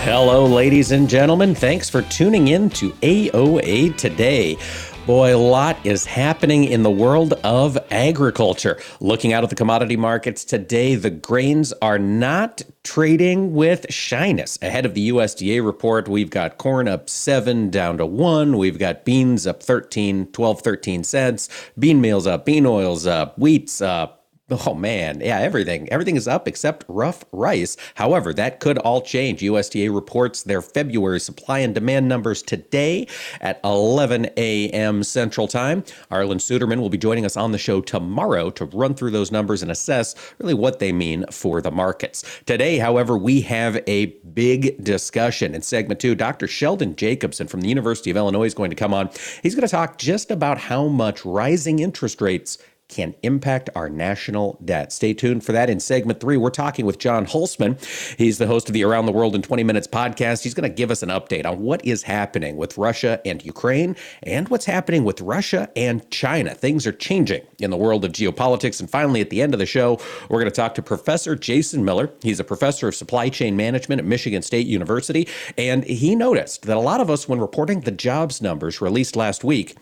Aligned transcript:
Hello, 0.00 0.46
ladies 0.46 0.92
and 0.92 1.10
gentlemen. 1.10 1.54
Thanks 1.56 1.90
for 1.90 2.02
tuning 2.02 2.48
in 2.48 2.70
to 2.70 2.92
AOA 3.02 3.96
today. 3.96 4.56
Boy, 5.06 5.34
a 5.34 5.36
lot 5.36 5.84
is 5.84 6.06
happening 6.06 6.64
in 6.64 6.82
the 6.82 6.90
world 6.90 7.32
of 7.42 7.76
agriculture. 7.90 8.78
Looking 9.00 9.32
out 9.32 9.42
at 9.42 9.50
the 9.50 9.56
commodity 9.56 9.96
markets 9.96 10.44
today, 10.44 10.94
the 10.94 11.10
grains 11.10 11.72
are 11.82 11.98
not 11.98 12.62
trading 12.84 13.54
with 13.54 13.86
shyness. 13.92 14.58
Ahead 14.62 14.86
of 14.86 14.94
the 14.94 15.10
USDA 15.10 15.64
report, 15.64 16.08
we've 16.08 16.30
got 16.30 16.58
corn 16.58 16.88
up 16.88 17.10
7 17.10 17.68
down 17.68 17.98
to 17.98 18.06
1. 18.06 18.56
We've 18.56 18.78
got 18.78 19.04
beans 19.04 19.46
up 19.46 19.62
13, 19.62 20.26
12, 20.26 20.60
13 20.60 21.04
cents. 21.04 21.48
Bean 21.78 22.00
meal's 22.00 22.26
up, 22.26 22.46
bean 22.46 22.66
oil's 22.66 23.06
up, 23.06 23.36
wheat's 23.36 23.82
up, 23.82 24.17
Oh 24.68 24.74
man, 24.74 25.20
yeah, 25.20 25.38
everything. 25.38 25.88
Everything 25.90 26.16
is 26.16 26.26
up 26.28 26.48
except 26.48 26.84
rough 26.88 27.24
rice. 27.32 27.76
However, 27.94 28.32
that 28.34 28.60
could 28.60 28.78
all 28.78 29.00
change. 29.00 29.40
USDA 29.40 29.94
reports 29.94 30.42
their 30.42 30.62
February 30.62 31.20
supply 31.20 31.60
and 31.60 31.74
demand 31.74 32.08
numbers 32.08 32.42
today 32.42 33.06
at 33.40 33.60
11 33.62 34.30
a.m. 34.36 35.02
Central 35.02 35.48
Time. 35.48 35.82
Arlan 36.10 36.38
Suderman 36.38 36.80
will 36.80 36.88
be 36.90 36.98
joining 36.98 37.24
us 37.24 37.36
on 37.36 37.52
the 37.52 37.58
show 37.58 37.80
tomorrow 37.80 38.50
to 38.50 38.64
run 38.66 38.94
through 38.94 39.10
those 39.10 39.30
numbers 39.30 39.62
and 39.62 39.70
assess 39.70 40.14
really 40.38 40.54
what 40.54 40.78
they 40.78 40.92
mean 40.92 41.24
for 41.30 41.60
the 41.60 41.70
markets. 41.70 42.24
Today, 42.46 42.78
however, 42.78 43.16
we 43.16 43.42
have 43.42 43.82
a 43.86 44.06
big 44.34 44.82
discussion. 44.82 45.54
In 45.54 45.62
segment 45.62 46.00
two, 46.00 46.14
Dr. 46.14 46.46
Sheldon 46.46 46.96
Jacobson 46.96 47.48
from 47.48 47.60
the 47.60 47.68
University 47.68 48.10
of 48.10 48.16
Illinois 48.16 48.44
is 48.44 48.54
going 48.54 48.70
to 48.70 48.76
come 48.76 48.94
on. 48.94 49.10
He's 49.42 49.54
going 49.54 49.66
to 49.66 49.70
talk 49.70 49.98
just 49.98 50.30
about 50.30 50.58
how 50.58 50.88
much 50.88 51.24
rising 51.24 51.78
interest 51.80 52.20
rates 52.20 52.58
can 52.88 53.14
impact 53.22 53.68
our 53.74 53.88
national 53.88 54.58
debt. 54.64 54.92
Stay 54.92 55.12
tuned 55.12 55.44
for 55.44 55.52
that 55.52 55.68
in 55.68 55.78
segment 55.78 56.20
three. 56.20 56.36
We're 56.36 56.50
talking 56.50 56.86
with 56.86 56.98
John 56.98 57.26
Hulsman. 57.26 57.78
He's 58.16 58.38
the 58.38 58.46
host 58.46 58.68
of 58.68 58.72
the 58.72 58.82
Around 58.82 59.06
the 59.06 59.12
World 59.12 59.34
in 59.34 59.42
20 59.42 59.62
Minutes 59.62 59.86
podcast. 59.86 60.42
He's 60.42 60.54
going 60.54 60.68
to 60.68 60.74
give 60.74 60.90
us 60.90 61.02
an 61.02 61.10
update 61.10 61.44
on 61.44 61.60
what 61.60 61.84
is 61.84 62.02
happening 62.02 62.56
with 62.56 62.78
Russia 62.78 63.20
and 63.24 63.44
Ukraine 63.44 63.94
and 64.22 64.48
what's 64.48 64.64
happening 64.64 65.04
with 65.04 65.20
Russia 65.20 65.70
and 65.76 66.10
China. 66.10 66.54
Things 66.54 66.86
are 66.86 66.92
changing 66.92 67.42
in 67.58 67.70
the 67.70 67.76
world 67.76 68.04
of 68.04 68.12
geopolitics. 68.12 68.80
And 68.80 68.88
finally, 68.90 69.20
at 69.20 69.30
the 69.30 69.42
end 69.42 69.52
of 69.52 69.60
the 69.60 69.66
show, 69.66 70.00
we're 70.30 70.40
going 70.40 70.50
to 70.50 70.56
talk 70.56 70.74
to 70.76 70.82
Professor 70.82 71.36
Jason 71.36 71.84
Miller. 71.84 72.10
He's 72.22 72.40
a 72.40 72.44
professor 72.44 72.88
of 72.88 72.94
supply 72.94 73.28
chain 73.28 73.54
management 73.56 74.00
at 74.00 74.06
Michigan 74.06 74.40
State 74.42 74.66
University. 74.66 75.28
And 75.58 75.84
he 75.84 76.14
noticed 76.14 76.62
that 76.62 76.76
a 76.76 76.80
lot 76.80 77.00
of 77.00 77.10
us, 77.10 77.28
when 77.28 77.38
reporting 77.38 77.80
the 77.82 77.90
jobs 77.90 78.40
numbers 78.40 78.80
released 78.80 79.14
last 79.14 79.44
week, 79.44 79.76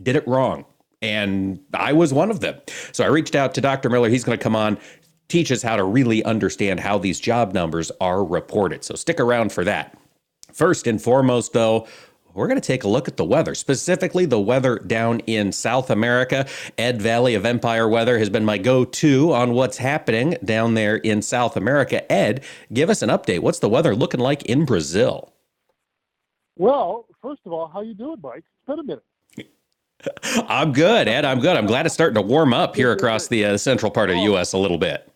did 0.00 0.16
it 0.16 0.26
wrong 0.26 0.64
and 1.02 1.60
I 1.74 1.92
was 1.92 2.14
one 2.14 2.30
of 2.30 2.40
them. 2.40 2.58
So 2.92 3.04
I 3.04 3.08
reached 3.08 3.34
out 3.34 3.54
to 3.54 3.60
Dr. 3.60 3.90
Miller. 3.90 4.08
He's 4.08 4.24
going 4.24 4.38
to 4.38 4.42
come 4.42 4.56
on, 4.56 4.78
teach 5.28 5.50
us 5.52 5.62
how 5.62 5.76
to 5.76 5.84
really 5.84 6.24
understand 6.24 6.80
how 6.80 6.98
these 6.98 7.20
job 7.20 7.52
numbers 7.52 7.90
are 8.00 8.24
reported. 8.24 8.84
So 8.84 8.94
stick 8.94 9.20
around 9.20 9.52
for 9.52 9.64
that. 9.64 9.98
First 10.52 10.86
and 10.86 11.02
foremost, 11.02 11.52
though, 11.52 11.88
we're 12.34 12.46
going 12.46 12.60
to 12.60 12.66
take 12.66 12.84
a 12.84 12.88
look 12.88 13.08
at 13.08 13.16
the 13.16 13.24
weather, 13.24 13.54
specifically 13.54 14.24
the 14.24 14.40
weather 14.40 14.78
down 14.78 15.20
in 15.20 15.52
South 15.52 15.90
America. 15.90 16.46
Ed 16.78 17.02
Vallee 17.02 17.34
of 17.34 17.44
Empire 17.44 17.88
Weather 17.88 18.18
has 18.18 18.30
been 18.30 18.44
my 18.44 18.56
go 18.56 18.84
to 18.84 19.32
on 19.34 19.52
what's 19.52 19.76
happening 19.76 20.36
down 20.44 20.74
there 20.74 20.96
in 20.96 21.20
South 21.20 21.56
America. 21.56 22.10
Ed, 22.10 22.42
give 22.72 22.88
us 22.88 23.02
an 23.02 23.10
update. 23.10 23.40
What's 23.40 23.58
the 23.58 23.68
weather 23.68 23.94
looking 23.94 24.20
like 24.20 24.44
in 24.44 24.64
Brazil? 24.64 25.32
Well, 26.56 27.06
first 27.20 27.42
of 27.44 27.52
all, 27.52 27.66
how 27.66 27.82
you 27.82 27.94
doing, 27.94 28.18
Mike? 28.22 28.38
It's 28.38 28.66
been 28.66 28.78
a 28.78 28.82
minute. 28.82 29.04
I'm 30.48 30.72
good, 30.72 31.08
Ed. 31.08 31.24
I'm 31.24 31.40
good. 31.40 31.56
I'm 31.56 31.66
glad 31.66 31.86
it's 31.86 31.94
starting 31.94 32.16
to 32.16 32.22
warm 32.22 32.52
up 32.52 32.76
here 32.76 32.92
across 32.92 33.28
the 33.28 33.44
uh, 33.44 33.56
central 33.56 33.90
part 33.90 34.10
of 34.10 34.16
the 34.16 34.22
U.S. 34.22 34.52
a 34.52 34.58
little 34.58 34.78
bit. 34.78 35.08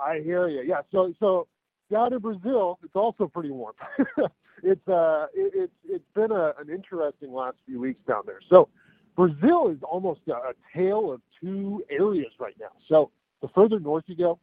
I 0.00 0.20
hear 0.20 0.48
you. 0.48 0.62
Yeah. 0.62 0.80
So, 0.90 1.12
so 1.20 1.46
down 1.90 2.12
in 2.12 2.20
Brazil, 2.20 2.78
it's 2.82 2.96
also 2.96 3.26
pretty 3.26 3.50
warm. 3.50 3.74
it's 4.62 4.88
uh, 4.88 5.26
it, 5.34 5.52
it's 5.54 5.72
it's 5.88 6.04
been 6.14 6.30
a, 6.30 6.54
an 6.58 6.70
interesting 6.70 7.32
last 7.32 7.56
few 7.66 7.80
weeks 7.80 8.00
down 8.08 8.22
there. 8.26 8.40
So, 8.48 8.68
Brazil 9.16 9.68
is 9.68 9.78
almost 9.82 10.20
a, 10.28 10.32
a 10.32 10.52
tale 10.74 11.12
of 11.12 11.20
two 11.40 11.84
areas 11.90 12.32
right 12.38 12.54
now. 12.58 12.72
So, 12.88 13.10
the 13.42 13.48
further 13.48 13.78
north 13.78 14.04
you 14.06 14.16
go, 14.16 14.38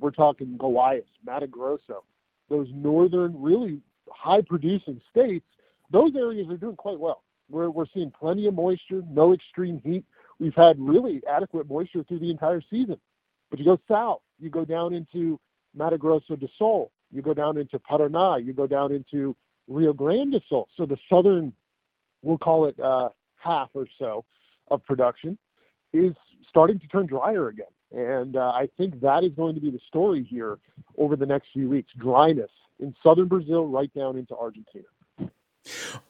we're 0.00 0.10
talking 0.10 0.56
Goiás, 0.58 1.04
Mato 1.24 1.46
Grosso, 1.46 2.04
those 2.48 2.68
northern, 2.72 3.40
really 3.40 3.80
high 4.08 4.42
producing 4.42 5.00
states. 5.10 5.44
Those 5.90 6.16
areas 6.16 6.48
are 6.50 6.56
doing 6.56 6.76
quite 6.76 6.98
well. 6.98 7.22
We're, 7.50 7.70
we're 7.70 7.86
seeing 7.94 8.10
plenty 8.10 8.46
of 8.46 8.54
moisture, 8.54 9.02
no 9.08 9.32
extreme 9.32 9.80
heat. 9.84 10.04
We've 10.38 10.54
had 10.54 10.78
really 10.78 11.22
adequate 11.30 11.68
moisture 11.68 12.04
through 12.04 12.18
the 12.20 12.30
entire 12.30 12.62
season. 12.70 12.98
But 13.50 13.58
you 13.58 13.64
go 13.64 13.78
south, 13.88 14.20
you 14.38 14.50
go 14.50 14.64
down 14.64 14.92
into 14.92 15.38
Mato 15.74 15.96
Grosso 15.96 16.36
do 16.36 16.48
Sul, 16.58 16.90
you 17.12 17.22
go 17.22 17.34
down 17.34 17.56
into 17.56 17.78
Paraná, 17.78 18.44
you 18.44 18.52
go 18.52 18.66
down 18.66 18.92
into 18.92 19.36
Rio 19.68 19.92
Grande 19.92 20.32
do 20.32 20.40
Sul. 20.48 20.68
So 20.76 20.86
the 20.86 20.98
southern, 21.08 21.52
we'll 22.22 22.38
call 22.38 22.66
it 22.66 22.78
uh, 22.80 23.10
half 23.36 23.70
or 23.74 23.86
so 23.98 24.24
of 24.68 24.84
production, 24.84 25.38
is 25.92 26.12
starting 26.48 26.80
to 26.80 26.86
turn 26.88 27.06
drier 27.06 27.48
again. 27.48 27.66
And 27.92 28.36
uh, 28.36 28.50
I 28.50 28.68
think 28.76 29.00
that 29.00 29.22
is 29.22 29.32
going 29.32 29.54
to 29.54 29.60
be 29.60 29.70
the 29.70 29.80
story 29.86 30.26
here 30.28 30.58
over 30.98 31.14
the 31.14 31.26
next 31.26 31.48
few 31.52 31.68
weeks 31.68 31.92
dryness 31.96 32.50
in 32.80 32.94
southern 33.02 33.28
Brazil, 33.28 33.66
right 33.66 33.92
down 33.94 34.18
into 34.18 34.36
Argentina. 34.36 34.84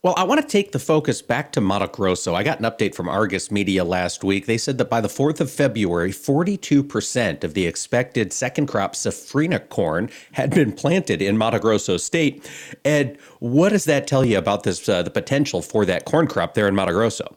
Well, 0.02 0.14
I 0.16 0.24
want 0.24 0.40
to 0.40 0.46
take 0.46 0.72
the 0.72 0.78
focus 0.78 1.22
back 1.22 1.52
to 1.52 1.60
Mato 1.60 1.86
Grosso. 1.86 2.34
I 2.34 2.42
got 2.42 2.58
an 2.58 2.64
update 2.64 2.94
from 2.94 3.08
Argus 3.08 3.50
Media 3.50 3.84
last 3.84 4.22
week. 4.24 4.46
They 4.46 4.58
said 4.58 4.78
that 4.78 4.90
by 4.90 5.00
the 5.00 5.08
4th 5.08 5.40
of 5.40 5.50
February, 5.50 6.10
42% 6.10 7.44
of 7.44 7.54
the 7.54 7.66
expected 7.66 8.32
second 8.32 8.66
crop 8.66 8.94
safrinha 8.94 9.68
corn 9.68 10.10
had 10.32 10.50
been 10.50 10.72
planted 10.72 11.22
in 11.22 11.36
Mato 11.36 11.58
Grosso 11.58 11.96
state. 11.96 12.48
Ed, 12.84 13.18
what 13.40 13.70
does 13.70 13.84
that 13.84 14.06
tell 14.06 14.24
you 14.24 14.38
about 14.38 14.62
this 14.62 14.88
uh, 14.88 15.02
the 15.02 15.10
potential 15.10 15.62
for 15.62 15.84
that 15.84 16.04
corn 16.04 16.26
crop 16.26 16.54
there 16.54 16.68
in 16.68 16.74
Mato 16.74 16.92
Grosso? 16.92 17.36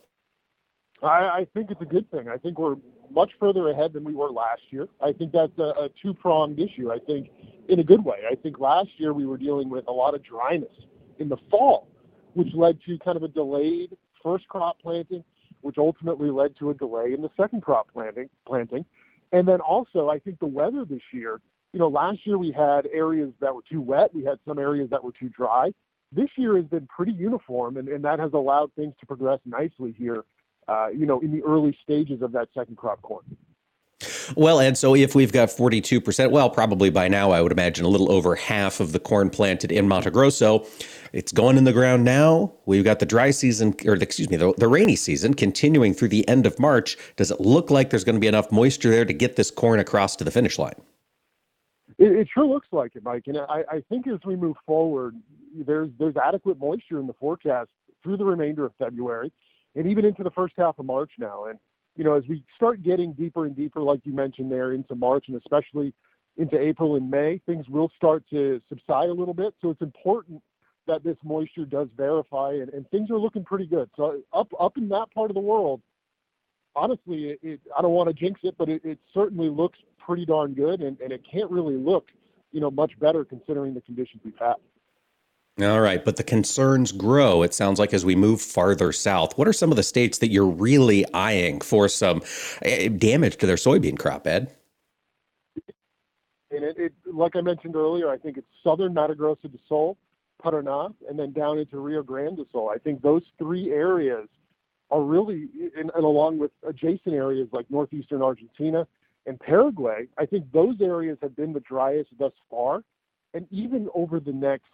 I, 1.02 1.08
I 1.08 1.48
think 1.54 1.72
it's 1.72 1.82
a 1.82 1.86
good 1.86 2.10
thing. 2.12 2.28
I 2.28 2.38
think 2.38 2.60
we're 2.60 2.76
much 3.12 3.32
further 3.40 3.70
ahead 3.70 3.94
than 3.94 4.04
we 4.04 4.14
were 4.14 4.30
last 4.30 4.62
year. 4.70 4.88
I 5.02 5.14
think 5.14 5.32
that's 5.32 5.58
a, 5.58 5.86
a 5.86 5.90
two 6.02 6.14
pronged 6.14 6.60
issue. 6.60 6.92
I 6.92 7.00
think 7.00 7.30
in 7.68 7.80
a 7.80 7.84
good 7.84 8.04
way. 8.04 8.24
I 8.30 8.36
think 8.36 8.60
last 8.60 8.90
year 8.98 9.14
we 9.14 9.26
were 9.26 9.38
dealing 9.38 9.70
with 9.70 9.88
a 9.88 9.92
lot 9.92 10.16
of 10.16 10.24
dryness 10.24 10.72
in 11.20 11.30
the 11.30 11.38
fall 11.50 11.88
which 12.34 12.54
led 12.54 12.80
to 12.86 12.98
kind 13.00 13.18
of 13.18 13.24
a 13.24 13.28
delayed 13.28 13.96
first 14.24 14.48
crop 14.48 14.80
planting, 14.82 15.24
which 15.62 15.78
ultimately 15.78 16.30
led 16.30 16.56
to 16.58 16.70
a 16.70 16.74
delay 16.74 17.14
in 17.14 17.22
the 17.22 17.30
second 17.38 17.62
crop 17.62 17.88
planting. 17.92 18.30
Planting, 18.46 18.86
and 19.32 19.48
then 19.48 19.62
also 19.62 20.10
I 20.10 20.20
think 20.20 20.40
the 20.40 20.46
weather 20.46 20.86
this 20.86 21.02
year. 21.12 21.42
You 21.74 21.80
know, 21.80 21.88
last 21.88 22.26
year 22.26 22.38
we 22.38 22.52
had 22.52 22.88
areas 22.88 23.32
that 23.42 23.54
were 23.54 23.62
too 23.70 23.82
wet. 23.82 24.14
We 24.14 24.24
had 24.24 24.40
some 24.48 24.58
areas 24.58 24.90
that 24.90 25.04
were 25.04 25.12
too 25.12 25.30
dry. 25.30 25.72
This 26.12 26.30
year 26.36 26.56
has 26.56 26.66
been 26.66 26.88
pretty 26.88 27.12
uniform, 27.12 27.78
and, 27.78 27.88
and 27.88 28.04
that 28.04 28.18
has 28.20 28.34
allowed 28.34 28.74
things 28.74 28.96
to 29.00 29.06
progress 29.06 29.40
nicely 29.46 29.94
here. 29.98 30.24
Uh, 30.68 30.88
you 30.88 31.06
know, 31.06 31.20
in 31.20 31.32
the 31.32 31.44
early 31.44 31.78
stages 31.84 32.22
of 32.22 32.32
that 32.32 32.48
second 32.56 32.78
crop 32.78 33.02
corn. 33.02 33.24
Well, 34.36 34.60
and 34.60 34.78
so 34.78 34.96
if 34.96 35.14
we've 35.14 35.32
got 35.32 35.50
42%, 35.50 36.32
well, 36.32 36.50
probably 36.50 36.90
by 36.90 37.08
now, 37.08 37.32
I 37.32 37.42
would 37.42 37.52
imagine 37.52 37.86
a 37.86 37.90
little 37.90 38.12
over 38.12 38.36
half 38.36 38.80
of 38.80 38.94
the 38.94 39.00
corn 39.00 39.30
planted 39.30 39.72
in 39.72 39.88
Mato 39.88 40.10
Grosso. 40.10 40.66
It's 41.12 41.32
going 41.32 41.58
in 41.58 41.64
the 41.64 41.74
ground 41.74 42.06
now. 42.06 42.54
We've 42.66 42.84
got 42.84 43.00
the 43.00 43.06
dry 43.06 43.32
season, 43.32 43.76
or 43.86 43.96
excuse 43.96 44.30
me, 44.30 44.38
the, 44.38 44.54
the 44.58 44.68
rainy 44.68 44.96
season 44.96 45.34
continuing 45.34 45.94
through 45.94 46.10
the 46.10 46.28
end 46.30 46.46
of 46.46 46.58
March. 46.60 46.98
Does 47.16 47.32
it 47.32 47.42
look 47.42 47.72
like 47.72 47.90
there's 47.90 48.04
going 48.04 48.16
to 48.16 48.22
be 48.22 48.28
enough 48.28 48.52
moisture 48.52 48.92
there 48.92 49.06
to 49.06 49.14
get 49.14 49.36
this 49.36 49.52
corn 49.52 49.80
across 49.80 50.16
to 50.18 50.24
the 50.24 50.32
finish 50.32 50.58
line? 50.58 50.80
It, 51.98 52.12
it 52.12 52.28
sure 52.34 52.46
looks 52.46 52.68
like 52.72 52.96
it, 52.96 53.04
Mike. 53.04 53.24
And 53.28 53.38
I, 53.38 53.64
I 53.70 53.84
think 53.90 54.08
as 54.08 54.20
we 54.26 54.36
move 54.36 54.56
forward, 54.66 55.16
there's 55.66 55.90
there's 55.98 56.16
adequate 56.16 56.60
moisture 56.60 57.00
in 57.00 57.08
the 57.08 57.14
forecast 57.14 57.72
through 58.04 58.18
the 58.18 58.26
remainder 58.26 58.66
of 58.66 58.72
February 58.78 59.32
and 59.76 59.88
even 59.88 60.06
into 60.06 60.24
the 60.24 60.32
first 60.32 60.54
half 60.58 60.78
of 60.80 60.86
March 60.86 61.12
now. 61.18 61.46
And 61.46 61.60
you 62.00 62.06
know, 62.06 62.14
as 62.14 62.24
we 62.30 62.42
start 62.56 62.82
getting 62.82 63.12
deeper 63.12 63.46
and 63.46 63.54
deeper, 63.54 63.82
like 63.82 64.00
you 64.06 64.14
mentioned 64.14 64.50
there, 64.50 64.72
into 64.72 64.96
March 64.96 65.26
and 65.28 65.36
especially 65.36 65.94
into 66.38 66.58
April 66.58 66.96
and 66.96 67.12
May, 67.12 67.42
things 67.46 67.68
will 67.68 67.92
start 67.98 68.24
to 68.30 68.62
subside 68.70 69.10
a 69.10 69.14
little 69.14 69.34
bit. 69.34 69.54
So 69.62 69.70
it's 69.70 69.82
important 69.82 70.42
that 70.88 71.04
this 71.04 71.18
moisture 71.26 71.66
does 71.66 71.90
verify, 71.98 72.54
and, 72.54 72.70
and 72.70 72.90
things 72.90 73.12
are 73.12 73.20
looking 73.20 73.44
pretty 73.44 73.66
good. 73.66 73.90
So 73.98 74.22
up 74.32 74.48
up 74.58 74.78
in 74.78 74.88
that 74.88 75.14
part 75.14 75.30
of 75.30 75.34
the 75.34 75.42
world, 75.42 75.82
honestly, 76.74 77.32
it, 77.32 77.40
it, 77.44 77.60
I 77.78 77.82
don't 77.82 77.92
want 77.92 78.08
to 78.08 78.14
jinx 78.14 78.40
it, 78.44 78.56
but 78.58 78.70
it, 78.70 78.80
it 78.86 78.98
certainly 79.14 79.50
looks 79.50 79.78
pretty 79.98 80.26
darn 80.26 80.54
good, 80.54 80.80
and, 80.80 80.98
and 81.02 81.12
it 81.12 81.24
can't 81.30 81.52
really 81.52 81.76
look, 81.76 82.08
you 82.54 82.62
know, 82.62 82.72
much 82.72 82.98
better 83.02 83.26
considering 83.26 83.74
the 83.74 83.82
conditions 83.82 84.22
we've 84.24 84.40
had. 84.40 84.56
All 85.62 85.82
right, 85.82 86.04
but 86.04 86.16
the 86.16 86.24
concerns 86.24 86.92
grow, 86.94 87.44
it 87.44 87.54
sounds 87.54 87.80
like, 87.80 87.94
as 87.94 88.06
we 88.06 88.16
move 88.16 88.42
farther 88.42 88.94
south. 88.94 89.38
What 89.38 89.48
are 89.48 89.54
some 89.54 89.72
of 89.72 89.76
the 89.76 89.84
states 89.84 90.20
that 90.20 90.30
you're 90.30 90.46
really 90.46 91.06
eyeing 91.14 91.60
for 91.60 91.90
some 91.90 92.22
eh, 92.62 92.88
damage 92.88 93.38
to 93.38 93.46
their 93.46 93.58
soybean 93.58 94.00
crop, 94.00 94.26
Ed? 94.26 94.56
And 96.52 96.64
it, 96.64 96.78
it 96.78 96.94
like 97.06 97.36
I 97.36 97.42
mentioned 97.42 97.76
earlier, 97.76 98.10
I 98.10 98.18
think 98.18 98.38
it's 98.38 98.48
southern 98.64 98.94
Mato 98.94 99.16
Grosso 99.16 99.50
do 99.50 99.60
Sul, 99.68 99.98
Paraná, 100.42 100.94
and 101.10 101.20
then 101.20 101.34
down 101.34 101.60
into 101.60 101.80
Rio 101.80 102.04
Grande 102.04 102.38
do 102.38 102.48
Sul. 102.52 102.70
I 102.70 102.78
think 102.78 103.02
those 103.02 103.24
three 103.38 103.72
areas 103.72 104.28
are 104.92 105.02
really, 105.02 105.50
and, 105.78 105.92
and 105.94 106.06
along 106.06 106.40
with 106.40 106.52
adjacent 106.66 107.16
areas 107.16 107.50
like 107.52 107.70
northeastern 107.70 108.22
Argentina 108.22 108.88
and 109.26 109.40
Paraguay, 109.40 110.08
I 110.18 110.26
think 110.26 110.52
those 110.54 110.80
areas 110.82 111.18
have 111.22 111.36
been 111.36 111.54
the 111.54 111.60
driest 111.60 112.10
thus 112.18 112.34
far. 112.50 112.84
And 113.34 113.46
even 113.52 113.90
over 113.94 114.20
the 114.20 114.32
next 114.32 114.70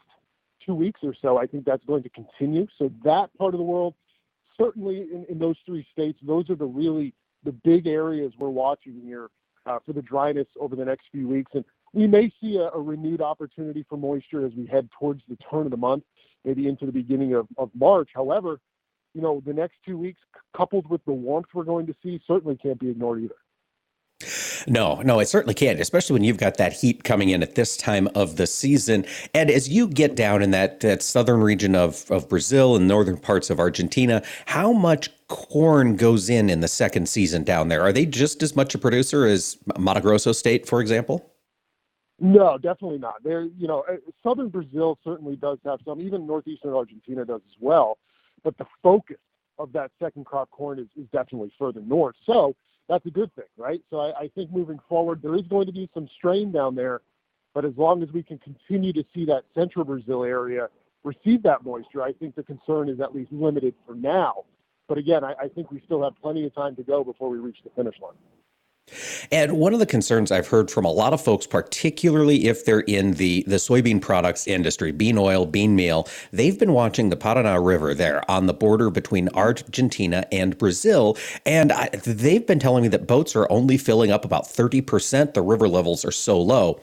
two 0.66 0.76
weeks 0.76 1.02
or 1.04 1.16
so, 1.22 1.38
I 1.38 1.46
think 1.46 1.66
that's 1.66 1.84
going 1.86 2.04
to 2.04 2.10
continue. 2.10 2.68
So 2.78 2.92
that 3.04 3.30
part 3.38 3.54
of 3.54 3.58
the 3.58 3.64
world, 3.64 3.96
certainly 4.60 5.08
in, 5.12 5.26
in 5.30 5.40
those 5.40 5.56
three 5.66 5.86
states, 5.92 6.20
those 6.22 6.50
are 6.50 6.56
the 6.56 6.66
really 6.66 7.14
the 7.44 7.52
big 7.52 7.88
areas 7.88 8.34
we're 8.38 8.50
watching 8.50 9.00
here 9.04 9.30
uh, 9.66 9.80
for 9.86 9.94
the 9.94 10.02
dryness 10.02 10.48
over 10.60 10.76
the 10.76 10.86
next 10.86 11.06
few 11.12 11.28
weeks. 11.28 11.52
And 11.54 11.64
we 11.94 12.08
may 12.08 12.32
see 12.42 12.58
a, 12.58 12.70
a, 12.70 12.82
renewed 12.82 13.22
opportunity 13.22 13.86
for 13.88 13.98
moisture 13.98 14.46
as 14.46 14.52
we 14.54 14.66
head 14.66 14.90
towards 15.00 15.22
the 15.30 15.38
turn 15.50 15.66
of 15.66 15.72
the 15.72 15.78
month, 15.78 16.04
maybe 16.44 16.68
into 16.68 16.86
the 16.86 16.92
beginning 16.92 17.36
of, 17.36 17.48
of 17.58 17.70
March. 17.74 18.10
However, 18.14 18.60
you 19.14 19.22
know, 19.22 19.42
the 19.46 19.54
next 19.54 19.76
two 19.86 19.98
weeks, 19.98 20.20
coupled 20.56 20.90
with 20.90 21.04
the 21.06 21.14
warmth 21.14 21.48
we're 21.54 21.64
going 21.64 21.88
to 21.88 21.96
see, 22.04 22.20
certainly 22.28 22.58
can't 22.58 22.80
be 22.80 22.90
ignored 22.90 23.24
either. 23.24 23.36
No, 24.68 25.02
no, 25.02 25.20
it 25.20 25.28
certainly 25.28 25.54
can't, 25.54 25.80
especially 25.80 26.14
when 26.14 26.24
you've 26.24 26.38
got 26.38 26.58
that 26.58 26.74
heat 26.74 27.04
coming 27.04 27.30
in 27.30 27.44
at 27.44 27.56
this 27.56 27.78
time 27.78 28.08
of 28.16 28.36
the 28.36 28.48
season. 28.48 29.06
And 29.34 29.52
as 29.52 29.70
you 29.70 29.88
get 29.88 30.16
down 30.16 30.42
in 30.42 30.52
that, 30.52 30.80
that 30.80 31.04
southern 31.04 31.42
region 31.42 31.76
of, 31.76 32.10
of 32.10 32.28
Brazil 32.28 32.76
and 32.76 32.88
northern 32.88 33.18
parts 33.18 33.50
of 33.50 33.60
Argentina, 33.60 34.24
how 34.48 34.74
much 34.74 35.10
corn 35.28 35.96
goes 35.96 36.30
in 36.30 36.50
in 36.50 36.62
the 36.62 36.68
second 36.68 37.08
season 37.08 37.44
down 37.44 37.68
there? 37.68 37.82
Are 37.82 37.94
they 37.94 38.06
just 38.06 38.42
as 38.42 38.56
much 38.56 38.74
a 38.74 38.78
producer 38.78 39.26
as 39.26 39.58
Mato 39.78 40.00
Grosso 40.00 40.32
State, 40.32 40.68
for 40.68 40.82
example? 40.82 41.32
No, 42.20 42.58
definitely 42.58 42.98
not. 42.98 43.16
There, 43.24 43.44
you 43.44 43.68
know, 43.68 43.84
uh, 43.90 43.98
southern 44.24 44.50
Brazil 44.50 44.98
certainly 45.04 45.36
does 45.36 45.60
have 45.66 45.80
some. 45.86 46.00
Even 46.00 46.26
northeastern 46.26 46.74
Argentina 46.74 47.26
does 47.26 47.42
as 47.46 47.56
well. 47.60 47.98
But 48.44 48.58
the 48.58 48.66
focus 48.82 49.18
of 49.60 49.74
that 49.74 49.92
second 50.02 50.26
crop 50.26 50.50
corn 50.52 50.80
is, 50.80 50.88
is 50.96 51.08
definitely 51.12 51.52
further 51.60 51.82
north. 51.82 52.16
So 52.26 52.56
that's 52.88 53.06
a 53.06 53.10
good 53.10 53.34
thing, 53.36 53.46
right? 53.58 53.82
So 53.90 54.00
I, 54.00 54.20
I 54.22 54.28
think 54.36 54.52
moving 54.52 54.80
forward, 54.88 55.22
there 55.22 55.36
is 55.36 55.44
going 55.44 55.66
to 55.66 55.72
be 55.72 55.90
some 55.94 56.08
strain 56.18 56.52
down 56.52 56.76
there, 56.76 57.02
but 57.54 57.66
as 57.66 57.74
long 57.78 58.04
as 58.04 58.10
we 58.12 58.22
can 58.22 58.38
continue 58.40 58.94
to 58.94 59.04
see 59.14 59.26
that 59.26 59.44
central 59.56 59.86
Brazil 59.86 60.24
area 60.24 60.68
receive 61.04 61.44
that 61.44 61.64
moisture, 61.64 62.02
I 62.02 62.14
think 62.14 62.36
the 62.36 62.44
concern 62.44 62.90
is 62.90 63.00
at 63.00 63.16
least 63.16 63.32
limited 63.32 63.74
for 63.86 63.96
now. 63.96 64.46
But 64.88 64.98
again, 64.98 65.24
I, 65.24 65.34
I 65.34 65.48
think 65.48 65.72
we 65.72 65.82
still 65.86 66.04
have 66.04 66.14
plenty 66.22 66.46
of 66.46 66.54
time 66.54 66.76
to 66.76 66.84
go 66.84 67.04
before 67.04 67.30
we 67.30 67.38
reach 67.38 67.58
the 67.64 67.72
finish 67.76 67.96
line. 68.02 68.14
And 69.32 69.54
one 69.54 69.74
of 69.74 69.80
the 69.80 69.86
concerns 69.86 70.32
I've 70.32 70.48
heard 70.48 70.70
from 70.70 70.86
a 70.86 70.92
lot 70.92 71.14
of 71.14 71.22
folks, 71.22 71.48
particularly 71.48 72.46
if 72.46 72.66
they're 72.66 72.82
in 72.82 73.14
the, 73.14 73.44
the 73.48 73.56
soybean 73.56 74.02
products 74.02 74.48
industry, 74.48 74.92
bean 74.92 75.18
oil, 75.18 75.46
bean 75.46 75.76
meal, 75.76 76.08
they've 76.32 76.58
been 76.58 76.74
watching 76.74 77.10
the 77.10 77.18
Paraná 77.18 77.64
River 77.64 77.94
there 77.94 78.30
on 78.30 78.46
the 78.46 78.54
border 78.54 78.90
between 78.90 79.30
Argentina 79.30 80.26
and 80.32 80.58
Brazil. 80.58 81.18
And 81.46 81.72
I, 81.72 81.90
they've 81.90 82.46
been 82.46 82.60
telling 82.60 82.84
me 82.84 82.90
that 82.90 83.08
boats 83.08 83.36
are 83.36 83.52
only 83.52 83.78
filling 83.78 84.12
up 84.12 84.26
about 84.26 84.46
30%. 84.46 85.34
The 85.34 85.42
river 85.42 85.68
levels 85.68 86.06
are 86.06 86.12
so 86.12 86.40
low. 86.40 86.80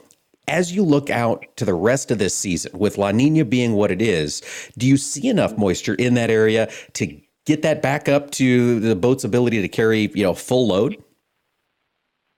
As 0.49 0.75
you 0.75 0.83
look 0.83 1.09
out 1.09 1.45
to 1.55 1.63
the 1.63 1.73
rest 1.73 2.11
of 2.11 2.17
this 2.17 2.35
season, 2.35 2.77
with 2.77 2.97
La 2.97 3.11
Nina 3.11 3.45
being 3.45 3.73
what 3.73 3.91
it 3.91 4.01
is, 4.01 4.41
do 4.77 4.85
you 4.85 4.97
see 4.97 5.29
enough 5.29 5.57
moisture 5.57 5.93
in 5.93 6.15
that 6.15 6.29
area 6.29 6.69
to 6.93 7.17
get 7.45 7.61
that 7.61 7.81
back 7.81 8.09
up 8.09 8.31
to 8.31 8.79
the 8.81 8.95
boat's 8.95 9.23
ability 9.23 9.61
to 9.61 9.69
carry, 9.69 10.11
you 10.13 10.23
know, 10.23 10.33
full 10.33 10.67
load? 10.67 11.01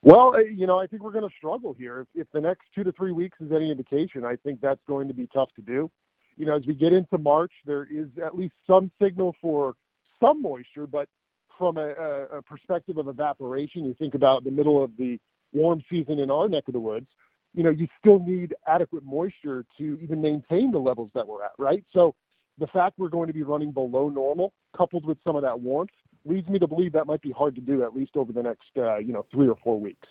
Well, 0.06 0.36
uh, 0.36 0.40
you 0.42 0.68
know, 0.68 0.80
I 0.80 0.86
think 0.86 1.02
we're 1.02 1.12
going 1.12 1.28
to 1.28 1.36
struggle 1.36 1.74
here. 1.74 2.02
If, 2.02 2.22
if 2.22 2.28
the 2.31 2.40
next 2.40 2.62
two 2.75 2.84
to 2.84 2.92
three 2.92 3.12
weeks 3.12 3.40
is 3.42 3.52
any 3.52 3.72
indication, 3.72 4.24
I 4.24 4.36
think 4.36 4.62
that's 4.62 4.80
going 4.88 5.07
to 5.07 5.16
be 5.16 5.28
tough 5.34 5.50
to 5.56 5.63
do. 5.63 5.90
You 6.38 6.46
know, 6.46 6.56
as 6.56 6.63
we 6.68 6.75
get 6.75 6.94
into 6.94 7.18
March, 7.18 7.52
there 7.66 7.88
is 7.92 8.06
at 8.24 8.38
least 8.38 8.54
some 8.68 8.92
signal 9.02 9.36
for 9.42 9.74
some 10.22 10.44
moisture, 10.44 10.86
but 10.86 11.10
from 11.57 11.78
a, 11.78 11.90
a 12.31 12.42
perspective 12.44 13.00
of 13.00 13.07
evaporation, 13.07 13.84
you 13.84 13.96
think 13.96 14.13
about 14.13 14.44
the 14.44 14.52
middle 14.52 14.84
of 14.84 14.92
the 14.96 15.19
warm 15.54 15.84
season 15.90 16.19
in 16.19 16.30
our 16.30 16.48
neck 16.48 16.66
of 16.68 16.74
the 16.74 16.80
woods, 16.80 17.08
you 17.56 17.63
know, 17.63 17.72
you 17.72 17.88
still 18.00 18.19
need 18.19 18.54
adequate 18.68 19.04
moisture 19.04 19.66
to 19.80 19.98
even 20.04 20.22
maintain 20.22 20.72
the 20.72 20.78
levels 20.78 21.10
that 21.16 21.28
we're 21.28 21.44
at, 21.44 21.54
right? 21.58 21.84
So 21.94 22.13
the 22.60 22.68
fact 22.68 23.00
we're 23.00 23.10
going 23.10 23.28
to 23.28 23.34
be 23.34 23.44
running 23.44 23.72
below 23.72 24.10
normal, 24.10 24.54
coupled 24.78 25.06
with 25.06 25.18
some 25.25 25.36
of 25.36 25.42
that 25.42 25.60
warmth, 25.60 25.90
leads 26.25 26.50
me 26.50 26.60
to 26.60 26.68
believe 26.68 26.92
that 26.94 27.06
might 27.06 27.22
be 27.22 27.31
hard 27.31 27.56
to 27.56 27.62
do 27.62 27.83
at 27.83 27.95
least 27.95 28.16
over 28.16 28.33
the 28.33 28.44
next 28.44 28.69
uh, 28.77 28.98
you 28.98 29.13
know 29.13 29.25
three 29.31 29.48
or 29.48 29.56
four 29.63 29.80
weeks. 29.80 30.07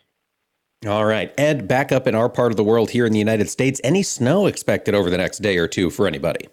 All 0.86 1.04
right, 1.04 1.32
Ed, 1.38 1.66
back 1.66 1.92
up 1.92 2.06
in 2.06 2.14
our 2.14 2.28
part 2.28 2.52
of 2.52 2.56
the 2.56 2.64
world 2.64 2.90
here 2.90 3.06
in 3.06 3.12
the 3.12 3.18
United 3.18 3.48
States. 3.48 3.80
Any 3.82 4.02
snow 4.02 4.46
expected 4.46 4.94
over 4.94 5.08
the 5.08 5.16
next 5.16 5.38
day 5.38 5.56
or 5.56 5.66
two 5.66 5.88
for 5.88 6.06
anybody? 6.06 6.48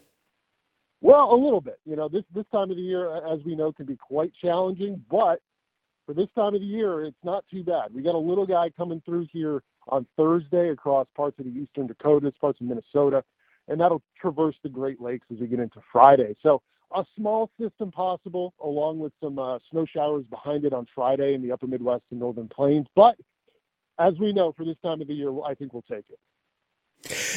Well, 1.02 1.34
a 1.34 1.36
little 1.36 1.62
bit. 1.62 1.80
You 1.86 1.96
know, 1.96 2.08
this 2.08 2.24
this 2.34 2.46
time 2.52 2.70
of 2.72 2.78
the 2.78 2.84
year, 2.84 3.16
as 3.28 3.40
we 3.46 3.56
know, 3.56 3.72
can 3.72 3.86
be 3.86 3.98
quite 3.98 4.32
challenging. 4.42 5.04
But 5.10 5.42
for 6.06 6.14
this 6.14 6.28
time 6.36 6.56
of 6.56 6.62
the 6.62 6.68
year, 6.68 7.04
it's 7.04 7.24
not 7.24 7.44
too 7.52 7.64
bad. 7.64 7.94
We 7.94 8.02
got 8.04 8.16
a 8.16 8.20
little 8.20 8.46
guy 8.46 8.70
coming 8.70 9.02
through 9.06 9.28
here 9.32 9.64
on 9.88 10.06
Thursday 10.16 10.70
across 10.70 11.08
parts 11.16 11.40
of 11.40 11.46
the 11.46 11.52
eastern 11.52 11.88
Dakotas, 11.88 12.34
parts 12.40 12.62
of 12.62 12.68
Minnesota, 12.68 13.24
and 13.68 13.82
that'll 13.82 14.04
traverse 14.20 14.56
the 14.64 14.70
Great 14.70 15.02
Lakes 15.02 15.26
as 15.32 15.40
we 15.40 15.48
get 15.48 15.60
into 15.60 15.82
Friday. 15.92 16.36
So 16.44 16.62
a 16.96 17.06
small 17.18 17.50
system 17.60 17.92
possible, 17.92 18.54
along 18.64 19.00
with 19.00 19.14
some 19.24 19.40
uh, 19.40 19.60
snow 19.70 19.86
showers 19.86 20.26
behind 20.30 20.66
it 20.66 20.74
on 20.74 20.86
Friday 20.94 21.34
in 21.34 21.42
the 21.42 21.52
upper 21.52 21.68
Midwest 21.68 22.04
and 22.12 22.20
northern 22.20 22.48
plains. 22.50 22.88
But 22.96 23.16
as 24.00 24.14
we 24.20 24.34
know, 24.34 24.54
for 24.54 24.66
this 24.66 24.78
time 24.84 25.02
of 25.02 25.08
the 25.08 25.14
year, 25.14 25.32
I 25.46 25.54
think 25.54 25.74
we'll 25.74 25.84
take 25.84 26.06
it. 26.10 26.20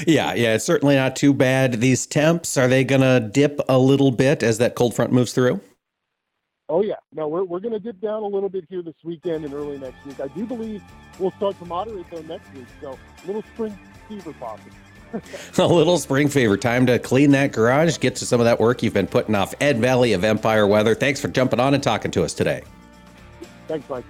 Yeah, 0.07 0.35
yeah, 0.35 0.55
it's 0.55 0.65
certainly 0.65 0.97
not 0.97 1.17
too 1.17 1.33
bad. 1.33 1.81
These 1.81 2.07
temps, 2.07 2.57
are 2.57 2.69
they 2.69 2.85
going 2.85 3.01
to 3.01 3.21
dip 3.33 3.61
a 3.69 3.79
little 3.79 4.11
bit 4.11 4.43
as 4.43 4.59
that 4.59 4.75
cold 4.75 4.95
front 4.95 5.13
moves 5.13 5.33
through? 5.33 5.61
Oh, 6.69 6.83
yeah. 6.83 6.97
No, 7.13 7.29
we're, 7.29 7.45
we're 7.45 7.61
going 7.61 7.73
to 7.73 7.81
dip 7.81 8.01
down 8.01 8.23
a 8.23 8.27
little 8.27 8.49
bit 8.49 8.65
here 8.69 8.83
this 8.83 8.95
weekend 9.05 9.45
and 9.45 9.55
early 9.55 9.79
next 9.79 10.05
week. 10.07 10.21
I 10.21 10.29
do 10.29 10.47
believe 10.47 10.83
we'll 11.19 11.31
start 11.33 11.59
to 11.59 11.65
moderate, 11.67 12.07
though, 12.11 12.23
next 12.23 12.53
week. 12.55 12.67
So 12.81 12.99
a 13.23 13.27
little 13.27 13.43
spring 13.55 13.79
fever 14.09 14.33
possible. 14.35 14.71
a 15.59 15.67
little 15.67 15.99
spring 15.99 16.29
fever. 16.29 16.57
Time 16.57 16.87
to 16.87 16.99
clean 16.99 17.31
that 17.33 17.53
garage, 17.53 17.99
get 17.99 18.17
to 18.17 18.27
some 18.27 18.41
of 18.41 18.45
that 18.45 18.61
work 18.61 18.83
you've 18.83 18.95
been 18.95 19.07
putting 19.07 19.35
off. 19.35 19.55
Ed 19.61 19.79
Vallee 19.79 20.13
of 20.13 20.25
Empire 20.25 20.67
Weather, 20.67 20.95
thanks 20.95 21.21
for 21.21 21.29
jumping 21.29 21.61
on 21.61 21.75
and 21.75 21.83
talking 21.83 22.11
to 22.13 22.25
us 22.25 22.35
today. 22.35 22.63
Thanks, 23.69 23.89
Mike. 23.89 24.05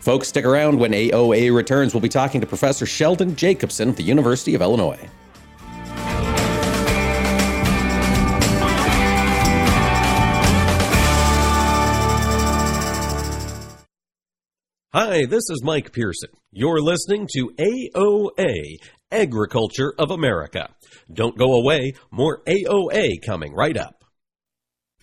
Folks, 0.00 0.28
stick 0.28 0.44
around 0.44 0.78
when 0.78 0.92
AOA 0.92 1.54
returns. 1.54 1.92
We'll 1.92 2.00
be 2.00 2.08
talking 2.08 2.40
to 2.40 2.46
Professor 2.46 2.86
Sheldon 2.86 3.34
Jacobson 3.34 3.88
of 3.88 3.96
the 3.96 4.04
University 4.04 4.54
of 4.54 4.62
Illinois. 4.62 5.08
Hi, 14.98 15.26
this 15.26 15.50
is 15.50 15.60
Mike 15.62 15.92
Pearson. 15.92 16.30
You're 16.52 16.80
listening 16.80 17.28
to 17.34 17.50
AOA, 17.58 18.78
Agriculture 19.12 19.94
of 19.98 20.10
America. 20.10 20.68
Don't 21.12 21.38
go 21.38 21.54
away, 21.54 21.92
more 22.10 22.42
AOA 22.44 23.22
coming 23.24 23.54
right 23.54 23.76
up. 23.76 24.04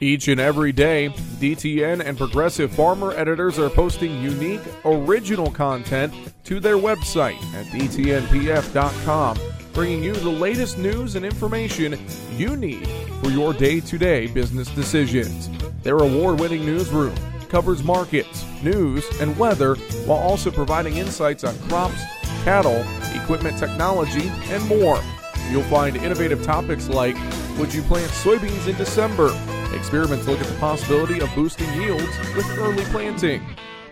Each 0.01 0.27
and 0.27 0.41
every 0.41 0.73
day, 0.73 1.07
DTN 1.39 2.05
and 2.05 2.17
Progressive 2.17 2.73
Farmer 2.73 3.13
editors 3.13 3.57
are 3.57 3.69
posting 3.69 4.21
unique, 4.21 4.61
original 4.83 5.49
content 5.49 6.13
to 6.43 6.59
their 6.59 6.75
website 6.75 7.41
at 7.53 7.65
dtnpf.com, 7.67 9.37
bringing 9.71 10.03
you 10.03 10.13
the 10.13 10.29
latest 10.29 10.77
news 10.77 11.15
and 11.15 11.25
information 11.25 11.97
you 12.35 12.57
need 12.57 12.85
for 13.23 13.29
your 13.29 13.53
day 13.53 13.79
to 13.79 13.97
day 13.97 14.27
business 14.27 14.67
decisions. 14.69 15.49
Their 15.81 15.99
award 15.99 16.41
winning 16.41 16.65
newsroom 16.65 17.15
covers 17.47 17.83
markets, 17.83 18.45
news, 18.61 19.05
and 19.21 19.37
weather 19.37 19.75
while 20.05 20.19
also 20.19 20.51
providing 20.51 20.97
insights 20.97 21.45
on 21.45 21.57
crops, 21.69 22.01
cattle, 22.43 22.85
equipment 23.15 23.57
technology, 23.57 24.29
and 24.49 24.65
more. 24.67 25.01
You'll 25.49 25.63
find 25.63 25.95
innovative 25.95 26.43
topics 26.43 26.89
like 26.89 27.15
Would 27.57 27.73
you 27.73 27.81
plant 27.83 28.11
soybeans 28.11 28.67
in 28.67 28.75
December? 28.75 29.31
Experiments 29.73 30.27
look 30.27 30.39
at 30.39 30.47
the 30.47 30.59
possibility 30.59 31.19
of 31.21 31.33
boosting 31.35 31.71
yields 31.73 32.17
with 32.35 32.45
early 32.57 32.83
planting. 32.85 33.41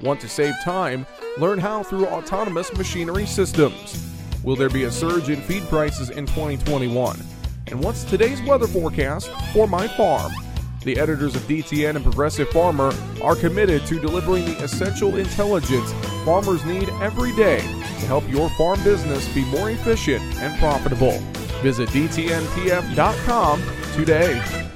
Want 0.01 0.19
to 0.21 0.29
save 0.29 0.53
time? 0.63 1.05
Learn 1.37 1.59
how 1.59 1.83
through 1.83 2.07
autonomous 2.07 2.73
machinery 2.73 3.25
systems. 3.25 4.05
Will 4.43 4.55
there 4.55 4.69
be 4.69 4.83
a 4.83 4.91
surge 4.91 5.29
in 5.29 5.39
feed 5.41 5.63
prices 5.63 6.09
in 6.09 6.25
2021? 6.25 7.19
And 7.67 7.83
what's 7.83 8.03
today's 8.03 8.41
weather 8.43 8.67
forecast 8.67 9.29
for 9.53 9.67
my 9.67 9.87
farm? 9.87 10.33
The 10.83 10.99
editors 10.99 11.35
of 11.35 11.43
DTN 11.43 11.95
and 11.95 12.03
Progressive 12.03 12.49
Farmer 12.49 12.91
are 13.21 13.35
committed 13.35 13.85
to 13.85 13.99
delivering 13.99 14.45
the 14.45 14.63
essential 14.63 15.17
intelligence 15.17 15.93
farmers 16.25 16.65
need 16.65 16.89
every 17.01 17.33
day 17.35 17.80
to 18.01 18.07
help 18.07 18.27
your 18.29 18.49
farm 18.51 18.83
business 18.83 19.33
be 19.33 19.45
more 19.45 19.71
efficient 19.71 20.21
and 20.37 20.57
profitable. 20.59 21.17
Visit 21.61 21.89
DTNPF.com 21.89 23.63
today. 23.95 24.67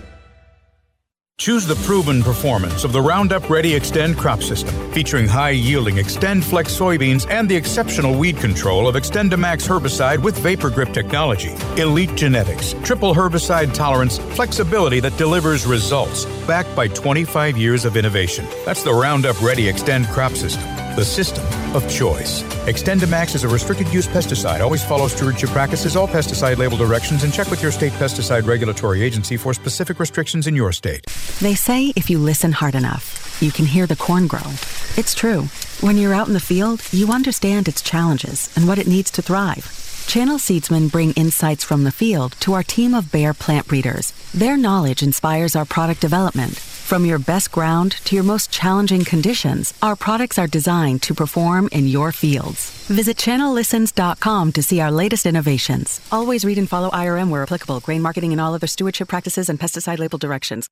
Choose 1.37 1.67
the 1.67 1.75
proven 1.85 2.23
performance 2.23 2.85
of 2.85 2.93
the 2.93 3.01
Roundup 3.01 3.49
Ready 3.49 3.71
Xtend 3.71 4.15
crop 4.15 4.41
system, 4.41 4.73
featuring 4.93 5.27
high 5.27 5.49
yielding 5.49 5.95
XtendFlex 5.95 6.69
soybeans 6.69 7.29
and 7.29 7.49
the 7.49 7.55
exceptional 7.55 8.17
weed 8.17 8.37
control 8.37 8.87
of 8.87 8.95
XtendiMax 8.95 9.67
herbicide 9.67 10.23
with 10.23 10.39
VaporGrip 10.39 10.93
technology. 10.93 11.53
Elite 11.75 12.15
genetics, 12.15 12.73
triple 12.83 13.13
herbicide 13.13 13.73
tolerance, 13.73 14.17
flexibility 14.17 15.01
that 15.01 15.17
delivers 15.17 15.65
results, 15.65 16.25
backed 16.47 16.73
by 16.73 16.87
25 16.87 17.57
years 17.57 17.83
of 17.83 17.97
innovation. 17.97 18.45
That's 18.63 18.83
the 18.83 18.93
Roundup 18.93 19.39
Ready 19.41 19.65
Xtend 19.65 20.07
crop 20.13 20.31
system 20.31 20.63
the 20.95 21.03
system 21.03 21.64
of 21.75 21.87
choice. 21.89 22.41
XtendiMax 22.65 23.35
is 23.35 23.43
a 23.43 23.47
restricted 23.47 23.87
use 23.89 24.07
pesticide. 24.07 24.61
Always 24.61 24.83
follow 24.83 25.07
stewardship 25.07 25.49
practices, 25.49 25.95
all 25.95 26.07
pesticide 26.07 26.57
label 26.57 26.77
directions, 26.77 27.23
and 27.23 27.31
check 27.31 27.51
with 27.51 27.61
your 27.61 27.71
state 27.71 27.91
pesticide 27.93 28.47
regulatory 28.47 29.03
agency 29.03 29.37
for 29.37 29.53
specific 29.53 29.99
restrictions 29.99 30.47
in 30.47 30.55
your 30.55 30.71
state. 30.71 31.05
They 31.41 31.53
say 31.53 31.91
if 31.95 32.09
you 32.09 32.17
listen 32.17 32.53
hard 32.53 32.73
enough, 32.73 33.37
you 33.41 33.51
can 33.51 33.65
hear 33.65 33.85
the 33.85 33.95
corn 33.95 34.27
grow. 34.27 34.49
It's 34.97 35.13
true. 35.13 35.43
When 35.81 35.97
you're 35.97 36.13
out 36.13 36.27
in 36.27 36.33
the 36.33 36.39
field, 36.39 36.81
you 36.91 37.11
understand 37.11 37.67
its 37.67 37.81
challenges 37.81 38.49
and 38.55 38.67
what 38.67 38.79
it 38.79 38.87
needs 38.87 39.11
to 39.11 39.21
thrive. 39.21 39.84
Channel 40.07 40.37
Seedsmen 40.37 40.91
bring 40.91 41.11
insights 41.13 41.63
from 41.63 41.83
the 41.83 41.91
field 41.91 42.33
to 42.41 42.53
our 42.53 42.63
team 42.63 42.93
of 42.93 43.11
Bayer 43.11 43.33
plant 43.33 43.67
breeders. 43.67 44.13
Their 44.33 44.57
knowledge 44.57 45.03
inspires 45.03 45.55
our 45.55 45.65
product 45.65 46.01
development 46.01 46.59
from 46.85 47.03
your 47.03 47.17
best 47.17 47.51
ground 47.51 47.93
to 48.05 48.13
your 48.13 48.23
most 48.23 48.51
challenging 48.51 49.03
conditions, 49.03 49.73
our 49.81 49.95
products 49.95 50.37
are 50.37 50.45
designed 50.45 51.01
to 51.01 51.15
perform 51.15 51.67
in 51.71 51.87
your 51.87 52.11
fields. 52.11 52.69
Visit 52.85 53.17
channellistens.com 53.17 54.51
to 54.51 54.61
see 54.61 54.79
our 54.79 54.91
latest 54.91 55.25
innovations. 55.25 55.99
Always 56.11 56.45
read 56.45 56.59
and 56.59 56.69
follow 56.69 56.91
IRM 56.91 57.31
where 57.31 57.41
applicable, 57.41 57.79
grain 57.79 58.03
marketing 58.03 58.33
and 58.33 58.39
all 58.39 58.53
other 58.53 58.67
stewardship 58.67 59.07
practices 59.07 59.49
and 59.49 59.59
pesticide 59.59 59.97
label 59.97 60.19
directions. 60.19 60.69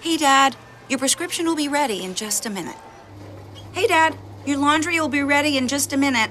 Hey, 0.00 0.16
Dad, 0.16 0.56
your 0.88 0.98
prescription 0.98 1.44
will 1.44 1.56
be 1.56 1.68
ready 1.68 2.02
in 2.02 2.14
just 2.14 2.46
a 2.46 2.50
minute. 2.50 2.78
Hey, 3.72 3.86
Dad, 3.86 4.16
your 4.46 4.56
laundry 4.56 4.98
will 4.98 5.10
be 5.10 5.22
ready 5.22 5.58
in 5.58 5.68
just 5.68 5.92
a 5.92 5.98
minute. 5.98 6.30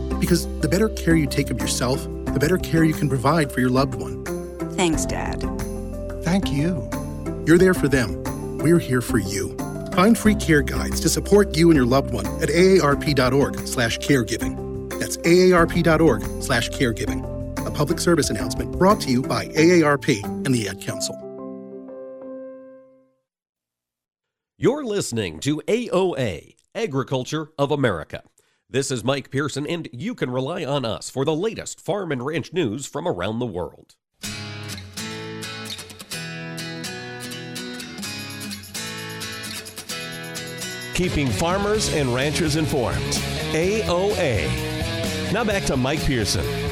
Because 0.21 0.47
the 0.61 0.69
better 0.69 0.87
care 0.89 1.15
you 1.15 1.27
take 1.27 1.49
of 1.49 1.59
yourself, 1.59 2.01
the 2.25 2.39
better 2.39 2.57
care 2.57 2.85
you 2.85 2.93
can 2.93 3.09
provide 3.09 3.51
for 3.51 3.59
your 3.59 3.71
loved 3.71 3.95
one. 3.95 4.23
Thanks, 4.75 5.05
Dad. 5.05 5.41
Thank 6.23 6.51
you. 6.51 6.87
You're 7.45 7.57
there 7.57 7.73
for 7.73 7.87
them. 7.87 8.23
We're 8.59 8.79
here 8.79 9.01
for 9.01 9.17
you. 9.17 9.57
Find 9.93 10.17
free 10.17 10.35
care 10.35 10.61
guides 10.61 11.01
to 11.01 11.09
support 11.09 11.57
you 11.57 11.69
and 11.71 11.75
your 11.75 11.85
loved 11.85 12.13
one 12.13 12.27
at 12.41 12.49
aarp.org 12.49 13.67
slash 13.67 13.97
caregiving. 13.97 14.89
That's 14.99 15.17
aarp.org 15.17 16.21
slash 16.41 16.69
caregiving. 16.69 17.25
A 17.65 17.71
public 17.71 17.99
service 17.99 18.29
announcement 18.29 18.77
brought 18.77 19.01
to 19.01 19.09
you 19.09 19.23
by 19.23 19.47
AARP 19.47 20.23
and 20.45 20.53
the 20.53 20.67
Ad 20.69 20.81
Council. 20.81 21.17
You're 24.57 24.85
listening 24.85 25.39
to 25.39 25.59
AOA, 25.67 26.53
Agriculture 26.75 27.49
of 27.57 27.71
America. 27.71 28.21
This 28.71 28.89
is 28.89 29.03
Mike 29.03 29.31
Pearson, 29.31 29.67
and 29.67 29.89
you 29.91 30.15
can 30.15 30.31
rely 30.31 30.63
on 30.63 30.85
us 30.85 31.09
for 31.09 31.25
the 31.25 31.35
latest 31.35 31.81
farm 31.81 32.09
and 32.09 32.25
ranch 32.25 32.53
news 32.53 32.85
from 32.85 33.05
around 33.05 33.39
the 33.39 33.45
world. 33.45 33.95
keeping 40.93 41.27
farmers 41.27 41.91
and 41.93 42.13
ranchers 42.13 42.57
informed. 42.57 43.01
AOA. 43.53 45.33
Now 45.33 45.43
back 45.43 45.63
to 45.63 45.75
Mike 45.75 46.01
Pearson. 46.01 46.70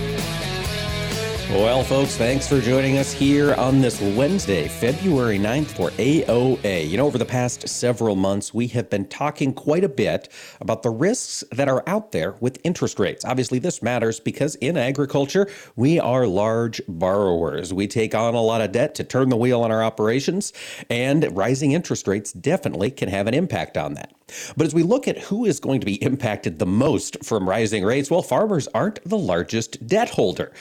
Well, 1.49 1.83
folks, 1.83 2.15
thanks 2.15 2.47
for 2.47 2.61
joining 2.61 2.99
us 2.99 3.11
here 3.11 3.55
on 3.55 3.81
this 3.81 3.99
Wednesday, 3.99 4.67
February 4.67 5.39
9th 5.39 5.65
for 5.65 5.89
AOA. 5.89 6.87
You 6.87 6.97
know, 6.97 7.07
over 7.07 7.17
the 7.17 7.25
past 7.25 7.67
several 7.67 8.15
months, 8.15 8.53
we 8.53 8.67
have 8.67 8.87
been 8.87 9.07
talking 9.07 9.55
quite 9.55 9.83
a 9.83 9.89
bit 9.89 10.29
about 10.61 10.83
the 10.83 10.91
risks 10.91 11.43
that 11.51 11.67
are 11.67 11.83
out 11.87 12.11
there 12.11 12.35
with 12.39 12.59
interest 12.63 12.99
rates. 12.99 13.25
Obviously, 13.25 13.57
this 13.57 13.81
matters 13.81 14.19
because 14.19 14.53
in 14.57 14.77
agriculture, 14.77 15.47
we 15.75 15.99
are 15.99 16.27
large 16.27 16.83
borrowers. 16.87 17.73
We 17.73 17.87
take 17.87 18.13
on 18.13 18.35
a 18.35 18.41
lot 18.41 18.61
of 18.61 18.71
debt 18.71 18.93
to 18.95 19.03
turn 19.03 19.29
the 19.29 19.35
wheel 19.35 19.63
on 19.63 19.71
our 19.71 19.83
operations, 19.83 20.53
and 20.87 21.35
rising 21.35 21.71
interest 21.71 22.07
rates 22.07 22.31
definitely 22.31 22.91
can 22.91 23.09
have 23.09 23.25
an 23.25 23.33
impact 23.33 23.75
on 23.75 23.95
that. 23.95 24.13
But 24.55 24.67
as 24.67 24.75
we 24.75 24.83
look 24.83 25.07
at 25.07 25.17
who 25.17 25.45
is 25.45 25.59
going 25.59 25.79
to 25.79 25.85
be 25.87 25.95
impacted 26.03 26.59
the 26.59 26.67
most 26.67 27.25
from 27.25 27.49
rising 27.49 27.83
rates, 27.83 28.11
well, 28.11 28.21
farmers 28.21 28.67
aren't 28.75 29.03
the 29.03 29.17
largest 29.17 29.87
debt 29.87 30.11
holder. 30.11 30.51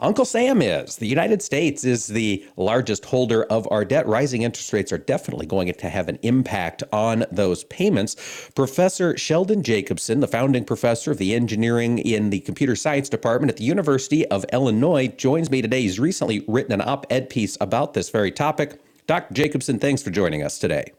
Uncle 0.00 0.24
Sam 0.24 0.62
is. 0.62 0.96
The 0.96 1.08
United 1.08 1.42
States 1.42 1.84
is 1.84 2.06
the 2.06 2.46
largest 2.56 3.04
holder 3.04 3.42
of 3.44 3.66
our 3.68 3.84
debt. 3.84 4.06
Rising 4.06 4.42
interest 4.42 4.72
rates 4.72 4.92
are 4.92 4.98
definitely 4.98 5.46
going 5.46 5.72
to 5.72 5.88
have 5.88 6.08
an 6.08 6.20
impact 6.22 6.84
on 6.92 7.24
those 7.32 7.64
payments. 7.64 8.14
Professor 8.54 9.16
Sheldon 9.16 9.64
Jacobson, 9.64 10.20
the 10.20 10.28
founding 10.28 10.64
professor 10.64 11.10
of 11.10 11.18
the 11.18 11.34
engineering 11.34 11.98
in 11.98 12.30
the 12.30 12.38
computer 12.40 12.76
science 12.76 13.08
department 13.08 13.50
at 13.50 13.56
the 13.56 13.64
University 13.64 14.24
of 14.28 14.44
Illinois, 14.52 15.08
joins 15.08 15.50
me 15.50 15.62
today. 15.62 15.82
He's 15.82 15.98
recently 15.98 16.44
written 16.46 16.72
an 16.72 16.80
op 16.80 17.04
ed 17.10 17.28
piece 17.28 17.58
about 17.60 17.94
this 17.94 18.08
very 18.08 18.30
topic. 18.30 18.80
Dr. 19.08 19.34
Jacobson, 19.34 19.80
thanks 19.80 20.00
for 20.00 20.10
joining 20.10 20.44
us 20.44 20.60
today. 20.60 20.92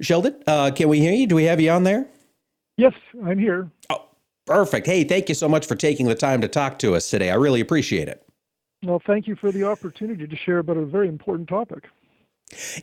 Sheldon, 0.00 0.40
uh, 0.46 0.70
can 0.70 0.88
we 0.88 1.00
hear 1.00 1.12
you? 1.12 1.26
Do 1.26 1.34
we 1.34 1.44
have 1.44 1.60
you 1.60 1.70
on 1.70 1.82
there? 1.82 2.06
Yes, 2.76 2.92
I'm 3.24 3.38
here. 3.38 3.70
Oh, 3.90 4.04
Perfect. 4.46 4.86
Hey, 4.86 5.04
thank 5.04 5.28
you 5.28 5.34
so 5.34 5.48
much 5.48 5.66
for 5.66 5.74
taking 5.74 6.06
the 6.06 6.14
time 6.14 6.40
to 6.42 6.48
talk 6.48 6.78
to 6.80 6.94
us 6.94 7.08
today. 7.08 7.30
I 7.30 7.36
really 7.36 7.60
appreciate 7.60 8.08
it. 8.08 8.26
Well, 8.82 9.00
thank 9.06 9.26
you 9.26 9.36
for 9.36 9.50
the 9.50 9.64
opportunity 9.64 10.26
to 10.26 10.36
share 10.36 10.58
about 10.58 10.76
a 10.76 10.84
very 10.84 11.08
important 11.08 11.48
topic. 11.48 11.84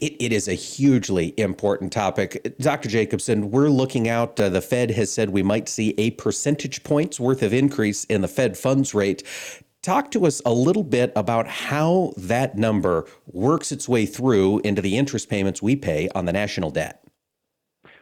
It, 0.02 0.16
it 0.20 0.34
is 0.34 0.48
a 0.48 0.54
hugely 0.54 1.36
important 1.38 1.94
topic. 1.94 2.56
Dr. 2.60 2.90
Jacobson, 2.90 3.52
we're 3.52 3.70
looking 3.70 4.10
out. 4.10 4.40
Uh, 4.40 4.50
the 4.50 4.62
Fed 4.62 4.92
has 4.92 5.12
said 5.12 5.30
we 5.30 5.44
might 5.44 5.70
see 5.70 5.94
a 6.00 6.12
percentage 6.12 6.84
points 6.84 7.20
worth 7.20 7.44
of 7.44 7.54
increase 7.54 8.06
in 8.06 8.22
the 8.22 8.28
Fed 8.28 8.58
funds 8.58 8.96
rate. 8.96 9.24
Talk 9.84 10.12
to 10.12 10.26
us 10.26 10.42
a 10.46 10.54
little 10.54 10.84
bit 10.84 11.12
about 11.16 11.48
how 11.48 12.14
that 12.18 12.58
number 12.58 13.06
works 13.28 13.72
its 13.72 13.88
way 13.88 14.08
through 14.08 14.60
into 14.60 14.82
the 14.82 14.98
interest 14.98 15.30
payments 15.30 15.62
we 15.62 15.76
pay 15.76 16.10
on 16.16 16.26
the 16.26 16.34
national 16.34 16.72
debt. 16.72 17.04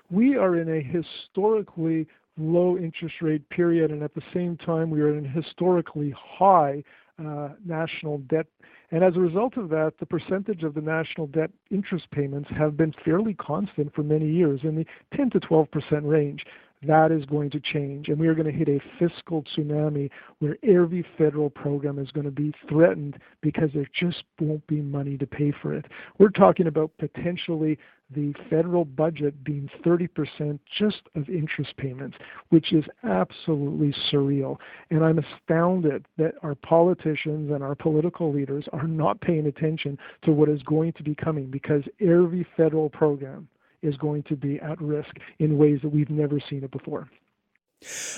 We 0.09 0.35
are 0.35 0.57
in 0.57 0.69
a 0.69 0.81
historically 0.81 2.07
low 2.39 2.77
interest 2.77 3.15
rate 3.21 3.47
period, 3.49 3.91
and 3.91 4.03
at 4.03 4.13
the 4.15 4.21
same 4.33 4.57
time, 4.57 4.89
we 4.89 5.01
are 5.01 5.15
in 5.15 5.25
a 5.25 5.29
historically 5.29 6.13
high 6.17 6.83
uh, 7.23 7.49
national 7.65 8.19
debt. 8.29 8.47
And 8.91 9.03
as 9.03 9.15
a 9.15 9.19
result 9.19 9.57
of 9.57 9.69
that, 9.69 9.93
the 9.99 10.05
percentage 10.05 10.63
of 10.63 10.73
the 10.73 10.81
national 10.81 11.27
debt 11.27 11.51
interest 11.69 12.09
payments 12.11 12.49
have 12.57 12.75
been 12.75 12.93
fairly 13.05 13.33
constant 13.35 13.93
for 13.93 14.03
many 14.03 14.27
years 14.27 14.61
in 14.63 14.75
the 14.75 14.85
10 15.15 15.31
to 15.31 15.39
12 15.39 15.69
percent 15.69 16.05
range. 16.05 16.45
That 16.81 17.11
is 17.11 17.25
going 17.25 17.49
to 17.49 17.59
change, 17.59 18.07
and 18.07 18.17
we 18.17 18.27
are 18.29 18.33
going 18.33 18.49
to 18.49 18.57
hit 18.57 18.69
a 18.69 18.79
fiscal 18.97 19.43
tsunami 19.43 20.09
where 20.39 20.57
every 20.63 21.05
federal 21.17 21.49
program 21.49 21.99
is 21.99 22.09
going 22.11 22.23
to 22.23 22.31
be 22.31 22.53
threatened 22.69 23.19
because 23.41 23.69
there 23.73 23.87
just 23.93 24.23
won't 24.39 24.65
be 24.65 24.79
money 24.79 25.17
to 25.17 25.27
pay 25.27 25.51
for 25.61 25.73
it. 25.73 25.85
We're 26.19 26.29
talking 26.29 26.67
about 26.67 26.91
potentially 26.97 27.77
the 28.15 28.33
federal 28.49 28.85
budget 28.85 29.43
being 29.43 29.69
30% 29.85 30.59
just 30.77 31.01
of 31.15 31.29
interest 31.29 31.75
payments, 31.77 32.17
which 32.49 32.73
is 32.73 32.83
absolutely 33.03 33.93
surreal. 34.11 34.57
And 34.89 35.03
I'm 35.03 35.19
astounded 35.19 36.05
that 36.17 36.33
our 36.41 36.55
politicians 36.55 37.51
and 37.51 37.63
our 37.63 37.75
political 37.75 38.33
leaders 38.33 38.65
are 38.73 38.87
not 38.87 39.21
paying 39.21 39.47
attention 39.47 39.97
to 40.23 40.31
what 40.31 40.49
is 40.49 40.63
going 40.63 40.93
to 40.93 41.03
be 41.03 41.15
coming 41.15 41.51
because 41.51 41.83
every 42.01 42.45
federal 42.57 42.89
program 42.89 43.47
is 43.81 43.95
going 43.97 44.23
to 44.23 44.35
be 44.35 44.59
at 44.59 44.81
risk 44.81 45.15
in 45.39 45.57
ways 45.57 45.79
that 45.81 45.89
we've 45.89 46.09
never 46.09 46.39
seen 46.49 46.63
it 46.63 46.71
before. 46.71 47.07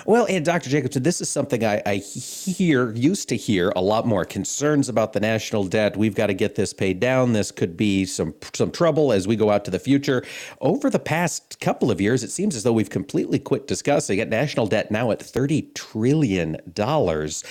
Well, 0.08 0.26
and 0.28 0.44
Dr. 0.44 0.72
Jacobson, 0.72 1.04
this 1.04 1.22
is 1.22 1.30
something 1.30 1.64
I, 1.64 1.84
I, 1.86 1.96
hear, 1.98 2.92
used 2.94 3.30
to 3.30 3.38
hear 3.38 3.72
a 3.76 3.82
lot 3.82 4.08
more 4.08 4.26
concerns 4.26 4.90
about 4.90 5.14
the 5.14 5.20
national 5.20 5.66
debt. 5.66 5.96
We've 5.96 6.16
got 6.16 6.28
to 6.28 6.34
get 6.34 6.56
this 6.56 6.74
paid 6.74 7.00
down. 7.00 7.34
This 7.34 7.52
could 7.52 7.78
be 7.78 8.06
some 8.06 8.34
some 8.54 8.72
trouble 8.72 9.14
as 9.14 9.28
we 9.28 9.36
go 9.36 9.52
out 9.52 9.64
to 9.66 9.72
the 9.72 9.78
future. 9.78 10.24
Over 10.62 10.90
the 10.90 11.00
past 11.00 11.60
couple 11.60 11.92
of 11.92 12.02
years, 12.02 12.24
it 12.24 12.32
seems 12.32 12.56
as 12.56 12.64
though 12.64 12.74
we've 12.74 12.90
completely 12.90 13.38
quit 13.38 13.68
discussing 13.68 14.18
it. 14.18 14.30
National 14.30 14.66
debt 14.66 14.90
now 14.90 15.12
at 15.12 15.22
thirty 15.22 15.64
trillion 15.76 16.58
dollars. 16.74 17.44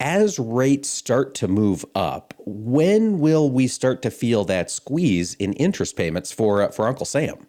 As 0.00 0.38
rates 0.38 0.88
start 0.88 1.34
to 1.36 1.48
move 1.48 1.84
up, 1.94 2.32
when 2.46 3.18
will 3.18 3.50
we 3.50 3.66
start 3.66 4.00
to 4.02 4.10
feel 4.10 4.44
that 4.46 4.70
squeeze 4.70 5.34
in 5.34 5.52
interest 5.54 5.96
payments 5.96 6.32
for 6.32 6.62
uh, 6.62 6.68
for 6.70 6.88
Uncle 6.88 7.04
Sam? 7.04 7.46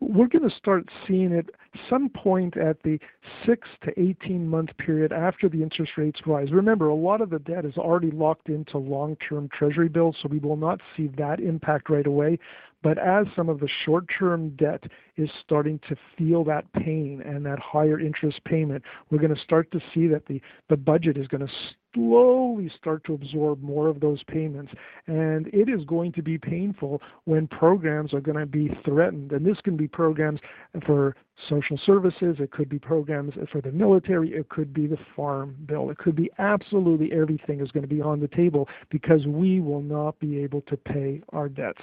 We're 0.00 0.28
going 0.28 0.48
to 0.48 0.56
start 0.56 0.88
seeing 1.06 1.32
it 1.32 1.50
some 1.88 2.08
point 2.08 2.56
at 2.56 2.82
the 2.82 2.98
six 3.46 3.68
to 3.84 4.00
18 4.00 4.46
month 4.46 4.70
period 4.78 5.12
after 5.12 5.48
the 5.48 5.62
interest 5.62 5.92
rates 5.96 6.20
rise. 6.26 6.50
Remember, 6.50 6.88
a 6.88 6.94
lot 6.94 7.20
of 7.20 7.30
the 7.30 7.38
debt 7.38 7.64
is 7.64 7.76
already 7.76 8.10
locked 8.10 8.48
into 8.48 8.78
long 8.78 9.16
term 9.28 9.48
treasury 9.52 9.88
bills, 9.88 10.16
so 10.22 10.28
we 10.28 10.38
will 10.38 10.56
not 10.56 10.80
see 10.96 11.08
that 11.16 11.40
impact 11.40 11.90
right 11.90 12.06
away. 12.06 12.38
But 12.82 12.98
as 12.98 13.26
some 13.34 13.48
of 13.48 13.58
the 13.58 13.68
short 13.84 14.04
term 14.18 14.50
debt 14.50 14.84
is 15.16 15.30
starting 15.44 15.80
to 15.88 15.96
feel 16.16 16.44
that 16.44 16.72
pain 16.74 17.22
and 17.24 17.44
that 17.44 17.58
higher 17.58 17.98
interest 17.98 18.42
payment, 18.44 18.84
we're 19.10 19.18
going 19.18 19.34
to 19.34 19.40
start 19.40 19.70
to 19.72 19.80
see 19.92 20.06
that 20.08 20.26
the, 20.26 20.40
the 20.68 20.76
budget 20.76 21.16
is 21.16 21.26
going 21.26 21.44
to 21.46 21.52
slowly 21.92 22.70
start 22.76 23.02
to 23.04 23.14
absorb 23.14 23.60
more 23.62 23.88
of 23.88 23.98
those 23.98 24.22
payments. 24.24 24.72
And 25.06 25.48
it 25.48 25.68
is 25.68 25.84
going 25.86 26.12
to 26.12 26.22
be 26.22 26.38
painful 26.38 27.02
when 27.24 27.48
programs 27.48 28.14
are 28.14 28.20
going 28.20 28.38
to 28.38 28.46
be 28.46 28.70
threatened. 28.84 29.32
And 29.32 29.44
this 29.44 29.60
can 29.62 29.76
be 29.76 29.88
programs 29.88 30.40
for 30.86 31.16
social 31.48 31.78
services, 31.84 32.36
it 32.40 32.50
could 32.50 32.68
be 32.68 32.78
programs 32.78 33.32
for 33.52 33.60
the 33.60 33.70
military, 33.70 34.34
it 34.34 34.48
could 34.48 34.74
be 34.74 34.86
the 34.86 34.98
farm 35.14 35.56
bill, 35.66 35.90
it 35.90 35.98
could 35.98 36.16
be 36.16 36.30
absolutely 36.38 37.12
everything 37.12 37.60
is 37.60 37.70
going 37.70 37.86
to 37.86 37.94
be 37.94 38.02
on 38.02 38.18
the 38.18 38.28
table 38.28 38.68
because 38.90 39.24
we 39.26 39.60
will 39.60 39.82
not 39.82 40.18
be 40.18 40.38
able 40.42 40.62
to 40.62 40.76
pay 40.76 41.22
our 41.32 41.48
debts. 41.48 41.80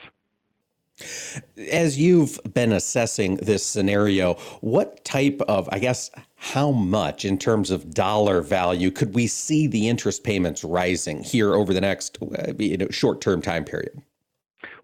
As 1.71 1.97
you've 1.97 2.39
been 2.53 2.71
assessing 2.71 3.35
this 3.37 3.65
scenario, 3.65 4.35
what 4.61 5.03
type 5.03 5.41
of, 5.47 5.67
I 5.71 5.79
guess, 5.79 6.09
how 6.35 6.71
much 6.71 7.25
in 7.25 7.37
terms 7.37 7.71
of 7.71 7.93
dollar 7.93 8.41
value 8.41 8.91
could 8.91 9.13
we 9.13 9.27
see 9.27 9.67
the 9.67 9.89
interest 9.89 10.23
payments 10.23 10.63
rising 10.63 11.23
here 11.23 11.53
over 11.53 11.73
the 11.73 11.81
next 11.81 12.17
uh, 12.21 12.53
you 12.57 12.77
know, 12.77 12.87
short 12.89 13.19
term 13.19 13.41
time 13.41 13.65
period? 13.65 14.01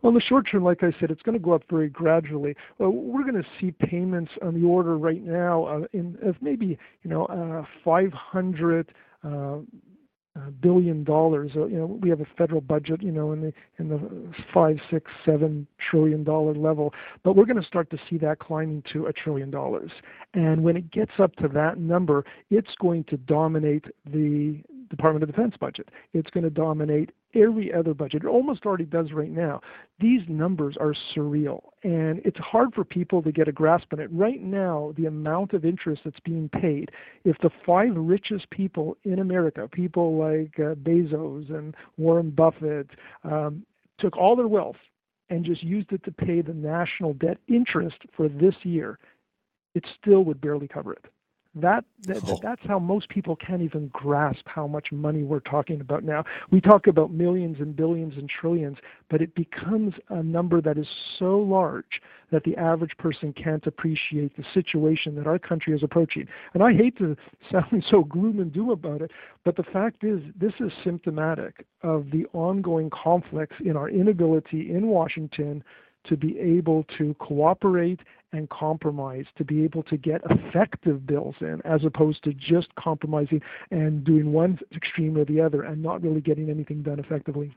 Well, 0.02 0.10
in 0.10 0.16
the 0.16 0.22
short 0.22 0.48
term, 0.50 0.64
like 0.64 0.84
I 0.84 0.94
said, 1.00 1.12
it's 1.12 1.22
going 1.22 1.38
to 1.38 1.44
go 1.44 1.54
up 1.54 1.64
very 1.70 1.88
gradually. 1.88 2.56
Uh, 2.82 2.90
we're 2.90 3.24
going 3.24 3.42
to 3.42 3.48
see 3.60 3.72
payments 3.72 4.32
on 4.42 4.60
the 4.60 4.68
order 4.68 4.98
right 4.98 5.24
now 5.24 5.66
uh, 5.66 5.86
in 5.94 6.18
of 6.24 6.36
maybe 6.42 6.78
you 7.04 7.10
know 7.10 7.26
uh, 7.26 7.64
500 7.86 8.94
uh, 9.24 9.58
billion 10.62 11.04
dollars. 11.04 11.52
Uh, 11.56 11.66
you 11.66 11.78
know, 11.78 11.86
we 11.86 12.10
have 12.10 12.22
a 12.22 12.28
federal 12.38 12.62
budget, 12.62 13.02
you 13.02 13.12
know, 13.12 13.32
in 13.34 13.42
the 13.42 13.54
in 13.80 13.90
the 13.90 14.34
five, 14.54 14.80
six, 14.90 15.12
seven 15.26 15.68
trillion 15.90 16.24
dollar 16.24 16.54
level, 16.54 16.94
but 17.24 17.36
we're 17.36 17.46
going 17.46 17.62
to 17.62 17.68
start 17.68 17.90
to 17.90 17.98
see 18.10 18.18
that 18.18 18.40
climbing 18.40 18.84
to 18.94 19.08
a 19.08 19.14
trillion 19.14 19.52
dollars. 19.52 19.92
And 20.34 20.64
when 20.64 20.78
it 20.78 20.92
gets 20.92 21.12
up 21.20 21.36
to 21.38 21.48
that 21.50 21.78
number, 21.78 22.24
it's 22.50 22.74
going 22.80 23.04
to 23.06 23.18
dominate 23.18 23.86
the 24.06 24.62
Department 24.92 25.24
of 25.24 25.30
Defense 25.30 25.56
budget. 25.60 25.90
It's 26.14 26.30
going 26.30 26.44
to 26.44 26.50
dominate 26.50 27.12
every 27.34 27.74
other 27.74 27.94
budget. 27.94 28.24
It 28.24 28.28
almost 28.28 28.66
already 28.66 28.86
does 28.86 29.12
right 29.12 29.32
now. 29.32 29.62
These 30.00 30.22
numbers 30.28 30.78
are 30.80 30.94
surreal, 31.16 31.62
and 31.84 32.22
it's 32.24 32.38
hard 32.38 32.74
for 32.76 32.84
people 32.84 33.24
to 33.24 33.32
get 33.32 33.48
a 33.48 33.52
grasp 33.52 33.94
on 33.94 34.00
it. 34.00 34.10
Right 34.12 34.42
now, 34.42 34.94
the 34.98 35.08
amount 35.08 35.54
of 35.54 35.66
interest 35.66 36.04
that's 36.06 36.20
being 36.20 36.50
paid, 36.50 36.92
if 37.24 37.38
the 37.40 37.50
five 37.66 37.94
richest 37.96 38.50
people 38.52 38.98
in 39.04 39.20
America, 39.20 39.68
people 39.68 40.18
like 40.18 40.54
uh, 40.60 40.76
Bezos 40.76 41.50
and 41.50 41.76
Warren 41.98 42.30
Buffett, 42.30 42.90
um, 43.24 43.66
took 43.98 44.16
all 44.18 44.36
their 44.36 44.48
wealth 44.48 44.78
and 45.30 45.46
just 45.46 45.64
used 45.64 45.92
it 45.94 46.04
to 46.04 46.12
pay 46.12 46.42
the 46.42 46.54
national 46.54 47.14
debt 47.14 47.38
interest 47.48 47.98
for 48.16 48.28
this 48.28 48.56
year, 48.64 49.00
it 49.74 49.86
still 50.02 50.26
would 50.26 50.42
barely 50.42 50.68
cover 50.68 50.92
it. 50.92 51.06
That, 51.54 51.84
that 52.04 52.20
oh. 52.28 52.40
that's 52.42 52.62
how 52.66 52.80
most 52.80 53.10
people 53.10 53.36
can't 53.36 53.62
even 53.62 53.90
grasp 53.90 54.46
how 54.46 54.68
much 54.68 54.90
money 54.94 55.24
we're 55.24 55.42
talking 55.42 55.82
about 55.82 56.04
now. 56.04 56.24
We 56.50 56.62
talk 56.62 56.88
about 56.88 57.12
millions 57.12 57.58
and 57.60 57.76
billions 57.76 58.14
and 58.16 58.30
trillions, 58.30 58.78
but 59.10 59.22
it 59.22 59.36
becomes 59.36 59.94
a 60.10 60.24
number 60.24 60.62
that 60.62 60.78
is 60.78 60.88
so 61.20 61.40
large 61.40 62.02
that 62.32 62.46
the 62.46 62.56
average 62.56 62.96
person 62.98 63.34
can't 63.34 63.68
appreciate 63.68 64.38
the 64.38 64.46
situation 64.54 65.16
that 65.16 65.28
our 65.28 65.38
country 65.38 65.76
is 65.76 65.84
approaching. 65.84 66.26
And 66.54 66.64
I 66.64 66.74
hate 66.74 66.98
to 67.00 67.18
sound 67.52 67.84
so 67.90 68.06
gloom 68.06 68.40
and 68.40 68.54
doom 68.54 68.70
about 68.70 69.02
it, 69.02 69.12
but 69.44 69.58
the 69.58 69.64
fact 69.64 70.06
is 70.06 70.22
this 70.40 70.54
is 70.62 70.72
symptomatic 70.86 71.66
of 71.84 72.12
the 72.12 72.28
ongoing 72.32 72.90
conflicts 72.92 73.58
in 73.60 73.76
our 73.76 73.90
inability 73.90 74.72
in 74.72 74.88
Washington 74.88 75.66
to 76.06 76.18
be 76.18 76.40
able 76.40 76.86
to 76.98 77.14
cooperate 77.20 78.00
and 78.34 78.50
compromise 78.50 79.26
to 79.38 79.44
be 79.44 79.64
able 79.64 79.84
to 79.84 79.98
get 79.98 80.22
effective 80.30 81.06
bills 81.06 81.36
in 81.42 81.62
as 81.66 81.84
opposed 81.86 82.24
to 82.24 82.34
just 82.34 82.74
compromising 82.76 83.42
and 83.72 84.04
doing 84.04 84.32
one 84.32 84.60
extreme 84.76 85.18
or 85.18 85.26
the 85.26 85.42
other 85.42 85.64
and 85.64 85.82
not 85.82 86.02
really 86.02 86.22
getting 86.22 86.50
anything 86.50 86.82
done 86.82 87.00
effectively. 87.00 87.56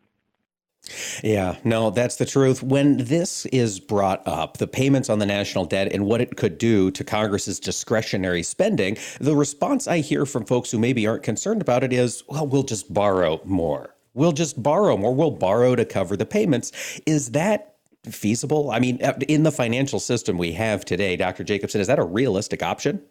Yeah, 1.22 1.56
no, 1.64 1.90
that's 1.90 2.16
the 2.16 2.26
truth. 2.26 2.62
When 2.62 2.98
this 2.98 3.46
is 3.46 3.80
brought 3.80 4.26
up, 4.26 4.58
the 4.58 4.66
payments 4.66 5.08
on 5.08 5.18
the 5.18 5.26
national 5.26 5.64
debt 5.64 5.92
and 5.92 6.04
what 6.04 6.20
it 6.20 6.36
could 6.36 6.58
do 6.58 6.90
to 6.90 7.04
Congress's 7.04 7.58
discretionary 7.58 8.42
spending, 8.42 8.98
the 9.20 9.34
response 9.34 9.88
I 9.88 10.00
hear 10.00 10.26
from 10.26 10.44
folks 10.44 10.70
who 10.70 10.78
maybe 10.78 11.06
aren't 11.06 11.22
concerned 11.22 11.62
about 11.62 11.84
it 11.84 11.92
is, 11.92 12.22
well, 12.28 12.46
we'll 12.46 12.64
just 12.64 12.92
borrow 12.92 13.40
more. 13.44 13.94
We'll 14.12 14.32
just 14.32 14.62
borrow 14.62 14.96
more. 14.96 15.14
We'll 15.14 15.30
borrow 15.30 15.74
to 15.74 15.84
cover 15.84 16.16
the 16.16 16.26
payments. 16.26 17.00
Is 17.06 17.30
that 17.32 17.73
feasible? 18.04 18.70
I 18.70 18.78
mean, 18.78 19.02
uh, 19.02 19.18
in 19.28 19.42
the 19.42 19.52
financial 19.52 20.00
system 20.00 20.38
we 20.38 20.52
have 20.52 20.84
today, 20.84 21.16
Dr. 21.16 21.44
Jacobson, 21.44 21.80
is 21.80 21.86
that 21.86 21.98
a 21.98 22.04
realistic 22.04 22.62
option? 22.62 23.02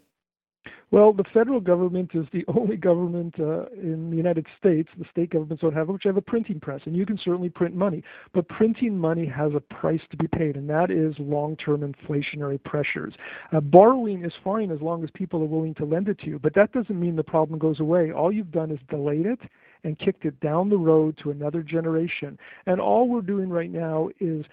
Well, 0.93 1.11
the 1.11 1.23
federal 1.33 1.59
government 1.59 2.11
is 2.13 2.27
the 2.31 2.45
only 2.55 2.77
government 2.77 3.33
uh, 3.39 3.65
in 3.69 4.11
the 4.11 4.15
United 4.15 4.45
States, 4.59 4.89
the 4.95 5.05
state 5.09 5.31
governments 5.31 5.61
don't 5.61 5.73
have, 5.73 5.87
which 5.87 6.03
have 6.03 6.17
a 6.17 6.21
printing 6.21 6.59
press, 6.59 6.81
and 6.85 6.95
you 6.95 7.03
can 7.03 7.17
certainly 7.17 7.49
print 7.49 7.73
money. 7.75 8.03
But 8.31 8.47
printing 8.47 8.95
money 8.95 9.25
has 9.25 9.53
a 9.55 9.59
price 9.59 10.01
to 10.11 10.17
be 10.17 10.27
paid, 10.27 10.55
and 10.55 10.69
that 10.69 10.91
is 10.91 11.15
long 11.17 11.55
term 11.55 11.81
inflationary 11.81 12.63
pressures. 12.63 13.15
Uh, 13.51 13.59
borrowing 13.59 14.23
is 14.23 14.33
fine 14.43 14.69
as 14.69 14.81
long 14.81 15.03
as 15.03 15.09
people 15.15 15.41
are 15.41 15.47
willing 15.47 15.73
to 15.75 15.85
lend 15.85 16.09
it 16.09 16.19
to 16.19 16.27
you, 16.27 16.37
but 16.37 16.53
that 16.53 16.71
doesn't 16.73 16.99
mean 16.99 17.15
the 17.15 17.23
problem 17.23 17.57
goes 17.57 17.79
away. 17.79 18.11
All 18.11 18.31
you've 18.31 18.51
done 18.51 18.69
is 18.69 18.79
delayed 18.87 19.25
it 19.25 19.39
and 19.83 19.97
kicked 19.97 20.25
it 20.25 20.39
down 20.41 20.69
the 20.69 20.77
road 20.77 21.17
to 21.23 21.31
another 21.31 21.63
generation. 21.63 22.37
And 22.67 22.79
all 22.79 23.07
we're 23.07 23.21
doing 23.21 23.49
right 23.49 23.71
now 23.71 24.09
is 24.19 24.45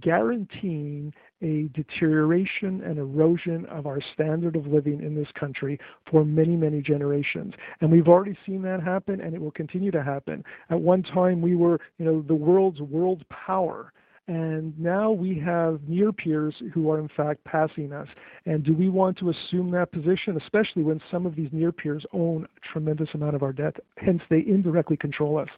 guaranteeing 0.00 1.12
a 1.42 1.68
deterioration 1.74 2.82
and 2.82 2.98
erosion 2.98 3.64
of 3.66 3.86
our 3.86 4.00
standard 4.14 4.56
of 4.56 4.66
living 4.66 5.02
in 5.02 5.14
this 5.14 5.28
country 5.38 5.78
for 6.10 6.24
many, 6.24 6.56
many 6.56 6.82
generations. 6.82 7.54
And 7.80 7.90
we've 7.90 8.08
already 8.08 8.36
seen 8.44 8.62
that 8.62 8.82
happen 8.82 9.20
and 9.20 9.34
it 9.34 9.40
will 9.40 9.52
continue 9.52 9.90
to 9.92 10.02
happen. 10.02 10.44
At 10.70 10.80
one 10.80 11.02
time 11.02 11.40
we 11.40 11.56
were, 11.56 11.80
you 11.98 12.04
know, 12.04 12.22
the 12.22 12.34
world's 12.34 12.80
world 12.80 13.24
power. 13.28 13.92
And 14.26 14.78
now 14.78 15.10
we 15.10 15.38
have 15.38 15.80
near 15.88 16.12
peers 16.12 16.54
who 16.74 16.90
are 16.90 16.98
in 16.98 17.08
fact 17.16 17.42
passing 17.44 17.94
us. 17.94 18.08
And 18.44 18.62
do 18.62 18.74
we 18.74 18.90
want 18.90 19.16
to 19.18 19.30
assume 19.30 19.70
that 19.70 19.90
position, 19.90 20.36
especially 20.36 20.82
when 20.82 21.00
some 21.10 21.24
of 21.24 21.34
these 21.34 21.48
near 21.50 21.72
peers 21.72 22.04
own 22.12 22.44
a 22.44 22.72
tremendous 22.72 23.08
amount 23.14 23.36
of 23.36 23.42
our 23.42 23.54
debt, 23.54 23.76
hence 23.96 24.20
they 24.28 24.44
indirectly 24.46 24.98
control 24.98 25.38
us? 25.38 25.48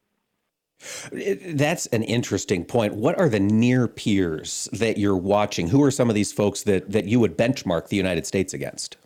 That's 1.12 1.87
an 1.87 2.03
interesting 2.03 2.64
point. 2.64 2.95
What 2.95 3.19
are 3.19 3.29
the 3.29 3.40
near 3.40 3.87
peers 3.88 4.69
that 4.73 4.99
you're 4.99 5.16
watching? 5.16 5.69
Who 5.69 5.83
are 5.83 5.90
some 5.90 6.09
of 6.09 6.14
these 6.14 6.33
folks 6.33 6.62
that, 6.62 6.90
that 6.90 7.05
you 7.07 7.21
would 7.21 7.37
benchmark 7.37 7.88
the 7.88 7.97
United 7.97 8.27
States 8.27 8.55
against? 8.55 8.97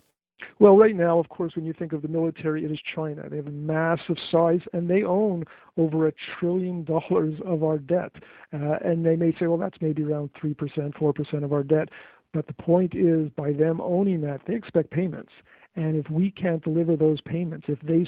Well, 0.57 0.77
right 0.77 0.95
now, 0.95 1.19
of 1.19 1.27
course, 1.27 1.53
when 1.55 1.65
you 1.65 1.73
think 1.73 1.91
of 1.91 2.01
the 2.01 2.07
military, 2.07 2.63
it 2.63 2.71
is 2.71 2.79
China. 2.79 3.27
They 3.29 3.35
have 3.35 3.47
a 3.47 3.51
massive 3.51 4.15
size, 4.31 4.61
and 4.71 4.89
they 4.89 5.03
own 5.03 5.43
over 5.75 6.07
a 6.07 6.13
trillion 6.39 6.85
dollars 6.85 7.37
of 7.45 7.63
our 7.63 7.77
debt. 7.77 8.13
Uh, 8.53 8.77
and 8.81 9.05
they 9.05 9.17
may 9.17 9.33
say, 9.37 9.47
well, 9.47 9.57
that's 9.57 9.81
maybe 9.81 10.03
around 10.03 10.29
3%, 10.41 10.55
4% 10.55 11.43
of 11.43 11.51
our 11.51 11.63
debt. 11.63 11.89
But 12.33 12.47
the 12.47 12.53
point 12.53 12.95
is, 12.95 13.29
by 13.35 13.51
them 13.51 13.81
owning 13.81 14.21
that, 14.21 14.41
they 14.47 14.55
expect 14.55 14.91
payments. 14.91 15.31
And 15.75 15.95
if 15.95 16.09
we 16.09 16.31
can't 16.31 16.63
deliver 16.63 16.95
those 16.95 17.19
payments, 17.21 17.67
if 17.67 17.79
they 17.81 18.07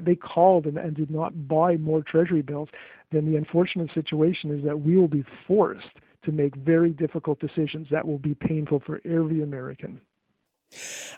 they 0.00 0.16
called 0.16 0.66
and, 0.66 0.78
and 0.78 0.96
did 0.96 1.10
not 1.10 1.46
buy 1.46 1.76
more 1.76 2.02
treasury 2.02 2.42
bills, 2.42 2.68
then 3.12 3.30
the 3.30 3.36
unfortunate 3.36 3.90
situation 3.94 4.56
is 4.56 4.64
that 4.64 4.80
we 4.80 4.96
will 4.96 5.08
be 5.08 5.24
forced 5.46 5.86
to 6.24 6.32
make 6.32 6.54
very 6.56 6.90
difficult 6.90 7.38
decisions 7.40 7.86
that 7.90 8.06
will 8.06 8.18
be 8.18 8.34
painful 8.34 8.82
for 8.84 9.00
every 9.04 9.42
American. 9.42 10.00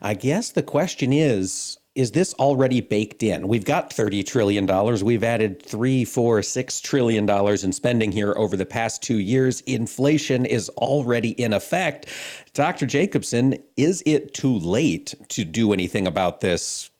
I 0.00 0.14
guess 0.14 0.50
the 0.50 0.62
question 0.62 1.12
is 1.12 1.78
is 1.94 2.12
this 2.12 2.32
already 2.34 2.80
baked 2.80 3.22
in? 3.22 3.48
We've 3.48 3.64
got 3.64 3.90
$30 3.90 4.24
trillion. 4.26 4.66
We've 5.04 5.24
added 5.24 5.62
three, 5.62 6.04
four, 6.04 6.42
six 6.42 6.80
trillion 6.80 7.26
dollars 7.26 7.64
in 7.64 7.72
spending 7.72 8.12
here 8.12 8.32
over 8.36 8.56
the 8.56 8.64
past 8.64 9.02
two 9.02 9.18
years. 9.18 9.60
Inflation 9.62 10.46
is 10.46 10.68
already 10.70 11.30
in 11.32 11.52
effect. 11.52 12.06
Dr. 12.54 12.86
Jacobson, 12.86 13.56
is 13.76 14.02
it 14.06 14.32
too 14.32 14.58
late 14.58 15.14
to 15.28 15.44
do 15.44 15.72
anything 15.72 16.06
about 16.06 16.40
this? 16.40 16.90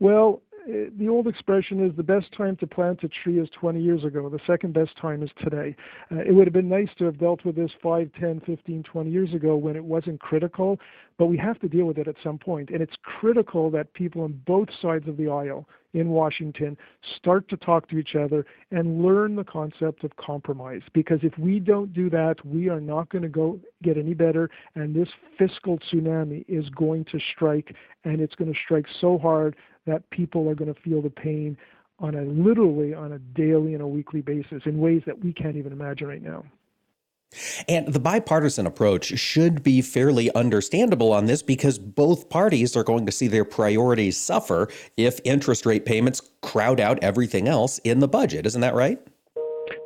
Well, 0.00 0.40
uh, 0.66 0.88
the 0.96 1.08
old 1.08 1.26
expression 1.26 1.84
is 1.84 1.94
the 1.94 2.02
best 2.02 2.32
time 2.32 2.56
to 2.56 2.66
plant 2.66 3.02
a 3.04 3.08
tree 3.08 3.38
is 3.38 3.50
20 3.50 3.82
years 3.82 4.02
ago. 4.02 4.30
The 4.30 4.40
second 4.46 4.72
best 4.72 4.96
time 4.96 5.22
is 5.22 5.28
today. 5.42 5.76
Uh, 6.10 6.20
it 6.20 6.34
would 6.34 6.46
have 6.46 6.54
been 6.54 6.70
nice 6.70 6.88
to 6.98 7.04
have 7.04 7.18
dealt 7.18 7.44
with 7.44 7.54
this 7.54 7.70
5, 7.82 8.10
10, 8.18 8.40
15, 8.40 8.82
20 8.82 9.10
years 9.10 9.34
ago 9.34 9.56
when 9.56 9.76
it 9.76 9.84
wasn't 9.84 10.20
critical, 10.20 10.80
but 11.18 11.26
we 11.26 11.36
have 11.36 11.58
to 11.60 11.68
deal 11.68 11.86
with 11.86 11.98
it 11.98 12.08
at 12.08 12.16
some 12.22 12.38
point. 12.38 12.70
And 12.70 12.80
it's 12.80 12.96
critical 13.02 13.70
that 13.70 13.92
people 13.94 14.22
on 14.22 14.40
both 14.46 14.68
sides 14.80 15.08
of 15.08 15.16
the 15.16 15.28
aisle 15.28 15.68
in 15.92 16.08
Washington 16.08 16.76
start 17.16 17.48
to 17.48 17.56
talk 17.56 17.88
to 17.88 17.98
each 17.98 18.16
other 18.16 18.44
and 18.72 19.02
learn 19.02 19.36
the 19.36 19.44
concept 19.44 20.02
of 20.02 20.16
compromise. 20.16 20.82
Because 20.92 21.20
if 21.22 21.36
we 21.38 21.60
don't 21.60 21.92
do 21.92 22.10
that, 22.10 22.44
we 22.44 22.68
are 22.68 22.80
not 22.80 23.08
going 23.10 23.22
to 23.22 23.28
go 23.28 23.60
get 23.82 23.96
any 23.96 24.14
better. 24.14 24.50
And 24.74 24.94
this 24.94 25.08
fiscal 25.38 25.78
tsunami 25.78 26.44
is 26.48 26.68
going 26.70 27.04
to 27.06 27.20
strike, 27.34 27.74
and 28.04 28.20
it's 28.20 28.34
going 28.34 28.52
to 28.52 28.58
strike 28.64 28.86
so 29.00 29.18
hard 29.18 29.54
that 29.86 30.08
people 30.10 30.48
are 30.48 30.54
going 30.54 30.72
to 30.72 30.80
feel 30.80 31.00
the 31.00 31.10
pain 31.10 31.56
on 32.00 32.16
a 32.16 32.22
literally 32.22 32.92
on 32.92 33.12
a 33.12 33.18
daily 33.18 33.74
and 33.74 33.82
a 33.82 33.86
weekly 33.86 34.20
basis 34.20 34.62
in 34.66 34.78
ways 34.78 35.02
that 35.06 35.22
we 35.22 35.32
can't 35.32 35.56
even 35.56 35.72
imagine 35.72 36.08
right 36.08 36.22
now. 36.22 36.44
And 37.68 37.92
the 37.92 38.00
bipartisan 38.00 38.66
approach 38.66 39.18
should 39.18 39.62
be 39.62 39.82
fairly 39.82 40.32
understandable 40.34 41.12
on 41.12 41.26
this 41.26 41.42
because 41.42 41.78
both 41.78 42.28
parties 42.28 42.76
are 42.76 42.84
going 42.84 43.06
to 43.06 43.12
see 43.12 43.26
their 43.26 43.44
priorities 43.44 44.16
suffer 44.16 44.68
if 44.96 45.20
interest 45.24 45.66
rate 45.66 45.84
payments 45.84 46.22
crowd 46.42 46.80
out 46.80 47.02
everything 47.02 47.48
else 47.48 47.78
in 47.78 47.98
the 47.98 48.08
budget. 48.08 48.46
Isn't 48.46 48.60
that 48.60 48.74
right? 48.74 49.00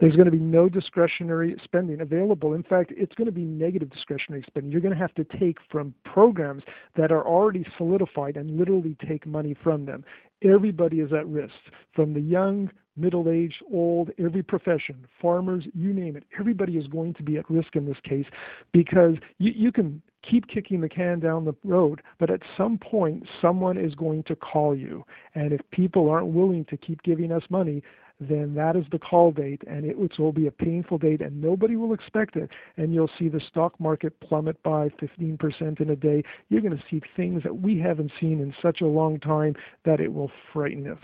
There's 0.00 0.14
going 0.14 0.26
to 0.26 0.32
be 0.32 0.38
no 0.38 0.68
discretionary 0.68 1.56
spending 1.62 2.00
available. 2.00 2.54
In 2.54 2.62
fact, 2.62 2.92
it's 2.96 3.14
going 3.14 3.26
to 3.26 3.32
be 3.32 3.44
negative 3.44 3.90
discretionary 3.90 4.44
spending. 4.46 4.70
You're 4.70 4.80
going 4.80 4.94
to 4.94 5.00
have 5.00 5.14
to 5.14 5.24
take 5.24 5.58
from 5.70 5.94
programs 6.04 6.62
that 6.96 7.10
are 7.10 7.26
already 7.26 7.66
solidified 7.76 8.36
and 8.36 8.58
literally 8.58 8.96
take 9.08 9.26
money 9.26 9.56
from 9.62 9.86
them. 9.86 10.04
Everybody 10.42 11.00
is 11.00 11.12
at 11.12 11.26
risk, 11.26 11.54
from 11.94 12.14
the 12.14 12.20
young, 12.20 12.70
middle 12.98 13.28
aged, 13.28 13.62
old, 13.72 14.10
every 14.18 14.42
profession, 14.42 15.06
farmers, 15.20 15.64
you 15.74 15.92
name 15.92 16.16
it. 16.16 16.24
Everybody 16.38 16.76
is 16.76 16.86
going 16.88 17.14
to 17.14 17.22
be 17.22 17.36
at 17.36 17.48
risk 17.50 17.76
in 17.76 17.86
this 17.86 17.98
case 18.04 18.26
because 18.72 19.16
you, 19.38 19.52
you 19.54 19.72
can 19.72 20.02
keep 20.28 20.48
kicking 20.48 20.80
the 20.80 20.88
can 20.88 21.20
down 21.20 21.44
the 21.44 21.54
road, 21.64 22.02
but 22.18 22.30
at 22.30 22.40
some 22.56 22.78
point, 22.78 23.24
someone 23.40 23.78
is 23.78 23.94
going 23.94 24.22
to 24.24 24.36
call 24.36 24.76
you. 24.76 25.04
And 25.34 25.52
if 25.52 25.60
people 25.70 26.10
aren't 26.10 26.28
willing 26.28 26.64
to 26.66 26.76
keep 26.76 27.02
giving 27.02 27.32
us 27.32 27.42
money, 27.50 27.82
then 28.20 28.54
that 28.54 28.74
is 28.74 28.84
the 28.90 28.98
call 28.98 29.30
date, 29.30 29.62
and 29.68 29.84
it 29.84 29.96
will 30.18 30.32
be 30.32 30.48
a 30.48 30.50
painful 30.50 30.98
date, 30.98 31.20
and 31.20 31.40
nobody 31.40 31.76
will 31.76 31.94
expect 31.94 32.36
it. 32.36 32.50
And 32.76 32.92
you'll 32.92 33.10
see 33.18 33.28
the 33.28 33.40
stock 33.48 33.78
market 33.78 34.18
plummet 34.20 34.60
by 34.62 34.88
15% 35.00 35.80
in 35.80 35.90
a 35.90 35.96
day. 35.96 36.24
You're 36.48 36.60
going 36.60 36.76
to 36.76 36.84
see 36.90 37.00
things 37.16 37.42
that 37.44 37.60
we 37.60 37.78
haven't 37.78 38.10
seen 38.20 38.40
in 38.40 38.52
such 38.60 38.80
a 38.80 38.86
long 38.86 39.20
time 39.20 39.54
that 39.84 40.00
it 40.00 40.12
will 40.12 40.32
frighten 40.52 40.88
us. 40.88 40.98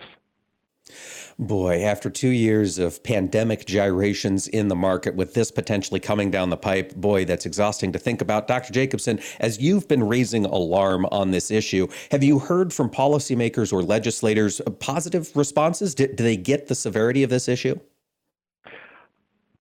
Boy, 1.38 1.82
after 1.82 2.10
two 2.10 2.28
years 2.28 2.78
of 2.78 3.02
pandemic 3.02 3.64
gyrations 3.64 4.46
in 4.46 4.68
the 4.68 4.76
market, 4.76 5.14
with 5.14 5.34
this 5.34 5.50
potentially 5.50 5.98
coming 5.98 6.30
down 6.30 6.50
the 6.50 6.56
pipe, 6.56 6.94
boy, 6.94 7.24
that's 7.24 7.46
exhausting 7.46 7.90
to 7.92 7.98
think 7.98 8.20
about. 8.20 8.46
Dr. 8.46 8.72
Jacobson, 8.72 9.18
as 9.40 9.58
you've 9.58 9.88
been 9.88 10.04
raising 10.04 10.44
alarm 10.44 11.06
on 11.06 11.30
this 11.30 11.50
issue, 11.50 11.88
have 12.10 12.22
you 12.22 12.38
heard 12.38 12.72
from 12.72 12.90
policymakers 12.90 13.72
or 13.72 13.82
legislators 13.82 14.60
positive 14.78 15.34
responses? 15.34 15.94
Do, 15.94 16.06
do 16.06 16.22
they 16.22 16.36
get 16.36 16.68
the 16.68 16.74
severity 16.74 17.22
of 17.22 17.30
this 17.30 17.48
issue? 17.48 17.80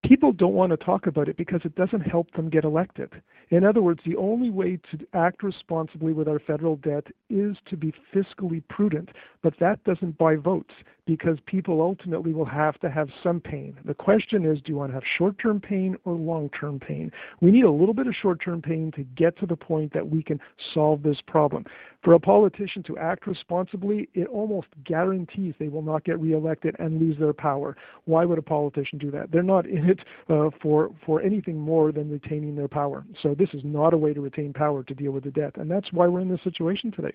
People 0.04 0.34
don't 0.34 0.54
want 0.54 0.72
to 0.72 0.78
talk 0.78 1.08
about 1.08 1.30
it 1.30 1.38
because 1.38 1.62
it 1.64 1.76
doesn't 1.76 2.02
help 2.02 2.30
them 2.32 2.50
get 2.50 2.66
elected. 2.66 3.10
In 3.52 3.64
other 3.64 3.82
words, 3.82 4.02
the 4.06 4.18
only 4.18 4.50
way 4.50 4.78
to 4.92 5.08
act 5.14 5.44
responsibly 5.44 6.12
with 6.12 6.28
our 6.28 6.40
federal 6.40 6.76
debt 6.76 7.08
is 7.30 7.56
to 7.70 7.78
be 7.78 7.94
fiscally 8.14 8.62
prudent, 8.68 9.10
but 9.42 9.54
that 9.60 9.82
doesn't 9.86 10.18
buy 10.18 10.36
votes 10.36 10.74
because 11.06 11.38
people 11.46 11.82
ultimately 11.82 12.34
will 12.34 12.46
have 12.46 12.80
to 12.80 12.90
have 12.90 13.10
some 13.22 13.40
pain. 13.40 13.78
The 13.86 13.94
question 13.94 14.46
is 14.46 14.60
do 14.62 14.72
you 14.72 14.78
want 14.78 14.92
to 14.92 14.94
have 14.94 15.04
short 15.18 15.38
term 15.38 15.60
pain 15.60 15.98
or 16.06 16.14
long 16.14 16.50
term 16.50 16.80
pain? 16.80 17.12
We 17.42 17.52
need 17.52 17.66
a 17.66 17.72
little 17.72 17.94
bit 17.94 18.08
of 18.08 18.16
short 18.16 18.42
term 18.44 18.62
pain 18.62 18.92
to 18.96 19.04
get 19.04 19.38
to 19.40 19.46
the 19.46 19.56
point 19.56 19.94
that 19.94 20.08
we 20.08 20.24
can 20.24 20.40
solve 20.74 21.04
this 21.04 21.20
problem. 21.28 21.66
For 22.04 22.14
a 22.14 22.20
politician 22.20 22.84
to 22.84 22.98
act 22.98 23.28
responsibly, 23.28 24.10
it 24.14 24.28
almost 24.28 24.68
guarantees 24.84 25.54
they 25.58 25.70
will 25.70 25.82
not 25.82 26.04
get 26.04 26.20
reelected 26.20 26.76
and 26.80 27.00
lose 27.00 27.18
their 27.18 27.34
power. 27.34 27.78
Why 28.06 28.26
would 28.26 28.38
a 28.38 28.42
politician 28.42 28.98
do 28.98 29.10
that? 29.12 29.32
They're 29.32 29.42
not 29.42 29.66
in 29.66 29.90
it 29.90 30.00
uh, 30.30 30.50
for, 30.62 30.92
for 31.06 31.22
anything 31.22 31.58
more 31.58 31.92
than 31.94 32.12
retaining 32.12 32.56
their 32.56 32.68
power. 32.68 33.06
So 33.22 33.34
this 33.34 33.50
is 33.54 33.62
not 33.64 33.94
a 33.94 33.98
way 33.98 34.14
to 34.14 34.20
retain 34.20 34.52
power 34.52 34.84
to 34.84 34.94
deal 34.94 35.12
with 35.12 35.24
the 35.24 35.32
debt. 35.32 35.56
And 35.56 35.72
that's 35.72 35.94
why 35.94 36.08
we're 36.08 36.20
in 36.20 36.30
this 36.30 36.44
situation 36.44 36.92
today. 36.92 37.14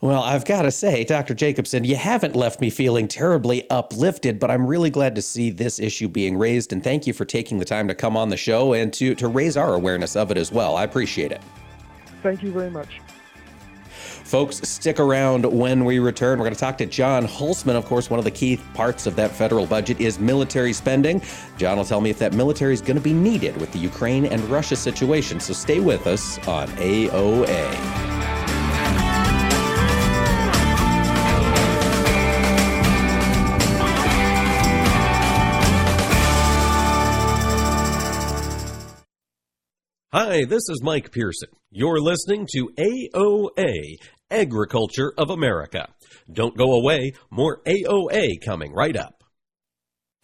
Well, 0.00 0.22
I've 0.22 0.46
got 0.46 0.62
to 0.62 0.70
say, 0.70 1.04
Dr. 1.04 1.34
Jacobson, 1.34 1.84
you 1.84 1.94
haven't 1.94 2.34
left 2.34 2.58
me 2.58 2.70
feeling 2.70 3.06
terribly 3.06 3.68
uplifted, 3.68 4.38
but 4.38 4.50
I'm 4.50 4.66
really 4.66 4.88
glad 4.88 5.14
to 5.16 5.22
see 5.22 5.50
this 5.50 5.78
issue 5.78 6.08
being 6.08 6.38
raised. 6.38 6.72
And 6.72 6.82
thank 6.82 7.06
you 7.06 7.12
for 7.12 7.26
taking 7.26 7.58
the 7.58 7.66
time 7.66 7.86
to 7.88 7.94
come 7.94 8.16
on 8.16 8.30
the 8.30 8.36
show 8.36 8.72
and 8.72 8.92
to, 8.94 9.14
to 9.16 9.28
raise 9.28 9.58
our 9.58 9.74
awareness 9.74 10.16
of 10.16 10.30
it 10.30 10.38
as 10.38 10.50
well. 10.50 10.76
I 10.76 10.84
appreciate 10.84 11.32
it. 11.32 11.42
Thank 12.22 12.42
you 12.42 12.50
very 12.50 12.70
much. 12.70 13.00
Folks, 13.90 14.66
stick 14.66 15.00
around 15.00 15.44
when 15.44 15.84
we 15.84 15.98
return. 15.98 16.38
We're 16.38 16.44
going 16.44 16.54
to 16.54 16.60
talk 16.60 16.78
to 16.78 16.86
John 16.86 17.26
Hulsman. 17.26 17.74
Of 17.74 17.84
course, 17.84 18.08
one 18.08 18.18
of 18.18 18.24
the 18.24 18.30
key 18.30 18.58
parts 18.72 19.06
of 19.06 19.16
that 19.16 19.32
federal 19.32 19.66
budget 19.66 20.00
is 20.00 20.18
military 20.18 20.72
spending. 20.72 21.20
John 21.58 21.76
will 21.76 21.84
tell 21.84 22.00
me 22.00 22.08
if 22.08 22.18
that 22.20 22.32
military 22.32 22.72
is 22.72 22.80
going 22.80 22.96
to 22.96 23.02
be 23.02 23.12
needed 23.12 23.56
with 23.58 23.70
the 23.72 23.78
Ukraine 23.80 24.24
and 24.24 24.42
Russia 24.44 24.76
situation. 24.76 25.40
So 25.40 25.52
stay 25.52 25.80
with 25.80 26.06
us 26.06 26.38
on 26.46 26.68
AOA. 26.68 28.39
Hi, 40.12 40.44
this 40.44 40.68
is 40.68 40.82
Mike 40.82 41.12
Pearson. 41.12 41.50
You're 41.70 42.00
listening 42.00 42.48
to 42.54 42.72
AOA, 42.76 43.94
Agriculture 44.28 45.12
of 45.16 45.30
America. 45.30 45.86
Don't 46.32 46.56
go 46.56 46.72
away, 46.72 47.12
more 47.30 47.60
AOA 47.64 48.44
coming 48.44 48.72
right 48.72 48.96
up. 48.96 49.22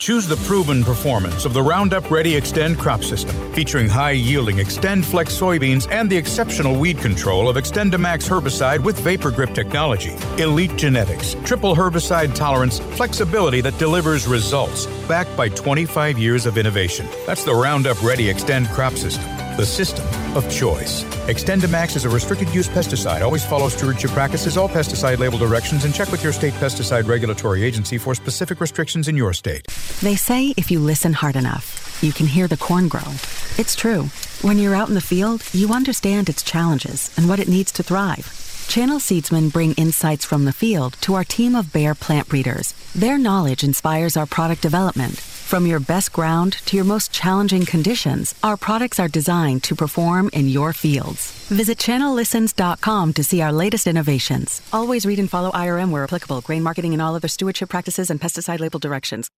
Choose 0.00 0.26
the 0.26 0.38
proven 0.38 0.82
performance 0.82 1.44
of 1.44 1.54
the 1.54 1.62
Roundup 1.62 2.10
Ready 2.10 2.32
Xtend 2.32 2.78
crop 2.78 3.04
system, 3.04 3.36
featuring 3.52 3.88
high 3.88 4.10
yielding 4.10 4.56
XtendFlex 4.56 5.28
soybeans 5.40 5.88
and 5.88 6.10
the 6.10 6.16
exceptional 6.16 6.76
weed 6.76 6.98
control 6.98 7.48
of 7.48 7.54
XtendiMax 7.54 8.28
herbicide 8.28 8.82
with 8.82 8.98
VaporGrip 8.98 9.54
technology. 9.54 10.16
Elite 10.42 10.76
genetics, 10.76 11.36
triple 11.44 11.76
herbicide 11.76 12.34
tolerance, 12.34 12.80
flexibility 12.80 13.60
that 13.60 13.78
delivers 13.78 14.26
results, 14.26 14.86
backed 15.06 15.36
by 15.36 15.48
25 15.48 16.18
years 16.18 16.44
of 16.44 16.58
innovation. 16.58 17.06
That's 17.24 17.44
the 17.44 17.54
Roundup 17.54 18.02
Ready 18.02 18.34
Xtend 18.34 18.66
crop 18.74 18.94
system 18.94 19.45
the 19.56 19.66
system 19.66 20.06
of 20.36 20.48
choice. 20.50 21.04
XtendiMax 21.26 21.96
is 21.96 22.04
a 22.04 22.08
restricted 22.08 22.48
use 22.50 22.68
pesticide. 22.68 23.22
Always 23.22 23.44
follow 23.44 23.68
stewardship 23.68 24.10
practices, 24.10 24.56
all 24.56 24.68
pesticide 24.68 25.18
label 25.18 25.38
directions, 25.38 25.84
and 25.84 25.94
check 25.94 26.10
with 26.12 26.22
your 26.22 26.32
state 26.32 26.52
pesticide 26.54 27.08
regulatory 27.08 27.64
agency 27.64 27.98
for 27.98 28.14
specific 28.14 28.60
restrictions 28.60 29.08
in 29.08 29.16
your 29.16 29.32
state. 29.32 29.66
They 30.02 30.16
say 30.16 30.52
if 30.56 30.70
you 30.70 30.78
listen 30.78 31.14
hard 31.14 31.36
enough, 31.36 31.98
you 32.02 32.12
can 32.12 32.26
hear 32.26 32.48
the 32.48 32.56
corn 32.56 32.88
grow. 32.88 33.08
It's 33.58 33.74
true. 33.74 34.04
When 34.42 34.58
you're 34.58 34.74
out 34.74 34.88
in 34.88 34.94
the 34.94 35.00
field, 35.00 35.42
you 35.52 35.72
understand 35.72 36.28
its 36.28 36.42
challenges 36.42 37.10
and 37.16 37.28
what 37.28 37.40
it 37.40 37.48
needs 37.48 37.72
to 37.72 37.82
thrive. 37.82 38.30
Channel 38.68 38.98
Seedsmen 38.98 39.52
bring 39.52 39.72
insights 39.74 40.24
from 40.24 40.44
the 40.44 40.52
field 40.52 40.94
to 41.00 41.14
our 41.14 41.24
team 41.24 41.54
of 41.54 41.72
Bayer 41.72 41.94
plant 41.94 42.28
breeders. 42.28 42.74
Their 42.94 43.16
knowledge 43.16 43.64
inspires 43.64 44.16
our 44.16 44.26
product 44.26 44.60
development 44.60 45.20
from 45.46 45.64
your 45.64 45.78
best 45.78 46.12
ground 46.12 46.54
to 46.66 46.76
your 46.76 46.84
most 46.84 47.12
challenging 47.12 47.64
conditions, 47.64 48.34
our 48.42 48.56
products 48.56 48.98
are 48.98 49.06
designed 49.06 49.62
to 49.62 49.76
perform 49.76 50.28
in 50.32 50.48
your 50.48 50.72
fields. 50.72 51.30
Visit 51.48 51.78
channellistens.com 51.78 53.12
to 53.12 53.22
see 53.22 53.40
our 53.40 53.52
latest 53.52 53.86
innovations. 53.86 54.60
Always 54.72 55.06
read 55.06 55.20
and 55.20 55.30
follow 55.30 55.52
IRM 55.52 55.90
where 55.90 56.02
applicable, 56.02 56.40
grain 56.40 56.64
marketing 56.64 56.92
and 56.92 57.00
all 57.00 57.14
other 57.14 57.28
stewardship 57.28 57.68
practices 57.68 58.10
and 58.10 58.20
pesticide 58.20 58.58
label 58.58 58.80
directions. 58.80 59.30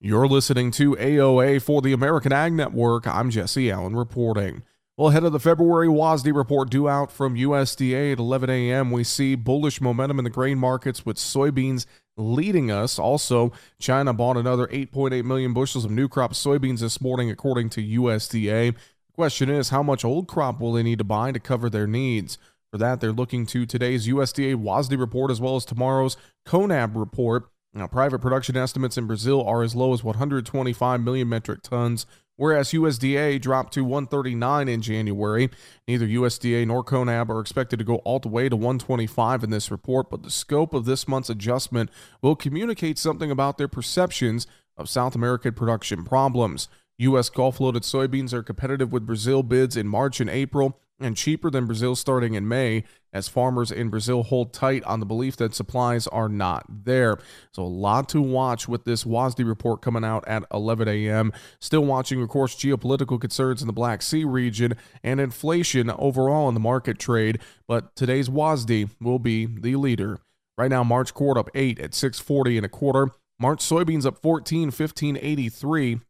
You're 0.00 0.28
listening 0.28 0.70
to 0.72 0.94
AOA 0.96 1.60
for 1.60 1.82
the 1.82 1.92
American 1.92 2.32
Ag 2.32 2.52
Network. 2.52 3.06
I'm 3.06 3.30
Jesse 3.30 3.70
Allen 3.70 3.94
reporting. 3.94 4.62
Well, 4.96 5.10
ahead 5.10 5.24
of 5.24 5.32
the 5.32 5.38
February 5.38 5.86
WASDE 5.86 6.34
report 6.34 6.70
due 6.70 6.88
out 6.88 7.12
from 7.12 7.36
USDA 7.36 8.12
at 8.12 8.18
11 8.18 8.50
a.m., 8.50 8.90
we 8.90 9.04
see 9.04 9.34
bullish 9.34 9.80
momentum 9.80 10.18
in 10.18 10.24
the 10.24 10.30
grain 10.30 10.58
markets 10.58 11.04
with 11.04 11.16
soybeans 11.16 11.84
leading 12.18 12.70
us. 12.70 12.98
Also, 12.98 13.52
China 13.78 14.12
bought 14.12 14.36
another 14.36 14.66
8.8 14.66 15.24
million 15.24 15.54
bushels 15.54 15.84
of 15.84 15.90
new 15.90 16.08
crop 16.08 16.32
soybeans 16.32 16.80
this 16.80 17.00
morning, 17.00 17.30
according 17.30 17.70
to 17.70 17.82
USDA. 17.82 18.74
The 18.74 19.12
question 19.14 19.48
is, 19.48 19.70
how 19.70 19.82
much 19.82 20.04
old 20.04 20.28
crop 20.28 20.60
will 20.60 20.72
they 20.72 20.82
need 20.82 20.98
to 20.98 21.04
buy 21.04 21.32
to 21.32 21.40
cover 21.40 21.70
their 21.70 21.86
needs? 21.86 22.38
For 22.70 22.78
that, 22.78 23.00
they're 23.00 23.12
looking 23.12 23.46
to 23.46 23.64
today's 23.64 24.06
USDA 24.06 24.56
WASDE 24.56 24.98
report 24.98 25.30
as 25.30 25.40
well 25.40 25.56
as 25.56 25.64
tomorrow's 25.64 26.16
CONAB 26.46 26.94
report. 26.94 27.48
Now, 27.72 27.86
private 27.86 28.18
production 28.18 28.56
estimates 28.56 28.98
in 28.98 29.06
Brazil 29.06 29.42
are 29.46 29.62
as 29.62 29.74
low 29.74 29.92
as 29.92 30.04
125 30.04 31.00
million 31.00 31.28
metric 31.28 31.62
tons, 31.62 32.06
whereas 32.38 32.70
USDA 32.70 33.40
dropped 33.40 33.74
to 33.74 33.84
139 33.84 34.68
in 34.68 34.80
January. 34.80 35.50
Neither 35.86 36.06
USDA 36.06 36.66
nor 36.66 36.82
CONAB 36.82 37.28
are 37.28 37.40
expected 37.40 37.78
to 37.80 37.84
go 37.84 37.96
all 37.96 38.20
the 38.20 38.28
way 38.28 38.48
to 38.48 38.56
125 38.56 39.44
in 39.44 39.50
this 39.50 39.70
report, 39.70 40.08
but 40.08 40.22
the 40.22 40.30
scope 40.30 40.72
of 40.72 40.86
this 40.86 41.06
month's 41.06 41.28
adjustment 41.28 41.90
will 42.22 42.36
communicate 42.36 42.96
something 42.96 43.30
about 43.30 43.58
their 43.58 43.68
perceptions 43.68 44.46
of 44.76 44.88
South 44.88 45.14
American 45.14 45.52
production 45.52 46.04
problems. 46.04 46.68
U.S. 46.98 47.28
Gulf 47.28 47.60
loaded 47.60 47.82
soybeans 47.82 48.32
are 48.32 48.42
competitive 48.42 48.92
with 48.92 49.06
Brazil 49.06 49.42
bids 49.42 49.76
in 49.76 49.86
March 49.88 50.20
and 50.20 50.30
April 50.30 50.80
and 51.00 51.16
cheaper 51.16 51.50
than 51.50 51.66
Brazil 51.66 51.94
starting 51.94 52.34
in 52.34 52.48
May, 52.48 52.84
as 53.12 53.28
farmers 53.28 53.70
in 53.70 53.88
Brazil 53.88 54.22
hold 54.22 54.52
tight 54.52 54.84
on 54.84 55.00
the 55.00 55.06
belief 55.06 55.36
that 55.36 55.54
supplies 55.54 56.06
are 56.08 56.28
not 56.28 56.66
there. 56.84 57.18
So, 57.52 57.62
a 57.62 57.64
lot 57.64 58.08
to 58.10 58.20
watch 58.20 58.68
with 58.68 58.84
this 58.84 59.04
WASDE 59.04 59.46
report 59.46 59.80
coming 59.80 60.04
out 60.04 60.26
at 60.28 60.44
11 60.52 60.88
a.m. 60.88 61.32
Still 61.60 61.84
watching, 61.84 62.22
of 62.22 62.28
course, 62.28 62.54
geopolitical 62.54 63.20
concerns 63.20 63.62
in 63.62 63.66
the 63.66 63.72
Black 63.72 64.02
Sea 64.02 64.24
region 64.24 64.74
and 65.02 65.20
inflation 65.20 65.90
overall 65.90 66.48
in 66.48 66.54
the 66.54 66.60
market 66.60 66.98
trade. 66.98 67.38
But 67.66 67.94
today's 67.96 68.28
WASDE 68.28 68.90
will 69.00 69.18
be 69.18 69.46
the 69.46 69.76
leader. 69.76 70.20
Right 70.56 70.70
now, 70.70 70.82
March 70.82 71.14
corn 71.14 71.38
up 71.38 71.48
8 71.54 71.78
at 71.78 71.94
640 71.94 72.56
and 72.56 72.66
a 72.66 72.68
quarter. 72.68 73.10
March 73.40 73.60
soybeans 73.60 74.04
up 74.04 74.20
14, 74.20 74.66
1583. 74.66 76.00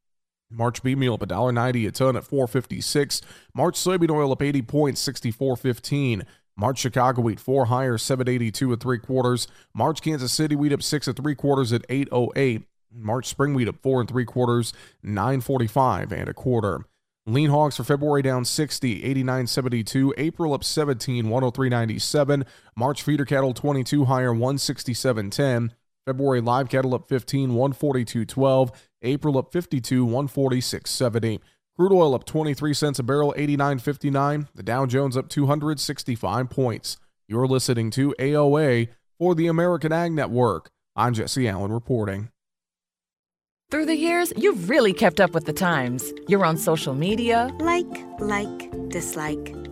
March 0.51 0.83
bean 0.83 0.99
meal 0.99 1.15
up 1.15 1.21
$1.90 1.21 1.87
a 1.87 1.91
ton 1.91 2.17
at 2.17 2.25
456. 2.25 3.21
March 3.55 3.77
soybean 3.77 4.11
oil 4.11 4.33
up 4.33 4.43
80 4.43 4.63
points, 4.63 5.07
64.15. 5.07 6.25
March 6.57 6.79
Chicago 6.79 7.23
wheat 7.23 7.39
four 7.39 7.67
higher, 7.67 7.97
782 7.97 8.73
at 8.73 8.81
three 8.81 8.99
quarters. 8.99 9.47
March 9.75 10.03
Kansas 10.03 10.33
City 10.33 10.57
wheat 10.57 10.73
up 10.73 10.83
six 10.83 11.07
at 11.07 11.17
three 11.17 11.35
quarters 11.35 11.73
at 11.73 11.85
808. 11.89 12.63
March 12.93 13.27
spring 13.27 13.55
wheat 13.55 13.69
up 13.69 13.77
four 13.81 14.01
and 14.01 14.09
three 14.09 14.25
quarters, 14.25 14.73
945 15.03 16.13
and 16.13 16.29
a 16.29 16.35
quarter. 16.35 16.85
Lean 17.27 17.51
hogs 17.51 17.77
for 17.77 17.85
February 17.85 18.23
down 18.23 18.45
60, 18.45 19.03
89.72. 19.03 20.13
April 20.17 20.55
up 20.55 20.65
17, 20.65 21.27
103.97. 21.27 22.47
March 22.75 23.03
feeder 23.03 23.27
cattle 23.27 23.53
22 23.53 24.07
higher, 24.07 24.33
167.10. 24.33 25.71
February 26.07 26.41
live 26.41 26.71
cattle 26.71 26.95
up 26.95 27.07
15, 27.07 27.51
142.12. 27.51 28.71
April 29.03 29.39
up 29.39 29.53
52, 29.53 30.07
146.70. 30.07 31.41
Crude 31.77 31.93
oil 31.93 32.15
up 32.15 32.25
23 32.25 32.75
cents 32.75 32.99
a 32.99 33.03
barrel, 33.03 33.35
89.59. 33.37 34.49
The 34.55 34.63
Dow 34.63 34.87
Jones 34.87 35.17
up 35.17 35.29
265 35.29 36.51
points. 36.51 36.97
You're 37.29 37.47
listening 37.47 37.91
to 37.93 38.15
AOA 38.19 38.89
for 39.19 39.35
the 39.35 39.47
American 39.47 39.93
Ag 39.93 40.13
Network. 40.13 40.71
I'm 40.97 41.15
Jesse 41.15 41.49
Allen 41.49 41.71
reporting. 41.71 42.31
Through 43.71 43.85
the 43.85 43.97
years, 43.97 44.33
you've 44.35 44.71
really 44.71 44.95
kept 44.95 45.21
up 45.21 45.33
with 45.33 45.45
the 45.45 45.53
times. 45.53 46.13
You're 46.27 46.45
on 46.45 46.57
social 46.57 46.95
media. 46.95 47.55
Like, 47.59 47.87
like, 48.19 48.89
dislike, 48.89 49.55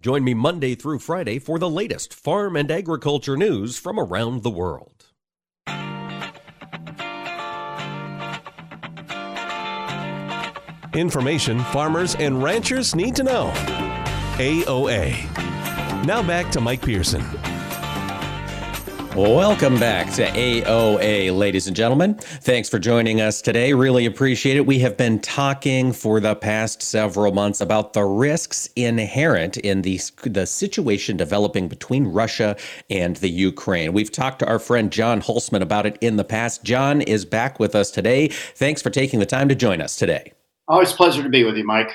Join 0.00 0.22
me 0.22 0.32
Monday 0.32 0.76
through 0.76 1.00
Friday 1.00 1.40
for 1.40 1.58
the 1.58 1.68
latest 1.68 2.14
farm 2.14 2.54
and 2.54 2.70
agriculture 2.70 3.36
news 3.36 3.78
from 3.78 3.98
around 3.98 4.44
the 4.44 4.50
world. 4.50 5.06
Information 10.94 11.60
farmers 11.64 12.14
and 12.14 12.42
ranchers 12.42 12.94
need 12.94 13.16
to 13.16 13.24
know. 13.24 13.50
AOA. 14.36 15.16
Now 16.06 16.22
back 16.22 16.50
to 16.52 16.60
Mike 16.60 16.82
Pearson. 16.82 17.24
Welcome 19.16 19.80
back 19.80 20.12
to 20.14 20.26
AOA, 20.26 21.36
ladies 21.36 21.66
and 21.66 21.74
gentlemen. 21.74 22.14
Thanks 22.14 22.68
for 22.68 22.78
joining 22.78 23.20
us 23.20 23.42
today. 23.42 23.72
Really 23.72 24.06
appreciate 24.06 24.56
it. 24.56 24.66
We 24.66 24.78
have 24.80 24.96
been 24.96 25.18
talking 25.18 25.92
for 25.92 26.20
the 26.20 26.36
past 26.36 26.82
several 26.82 27.32
months 27.32 27.60
about 27.60 27.94
the 27.94 28.04
risks 28.04 28.68
inherent 28.76 29.56
in 29.56 29.82
the, 29.82 30.00
the 30.22 30.46
situation 30.46 31.16
developing 31.16 31.66
between 31.68 32.06
Russia 32.06 32.56
and 32.90 33.16
the 33.16 33.30
Ukraine. 33.30 33.92
We've 33.92 34.12
talked 34.12 34.38
to 34.40 34.46
our 34.46 34.58
friend 34.58 34.92
John 34.92 35.20
Hulsman 35.20 35.62
about 35.62 35.86
it 35.86 35.98
in 36.00 36.16
the 36.16 36.24
past. 36.24 36.62
John 36.62 37.00
is 37.00 37.24
back 37.24 37.58
with 37.58 37.74
us 37.74 37.90
today. 37.90 38.28
Thanks 38.28 38.82
for 38.82 38.90
taking 38.90 39.18
the 39.18 39.26
time 39.26 39.48
to 39.48 39.54
join 39.54 39.80
us 39.80 39.96
today. 39.96 40.32
Always 40.68 40.92
pleasure 40.92 41.22
to 41.22 41.28
be 41.28 41.44
with 41.44 41.56
you, 41.56 41.64
Mike. 41.64 41.90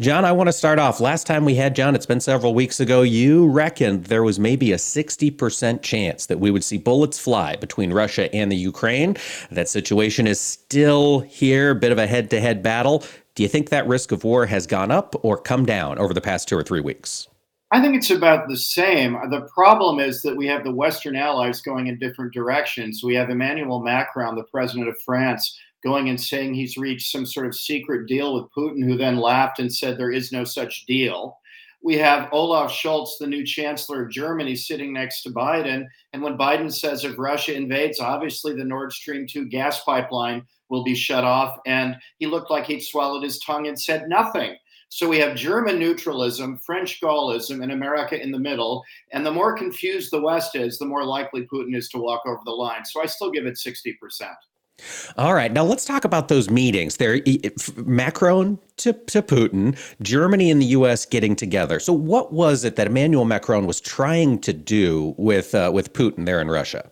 John, 0.00 0.24
I 0.24 0.32
want 0.32 0.48
to 0.48 0.52
start 0.52 0.78
off. 0.78 1.00
Last 1.00 1.26
time 1.26 1.44
we 1.44 1.54
had 1.54 1.74
John, 1.74 1.94
it's 1.94 2.06
been 2.06 2.20
several 2.20 2.54
weeks 2.54 2.80
ago. 2.80 3.02
You 3.02 3.48
reckoned 3.48 4.04
there 4.04 4.22
was 4.22 4.38
maybe 4.38 4.72
a 4.72 4.76
60% 4.76 5.82
chance 5.82 6.26
that 6.26 6.40
we 6.40 6.50
would 6.50 6.64
see 6.64 6.78
bullets 6.78 7.18
fly 7.18 7.56
between 7.56 7.92
Russia 7.92 8.34
and 8.34 8.50
the 8.50 8.56
Ukraine. 8.56 9.16
That 9.50 9.68
situation 9.68 10.26
is 10.26 10.40
still 10.40 11.20
here, 11.20 11.72
a 11.72 11.74
bit 11.74 11.92
of 11.92 11.98
a 11.98 12.06
head 12.06 12.30
to 12.30 12.40
head 12.40 12.62
battle. 12.62 13.04
Do 13.34 13.42
you 13.42 13.48
think 13.48 13.68
that 13.70 13.86
risk 13.86 14.12
of 14.12 14.24
war 14.24 14.46
has 14.46 14.66
gone 14.66 14.90
up 14.90 15.14
or 15.22 15.36
come 15.36 15.66
down 15.66 15.98
over 15.98 16.14
the 16.14 16.20
past 16.20 16.48
two 16.48 16.56
or 16.56 16.62
three 16.62 16.80
weeks? 16.80 17.28
I 17.72 17.80
think 17.80 17.94
it's 17.94 18.10
about 18.10 18.48
the 18.48 18.56
same. 18.56 19.12
The 19.30 19.48
problem 19.54 20.00
is 20.00 20.22
that 20.22 20.36
we 20.36 20.48
have 20.48 20.64
the 20.64 20.74
Western 20.74 21.14
allies 21.14 21.60
going 21.60 21.86
in 21.86 22.00
different 22.00 22.32
directions. 22.32 23.04
We 23.04 23.14
have 23.14 23.30
Emmanuel 23.30 23.80
Macron, 23.80 24.34
the 24.34 24.42
president 24.44 24.88
of 24.88 25.00
France, 25.02 25.56
going 25.82 26.08
and 26.08 26.20
saying 26.20 26.54
he's 26.54 26.76
reached 26.76 27.10
some 27.10 27.26
sort 27.26 27.46
of 27.46 27.54
secret 27.54 28.06
deal 28.06 28.34
with 28.34 28.52
Putin, 28.56 28.84
who 28.84 28.96
then 28.96 29.16
laughed 29.16 29.58
and 29.58 29.72
said 29.72 29.96
there 29.96 30.12
is 30.12 30.32
no 30.32 30.44
such 30.44 30.86
deal. 30.86 31.38
We 31.82 31.96
have 31.96 32.28
Olaf 32.32 32.70
Scholz, 32.70 33.10
the 33.18 33.26
new 33.26 33.44
chancellor 33.44 34.04
of 34.04 34.10
Germany, 34.10 34.54
sitting 34.54 34.92
next 34.92 35.22
to 35.22 35.30
Biden. 35.30 35.86
And 36.12 36.22
when 36.22 36.36
Biden 36.36 36.70
says 36.72 37.04
if 37.04 37.18
Russia 37.18 37.54
invades, 37.54 38.00
obviously 38.00 38.54
the 38.54 38.64
Nord 38.64 38.92
Stream 38.92 39.26
2 39.26 39.48
gas 39.48 39.82
pipeline 39.84 40.44
will 40.68 40.84
be 40.84 40.94
shut 40.94 41.24
off. 41.24 41.58
And 41.66 41.96
he 42.18 42.26
looked 42.26 42.50
like 42.50 42.66
he'd 42.66 42.82
swallowed 42.82 43.22
his 43.22 43.38
tongue 43.38 43.66
and 43.66 43.80
said 43.80 44.08
nothing. 44.08 44.56
So 44.90 45.08
we 45.08 45.18
have 45.20 45.36
German 45.36 45.78
neutralism, 45.78 46.58
French 46.58 47.00
Gaullism, 47.00 47.62
and 47.62 47.72
America 47.72 48.20
in 48.20 48.32
the 48.32 48.38
middle. 48.38 48.84
And 49.12 49.24
the 49.24 49.30
more 49.30 49.56
confused 49.56 50.10
the 50.10 50.20
West 50.20 50.56
is, 50.56 50.78
the 50.78 50.84
more 50.84 51.04
likely 51.04 51.46
Putin 51.46 51.76
is 51.76 51.88
to 51.90 51.98
walk 51.98 52.22
over 52.26 52.40
the 52.44 52.50
line. 52.50 52.84
So 52.84 53.00
I 53.00 53.06
still 53.06 53.30
give 53.30 53.46
it 53.46 53.54
60%. 53.54 53.94
All 55.16 55.34
right, 55.34 55.52
now 55.52 55.64
let's 55.64 55.84
talk 55.84 56.04
about 56.04 56.28
those 56.28 56.50
meetings. 56.50 56.96
There, 56.96 57.20
Macron 57.76 58.58
to, 58.78 58.92
to 58.92 59.22
Putin, 59.22 59.78
Germany 60.02 60.50
and 60.50 60.60
the 60.60 60.66
U.S. 60.66 61.04
getting 61.06 61.36
together. 61.36 61.80
So, 61.80 61.92
what 61.92 62.32
was 62.32 62.64
it 62.64 62.76
that 62.76 62.86
Emmanuel 62.86 63.24
Macron 63.24 63.66
was 63.66 63.80
trying 63.80 64.40
to 64.40 64.52
do 64.52 65.14
with 65.18 65.54
uh, 65.54 65.70
with 65.72 65.92
Putin 65.92 66.26
there 66.26 66.40
in 66.40 66.48
Russia? 66.48 66.90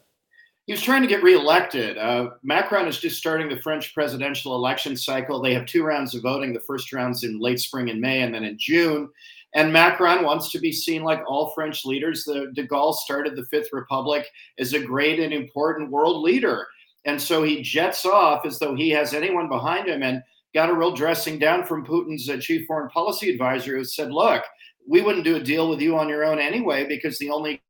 He 0.67 0.75
was 0.75 0.83
trying 0.83 1.01
to 1.01 1.09
get 1.09 1.23
reelected. 1.23 1.97
Uh, 1.97 2.31
Macron 2.43 2.87
is 2.89 2.99
just 2.99 3.17
starting 3.17 3.49
the 3.49 3.59
French 3.63 3.95
presidential 3.95 4.55
election 4.55 4.99
cycle. 4.99 5.41
They 5.41 5.55
have 5.55 5.65
two 5.65 5.83
rounds 5.83 6.15
of 6.15 6.23
voting. 6.23 6.53
The 6.53 6.61
first 6.61 6.93
round's 6.93 7.25
in 7.25 7.41
late 7.41 7.59
spring 7.59 7.89
in 7.89 8.03
May, 8.03 8.21
and 8.21 8.35
then 8.35 8.45
in 8.45 8.59
June. 8.59 9.09
And 9.55 9.73
Macron 9.73 10.25
wants 10.25 10.51
to 10.53 10.59
be 10.59 10.73
seen 10.73 11.05
like 11.05 11.23
all 11.27 11.53
French 11.55 11.87
leaders. 11.87 12.25
The 12.25 12.53
De 12.55 12.67
Gaulle 12.67 12.95
started 12.95 13.35
the 13.35 13.47
Fifth 13.47 13.71
Republic 13.73 14.29
as 14.59 14.75
a 14.75 14.81
great 14.85 15.19
and 15.19 15.33
important 15.33 15.91
world 15.91 16.23
leader. 16.23 16.67
And 17.09 17.21
so 17.21 17.43
he 17.43 17.63
jets 17.63 18.05
off 18.05 18.45
as 18.45 18.59
though 18.59 18.75
he 18.75 18.91
has 18.91 19.15
anyone 19.15 19.49
behind 19.49 19.89
him. 19.89 20.03
And 20.03 20.23
got 20.55 20.69
a 20.69 20.75
real 20.75 20.93
dressing 20.93 21.39
down 21.39 21.65
from 21.65 21.87
Putin's 21.87 22.29
uh, 22.29 22.37
chief 22.39 22.67
foreign 22.67 22.91
policy 22.91 23.31
advisor 23.31 23.79
who 23.79 23.85
said, 23.85 24.13
look, 24.13 24.43
we 24.87 25.01
wouldn't 25.01 25.25
do 25.25 25.37
a 25.37 25.43
deal 25.43 25.71
with 25.71 25.81
you 25.81 25.97
on 25.97 26.11
your 26.11 26.23
own 26.23 26.39
anyway 26.39 26.87
because 26.87 27.19
the 27.19 27.31
only 27.31 27.63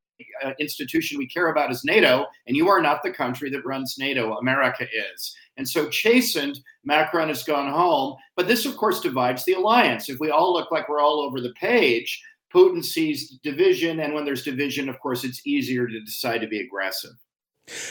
uh, 0.45 0.51
institution 0.59 1.19
we 1.19 1.29
care 1.29 1.53
about 1.53 1.71
is 1.71 1.85
NATO, 1.85 2.27
and 2.49 2.57
you 2.57 2.69
are 2.69 2.83
not 2.83 3.05
the 3.05 3.13
country 3.13 3.49
that 3.51 3.65
runs 3.65 3.95
NATO. 3.97 4.37
America 4.39 4.85
is. 5.15 5.37
And 5.57 5.69
so, 5.69 5.89
chastened, 5.89 6.59
Macron 6.85 7.29
has 7.29 7.45
gone 7.45 7.73
home. 7.73 8.17
But 8.35 8.49
this, 8.49 8.67
of 8.67 8.77
course, 8.77 9.01
divides 9.01 9.45
the 9.45 9.53
alliance. 9.53 10.09
If 10.09 10.19
we 10.19 10.31
all 10.31 10.53
look 10.53 10.73
like 10.73 10.89
we're 10.89 11.01
all 11.01 11.21
over 11.21 11.41
the 11.41 11.55
page, 11.61 12.21
Putin 12.53 12.85
sees 12.85 13.39
division. 13.45 14.01
And 14.01 14.15
when 14.15 14.25
there's 14.25 14.43
division, 14.43 14.89
of 14.89 14.99
course, 14.99 15.23
it's 15.23 15.47
easier 15.47 15.87
to 15.87 16.01
decide 16.01 16.41
to 16.41 16.49
be 16.49 16.61
aggressive. 16.61 17.13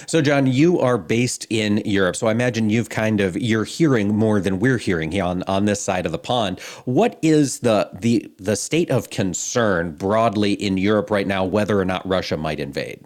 So, 0.08 0.22
John, 0.22 0.48
you 0.48 0.80
are 0.80 0.98
based 0.98 1.46
in 1.50 1.82
Europe, 1.86 2.16
so 2.16 2.28
I 2.28 2.32
imagine 2.32 2.70
you've 2.70 2.90
kind 2.90 3.22
of 3.22 3.38
you're 3.38 3.63
hearing 3.63 4.16
more 4.16 4.40
than 4.40 4.60
we're 4.60 4.78
hearing 4.78 5.12
here 5.12 5.24
on, 5.24 5.44
on 5.44 5.66
this 5.66 5.82
side 5.82 6.06
of 6.06 6.12
the 6.12 6.20
pond. 6.20 6.60
What 6.86 7.20
is 7.22 7.60
the 7.60 7.90
the 7.94 8.32
the 8.38 8.56
state 8.56 8.90
of 8.90 9.10
concern 9.10 9.96
broadly 9.96 10.54
in 10.54 10.78
Europe 10.78 11.12
right 11.12 11.28
now, 11.28 11.46
whether 11.46 11.80
or 11.80 11.86
not 11.86 12.08
Russia 12.08 12.38
might 12.38 12.60
invade? 12.60 13.06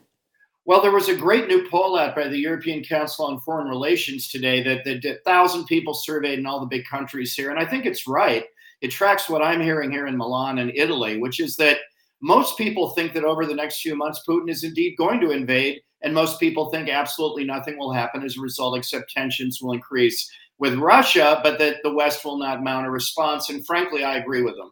Well, 0.65 0.81
there 0.81 0.91
was 0.91 1.09
a 1.09 1.15
great 1.15 1.47
new 1.47 1.67
poll 1.69 1.97
out 1.97 2.15
by 2.15 2.27
the 2.27 2.37
European 2.37 2.83
Council 2.83 3.25
on 3.25 3.39
Foreign 3.39 3.67
Relations 3.67 4.29
today 4.29 4.61
that, 4.63 4.85
that 4.85 5.19
thousand 5.25 5.65
people 5.65 5.93
surveyed 5.93 6.39
in 6.39 6.45
all 6.45 6.59
the 6.59 6.67
big 6.67 6.85
countries 6.85 7.33
here, 7.33 7.49
and 7.49 7.59
I 7.59 7.65
think 7.65 7.85
it's 7.85 8.07
right. 8.07 8.45
It 8.81 8.91
tracks 8.91 9.29
what 9.29 9.41
I'm 9.41 9.61
hearing 9.61 9.91
here 9.91 10.07
in 10.07 10.17
Milan 10.17 10.59
and 10.59 10.71
Italy, 10.75 11.17
which 11.17 11.39
is 11.39 11.55
that 11.57 11.79
most 12.21 12.57
people 12.57 12.91
think 12.91 13.13
that 13.13 13.23
over 13.23 13.45
the 13.45 13.55
next 13.55 13.81
few 13.81 13.95
months 13.95 14.21
Putin 14.27 14.49
is 14.49 14.63
indeed 14.63 14.95
going 14.97 15.19
to 15.21 15.31
invade 15.31 15.81
and 16.03 16.13
most 16.13 16.39
people 16.39 16.69
think 16.69 16.89
absolutely 16.89 17.43
nothing 17.43 17.77
will 17.77 17.93
happen 17.93 18.23
as 18.23 18.37
a 18.37 18.41
result, 18.41 18.77
except 18.77 19.11
tensions 19.11 19.59
will 19.61 19.73
increase 19.73 20.29
with 20.59 20.75
Russia, 20.75 21.39
but 21.43 21.59
that 21.59 21.77
the 21.83 21.93
West 21.93 22.23
will 22.23 22.37
not 22.37 22.63
mount 22.63 22.87
a 22.87 22.91
response. 22.91 23.49
And 23.49 23.65
frankly, 23.65 24.03
I 24.03 24.17
agree 24.17 24.41
with 24.41 24.55
them. 24.55 24.71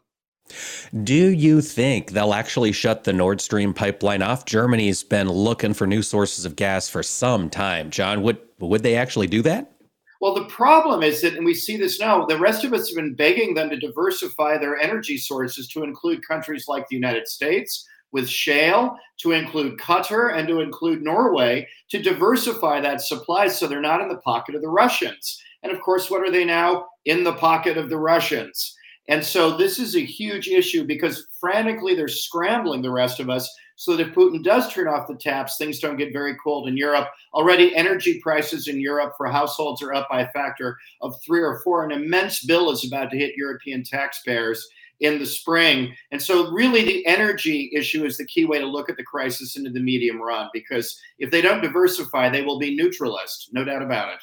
Do 1.04 1.14
you 1.14 1.60
think 1.60 2.10
they'll 2.10 2.34
actually 2.34 2.72
shut 2.72 3.04
the 3.04 3.12
Nord 3.12 3.40
Stream 3.40 3.72
pipeline 3.72 4.22
off? 4.22 4.44
Germany's 4.44 5.02
been 5.02 5.28
looking 5.28 5.74
for 5.74 5.86
new 5.86 6.02
sources 6.02 6.44
of 6.44 6.56
gas 6.56 6.88
for 6.88 7.02
some 7.02 7.50
time. 7.50 7.90
John, 7.90 8.22
would 8.22 8.38
would 8.58 8.82
they 8.82 8.96
actually 8.96 9.26
do 9.26 9.42
that? 9.42 9.72
Well, 10.20 10.34
the 10.34 10.44
problem 10.44 11.02
is 11.02 11.22
that, 11.22 11.34
and 11.34 11.46
we 11.46 11.54
see 11.54 11.78
this 11.78 11.98
now, 11.98 12.26
the 12.26 12.38
rest 12.38 12.62
of 12.62 12.74
us 12.74 12.88
have 12.88 12.96
been 12.96 13.14
begging 13.14 13.54
them 13.54 13.70
to 13.70 13.76
diversify 13.76 14.58
their 14.58 14.76
energy 14.76 15.16
sources 15.16 15.66
to 15.68 15.82
include 15.82 16.26
countries 16.26 16.66
like 16.68 16.86
the 16.88 16.96
United 16.96 17.26
States, 17.26 17.88
with 18.12 18.28
shale, 18.28 18.96
to 19.18 19.32
include 19.32 19.78
Qatar, 19.78 20.36
and 20.36 20.48
to 20.48 20.60
include 20.60 21.02
Norway 21.02 21.68
to 21.90 22.02
diversify 22.02 22.80
that 22.80 23.00
supply 23.00 23.48
so 23.48 23.66
they're 23.66 23.80
not 23.80 24.00
in 24.00 24.08
the 24.08 24.18
pocket 24.18 24.54
of 24.54 24.62
the 24.62 24.68
Russians. 24.68 25.40
And 25.62 25.72
of 25.72 25.80
course, 25.80 26.10
what 26.10 26.22
are 26.22 26.30
they 26.30 26.44
now? 26.44 26.86
In 27.04 27.24
the 27.24 27.34
pocket 27.34 27.76
of 27.76 27.90
the 27.90 27.98
Russians. 27.98 28.74
And 29.08 29.24
so 29.24 29.56
this 29.56 29.78
is 29.78 29.96
a 29.96 30.00
huge 30.00 30.48
issue 30.48 30.84
because 30.84 31.26
frantically 31.40 31.94
they're 31.94 32.08
scrambling 32.08 32.80
the 32.80 32.92
rest 32.92 33.18
of 33.18 33.28
us 33.28 33.52
so 33.80 33.96
that 33.96 34.08
if 34.08 34.14
Putin 34.14 34.44
does 34.44 34.70
turn 34.72 34.88
off 34.88 35.08
the 35.08 35.14
taps, 35.14 35.56
things 35.56 35.80
don't 35.80 35.96
get 35.96 36.12
very 36.12 36.36
cold 36.36 36.68
in 36.68 36.76
Europe. 36.76 37.08
Already, 37.32 37.74
energy 37.74 38.20
prices 38.20 38.68
in 38.68 38.78
Europe 38.78 39.14
for 39.16 39.26
households 39.26 39.82
are 39.82 39.94
up 39.94 40.06
by 40.10 40.20
a 40.20 40.30
factor 40.32 40.76
of 41.00 41.14
three 41.24 41.40
or 41.40 41.60
four. 41.64 41.82
An 41.82 41.90
immense 41.90 42.44
bill 42.44 42.70
is 42.70 42.86
about 42.86 43.10
to 43.10 43.16
hit 43.16 43.36
European 43.36 43.82
taxpayers 43.82 44.68
in 45.00 45.18
the 45.18 45.26
spring. 45.26 45.94
And 46.10 46.20
so, 46.20 46.50
really, 46.50 46.84
the 46.84 47.06
energy 47.06 47.70
issue 47.74 48.04
is 48.04 48.16
the 48.16 48.26
key 48.26 48.44
way 48.44 48.58
to 48.58 48.66
look 48.66 48.88
at 48.88 48.96
the 48.96 49.04
crisis 49.04 49.56
into 49.56 49.70
the 49.70 49.80
medium 49.80 50.20
run 50.20 50.48
because 50.52 51.00
if 51.18 51.30
they 51.30 51.40
don't 51.40 51.62
diversify, 51.62 52.28
they 52.28 52.42
will 52.42 52.58
be 52.58 52.76
neutralist, 52.76 53.50
no 53.52 53.64
doubt 53.64 53.82
about 53.82 54.14
it. 54.14 54.20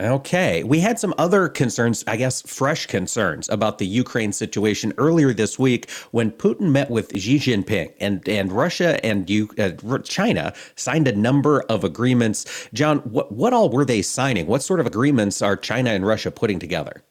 Okay. 0.00 0.62
We 0.62 0.78
had 0.78 1.00
some 1.00 1.12
other 1.18 1.48
concerns, 1.48 2.04
I 2.06 2.16
guess, 2.16 2.42
fresh 2.42 2.86
concerns 2.86 3.48
about 3.48 3.78
the 3.78 3.86
Ukraine 3.86 4.32
situation 4.32 4.92
earlier 4.96 5.32
this 5.32 5.58
week 5.58 5.90
when 6.12 6.30
Putin 6.30 6.70
met 6.70 6.88
with 6.88 7.10
Xi 7.18 7.38
Jinping 7.38 7.92
and, 7.98 8.26
and 8.28 8.52
Russia 8.52 9.04
and 9.04 9.28
U, 9.28 9.48
uh, 9.58 9.98
China 10.04 10.54
signed 10.76 11.08
a 11.08 11.16
number 11.16 11.62
of 11.62 11.82
agreements. 11.82 12.68
John, 12.72 12.98
what, 12.98 13.32
what 13.32 13.52
all 13.52 13.70
were 13.70 13.84
they 13.84 14.02
signing? 14.02 14.46
What 14.46 14.62
sort 14.62 14.78
of 14.78 14.86
agreements 14.86 15.42
are 15.42 15.56
China 15.56 15.90
and 15.90 16.06
Russia 16.06 16.30
putting 16.30 16.60
together? 16.60 17.02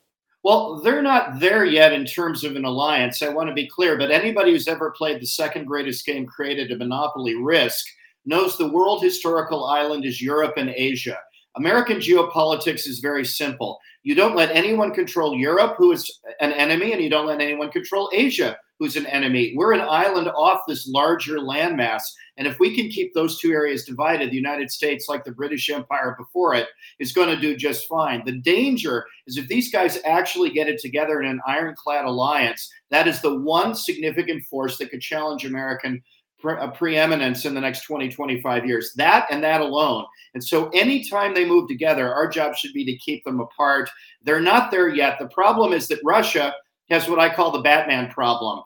Well, 0.44 0.80
they're 0.82 1.02
not 1.02 1.40
there 1.40 1.66
yet 1.66 1.94
in 1.94 2.06
terms 2.06 2.44
of 2.44 2.56
an 2.56 2.66
alliance. 2.66 3.22
I 3.22 3.30
want 3.30 3.50
to 3.50 3.56
be 3.56 3.68
clear, 3.68 3.98
but 3.98 4.12
anybody 4.12 4.52
who's 4.52 4.68
ever 4.68 4.92
played 4.92 5.22
the 5.22 5.28
second 5.28 5.66
greatest 5.66 6.06
game 6.06 6.26
created, 6.26 6.72
a 6.72 6.78
Monopoly 6.78 7.36
Risk, 7.36 7.86
knows 8.26 8.58
the 8.58 8.70
world 8.70 9.02
historical 9.04 9.66
island 9.66 10.06
is 10.06 10.22
Europe 10.22 10.54
and 10.58 10.70
Asia. 10.70 11.18
American 11.56 11.98
geopolitics 11.98 12.88
is 12.88 13.00
very 13.00 13.26
simple. 13.26 13.80
You 14.04 14.16
don't 14.16 14.36
let 14.36 14.56
anyone 14.56 14.94
control 14.94 15.36
Europe, 15.36 15.76
who 15.78 15.92
is 15.92 16.20
an 16.40 16.54
enemy, 16.54 16.94
and 16.94 17.02
you 17.02 17.10
don't 17.10 17.26
let 17.26 17.42
anyone 17.42 17.72
control 17.72 18.10
Asia, 18.14 18.58
who's 18.80 18.96
an 18.96 19.06
enemy. 19.08 19.54
We're 19.56 19.74
an 19.74 19.82
island 19.82 20.28
off 20.30 20.62
this 20.68 20.88
larger 20.88 21.38
landmass. 21.38 22.04
And 22.38 22.48
if 22.48 22.60
we 22.60 22.76
can 22.76 22.90
keep 22.90 23.14
those 23.14 23.40
two 23.40 23.52
areas 23.52 23.84
divided, 23.84 24.30
the 24.30 24.36
United 24.36 24.72
States, 24.72 25.08
like 25.10 25.24
the 25.24 25.32
British 25.32 25.70
Empire 25.70 26.16
before 26.18 26.54
it, 26.54 26.68
is 27.00 27.12
going 27.12 27.30
to 27.30 27.42
do 27.42 27.56
just 27.56 27.88
fine. 27.88 28.24
The 28.26 28.34
danger 28.34 29.06
is 29.26 29.38
if 29.38 29.48
these 29.48 29.72
guys 29.72 30.00
actually 30.06 30.52
get 30.52 30.68
it 30.68 30.80
together 30.80 31.22
in 31.22 31.30
an 31.30 31.42
ironclad 31.48 32.06
alliance, 32.06 32.70
that 32.92 33.08
is 33.08 33.22
the 33.22 33.40
one 33.40 33.74
significant 33.74 34.44
force 34.44 34.78
that 34.78 34.92
could 34.92 35.02
challenge 35.02 35.46
American 35.46 36.04
pre- 36.40 36.58
uh, 36.58 36.72
preeminence 36.72 37.46
in 37.46 37.54
the 37.54 37.62
next 37.62 37.82
20, 37.84 38.10
25 38.10 38.66
years. 38.66 38.94
That 38.96 39.28
and 39.32 39.44
that 39.44 39.62
alone. 39.62 40.06
And 40.34 40.44
so 40.44 40.70
anytime 40.70 41.34
they 41.34 41.46
move 41.46 41.68
together, 41.68 42.14
our 42.14 42.28
job 42.28 42.56
should 42.56 42.74
be 42.74 42.86
to 42.86 42.98
keep 42.98 43.24
them 43.24 43.40
apart. 43.40 43.90
They're 44.24 44.40
not 44.40 44.72
there 44.72 44.90
yet. 44.90 45.18
The 45.20 45.30
problem 45.30 45.74
is 45.74 45.88
that 45.88 46.00
Russia 46.04 46.54
has 46.90 47.10
what 47.10 47.20
I 47.20 47.34
call 47.34 47.52
the 47.52 47.62
Batman 47.62 48.10
problem. 48.10 48.64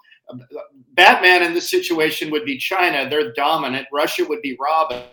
Batman 0.94 1.44
in 1.44 1.54
this 1.54 1.70
situation 1.70 2.32
would 2.32 2.46
be 2.46 2.58
China. 2.58 3.10
They're 3.10 3.34
dominant. 3.34 3.88
Russia 3.92 4.26
would 4.28 4.42
be 4.42 4.58
Robin. 4.60 5.04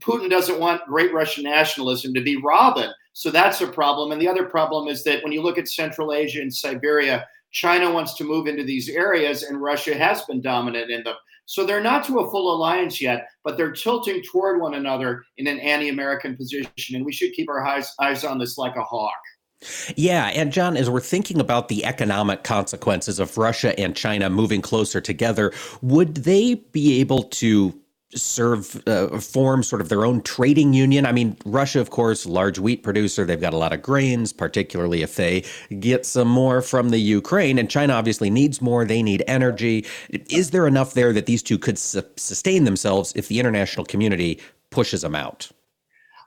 Putin 0.00 0.30
doesn't 0.30 0.60
want 0.60 0.86
great 0.86 1.12
Russian 1.12 1.44
nationalism 1.44 2.14
to 2.14 2.22
be 2.22 2.36
Robin. 2.36 2.90
So 3.12 3.30
that's 3.30 3.60
a 3.60 3.66
problem. 3.66 4.12
And 4.12 4.20
the 4.20 4.28
other 4.28 4.44
problem 4.44 4.88
is 4.88 5.04
that 5.04 5.22
when 5.22 5.32
you 5.32 5.42
look 5.42 5.58
at 5.58 5.68
Central 5.68 6.12
Asia 6.12 6.40
and 6.40 6.52
Siberia, 6.52 7.26
China 7.52 7.92
wants 7.92 8.14
to 8.14 8.24
move 8.24 8.48
into 8.48 8.64
these 8.64 8.88
areas, 8.88 9.44
and 9.44 9.62
Russia 9.62 9.96
has 9.96 10.22
been 10.22 10.40
dominant 10.40 10.90
in 10.90 11.04
them. 11.04 11.14
So 11.46 11.64
they're 11.64 11.80
not 11.80 12.04
to 12.06 12.20
a 12.20 12.30
full 12.30 12.54
alliance 12.54 13.00
yet, 13.00 13.28
but 13.44 13.56
they're 13.56 13.70
tilting 13.70 14.22
toward 14.22 14.60
one 14.60 14.74
another 14.74 15.24
in 15.36 15.46
an 15.46 15.60
anti 15.60 15.90
American 15.90 16.36
position. 16.36 16.96
And 16.96 17.04
we 17.04 17.12
should 17.12 17.32
keep 17.32 17.48
our 17.48 17.64
eyes, 17.64 17.94
eyes 18.00 18.24
on 18.24 18.38
this 18.38 18.58
like 18.58 18.76
a 18.76 18.82
hawk. 18.82 19.12
Yeah. 19.96 20.26
And 20.34 20.52
John, 20.52 20.76
as 20.76 20.90
we're 20.90 21.00
thinking 21.00 21.40
about 21.40 21.68
the 21.68 21.84
economic 21.84 22.44
consequences 22.44 23.18
of 23.18 23.36
Russia 23.36 23.78
and 23.78 23.96
China 23.96 24.30
moving 24.30 24.62
closer 24.62 25.00
together, 25.00 25.52
would 25.82 26.16
they 26.16 26.54
be 26.54 27.00
able 27.00 27.24
to 27.24 27.74
serve 28.16 28.82
uh, 28.86 29.18
form 29.18 29.62
sort 29.62 29.80
of 29.80 29.88
their 29.88 30.04
own 30.04 30.22
trading 30.22 30.72
union. 30.72 31.06
I 31.06 31.12
mean, 31.12 31.36
Russia, 31.44 31.80
of 31.80 31.90
course, 31.90 32.26
large 32.26 32.58
wheat 32.58 32.82
producer. 32.82 33.24
They've 33.24 33.40
got 33.40 33.54
a 33.54 33.58
lot 33.58 33.72
of 33.72 33.82
grains, 33.82 34.32
particularly 34.32 35.02
if 35.02 35.16
they 35.16 35.44
get 35.80 36.06
some 36.06 36.28
more 36.28 36.62
from 36.62 36.90
the 36.90 36.98
Ukraine. 36.98 37.58
And 37.58 37.70
China 37.70 37.94
obviously 37.94 38.30
needs 38.30 38.60
more. 38.60 38.84
They 38.84 39.02
need 39.02 39.24
energy. 39.26 39.84
Is 40.10 40.50
there 40.50 40.66
enough 40.66 40.94
there 40.94 41.12
that 41.12 41.26
these 41.26 41.42
two 41.42 41.58
could 41.58 41.78
su- 41.78 42.02
sustain 42.16 42.64
themselves 42.64 43.12
if 43.16 43.28
the 43.28 43.40
international 43.40 43.84
community 43.84 44.40
pushes 44.70 45.02
them 45.02 45.14
out? 45.14 45.50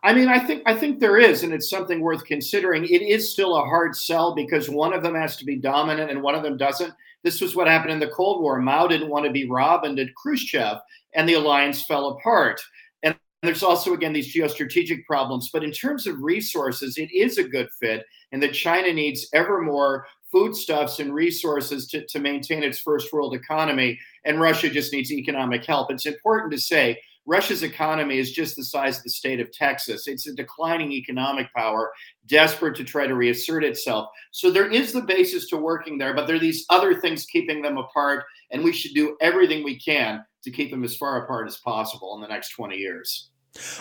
I 0.07 0.13
mean, 0.13 0.29
I 0.29 0.39
think 0.39 0.63
I 0.65 0.73
think 0.73 1.01
there 1.01 1.17
is, 1.17 1.43
and 1.43 1.53
it's 1.53 1.69
something 1.69 1.99
worth 1.99 2.23
considering. 2.23 2.85
It 2.85 3.01
is 3.01 3.29
still 3.29 3.57
a 3.57 3.65
hard 3.65 3.93
sell 3.93 4.33
because 4.33 4.69
one 4.69 4.93
of 4.93 5.03
them 5.03 5.15
has 5.15 5.35
to 5.35 5.43
be 5.43 5.57
dominant 5.57 6.09
and 6.09 6.23
one 6.23 6.33
of 6.33 6.43
them 6.43 6.55
doesn't. 6.55 6.93
This 7.23 7.41
was 7.41 7.57
what 7.57 7.67
happened 7.67 7.91
in 7.91 7.99
the 7.99 8.07
Cold 8.07 8.41
War. 8.41 8.57
Mao 8.57 8.87
didn't 8.87 9.09
want 9.09 9.25
to 9.25 9.33
be 9.33 9.49
Rob 9.49 9.83
and 9.83 9.97
did 9.97 10.15
Khrushchev, 10.15 10.77
and 11.15 11.27
the 11.27 11.33
alliance 11.33 11.83
fell 11.83 12.11
apart. 12.11 12.61
And 13.03 13.17
there's 13.43 13.63
also, 13.63 13.93
again, 13.93 14.13
these 14.13 14.33
geostrategic 14.33 15.03
problems. 15.05 15.49
But 15.51 15.65
in 15.65 15.73
terms 15.73 16.07
of 16.07 16.21
resources, 16.21 16.97
it 16.97 17.11
is 17.11 17.37
a 17.37 17.43
good 17.43 17.67
fit, 17.77 18.05
and 18.31 18.41
that 18.41 18.53
China 18.53 18.93
needs 18.93 19.27
ever 19.33 19.61
more 19.61 20.07
foodstuffs 20.31 20.99
and 20.99 21.13
resources 21.13 21.85
to, 21.87 22.05
to 22.05 22.19
maintain 22.19 22.63
its 22.63 22.79
first 22.79 23.11
world 23.11 23.35
economy, 23.35 23.99
and 24.23 24.39
Russia 24.39 24.69
just 24.69 24.93
needs 24.93 25.11
economic 25.11 25.65
help. 25.65 25.91
It's 25.91 26.05
important 26.05 26.53
to 26.53 26.59
say 26.59 26.97
Russia's 27.27 27.61
economy 27.61 28.19
is 28.19 28.31
just 28.31 28.55
the 28.55 28.63
size 28.63 28.97
of 28.97 29.03
the 29.03 29.09
state 29.09 29.41
of 29.41 29.51
Texas. 29.51 30.07
It's 30.07 30.27
a 30.27 30.33
declining 30.33 30.93
economic 30.93 31.53
power, 31.53 31.91
desperate 32.25 32.77
to 32.77 32.85
try 32.85 33.05
to 33.05 33.15
reassert 33.15 33.65
itself. 33.65 34.07
So 34.31 34.49
there 34.49 34.71
is 34.71 34.93
the 34.93 35.01
basis 35.01 35.49
to 35.49 35.57
working 35.57 35.97
there, 35.97 36.13
but 36.13 36.25
there 36.25 36.37
are 36.37 36.39
these 36.39 36.65
other 36.69 36.95
things 37.01 37.25
keeping 37.25 37.61
them 37.61 37.77
apart, 37.77 38.23
and 38.51 38.63
we 38.63 38.71
should 38.71 38.93
do 38.93 39.17
everything 39.19 39.61
we 39.61 39.77
can 39.77 40.23
to 40.45 40.51
keep 40.51 40.71
them 40.71 40.85
as 40.85 40.95
far 40.95 41.21
apart 41.21 41.47
as 41.47 41.57
possible 41.57 42.15
in 42.15 42.21
the 42.21 42.29
next 42.29 42.51
20 42.51 42.77
years. 42.77 43.29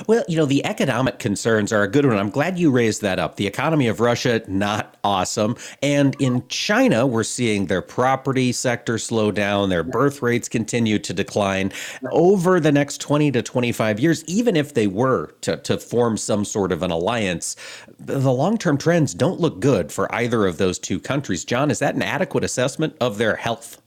Well, 0.06 0.24
you 0.28 0.36
know, 0.36 0.46
the 0.46 0.64
economic 0.64 1.18
concerns 1.18 1.72
are 1.72 1.82
a 1.82 1.88
good 1.88 2.06
one. 2.06 2.16
I'm 2.16 2.30
glad 2.30 2.58
you 2.58 2.70
raised 2.70 3.02
that 3.02 3.18
up. 3.18 3.36
The 3.36 3.46
economy 3.46 3.88
of 3.88 4.00
Russia, 4.00 4.42
not 4.48 4.96
awesome. 5.04 5.56
And 5.82 6.16
in 6.20 6.46
China, 6.48 7.06
we're 7.06 7.24
seeing 7.24 7.66
their 7.66 7.82
property 7.82 8.52
sector 8.52 8.98
slow 8.98 9.30
down, 9.30 9.68
their 9.68 9.82
birth 9.82 10.22
rates 10.22 10.48
continue 10.48 10.98
to 11.00 11.12
decline. 11.12 11.72
Over 12.10 12.60
the 12.60 12.72
next 12.72 13.00
20 13.00 13.32
to 13.32 13.42
25 13.42 14.00
years, 14.00 14.24
even 14.24 14.56
if 14.56 14.74
they 14.74 14.86
were 14.86 15.34
to, 15.42 15.56
to 15.58 15.78
form 15.78 16.16
some 16.16 16.44
sort 16.44 16.72
of 16.72 16.82
an 16.82 16.90
alliance, 16.90 17.56
the 17.98 18.32
long 18.32 18.58
term 18.58 18.78
trends 18.78 19.14
don't 19.14 19.40
look 19.40 19.60
good 19.60 19.92
for 19.92 20.12
either 20.14 20.46
of 20.46 20.58
those 20.58 20.78
two 20.78 21.00
countries. 21.00 21.44
John, 21.44 21.70
is 21.70 21.78
that 21.80 21.94
an 21.94 22.02
adequate 22.02 22.44
assessment 22.44 22.96
of 23.00 23.18
their 23.18 23.36
health? 23.36 23.80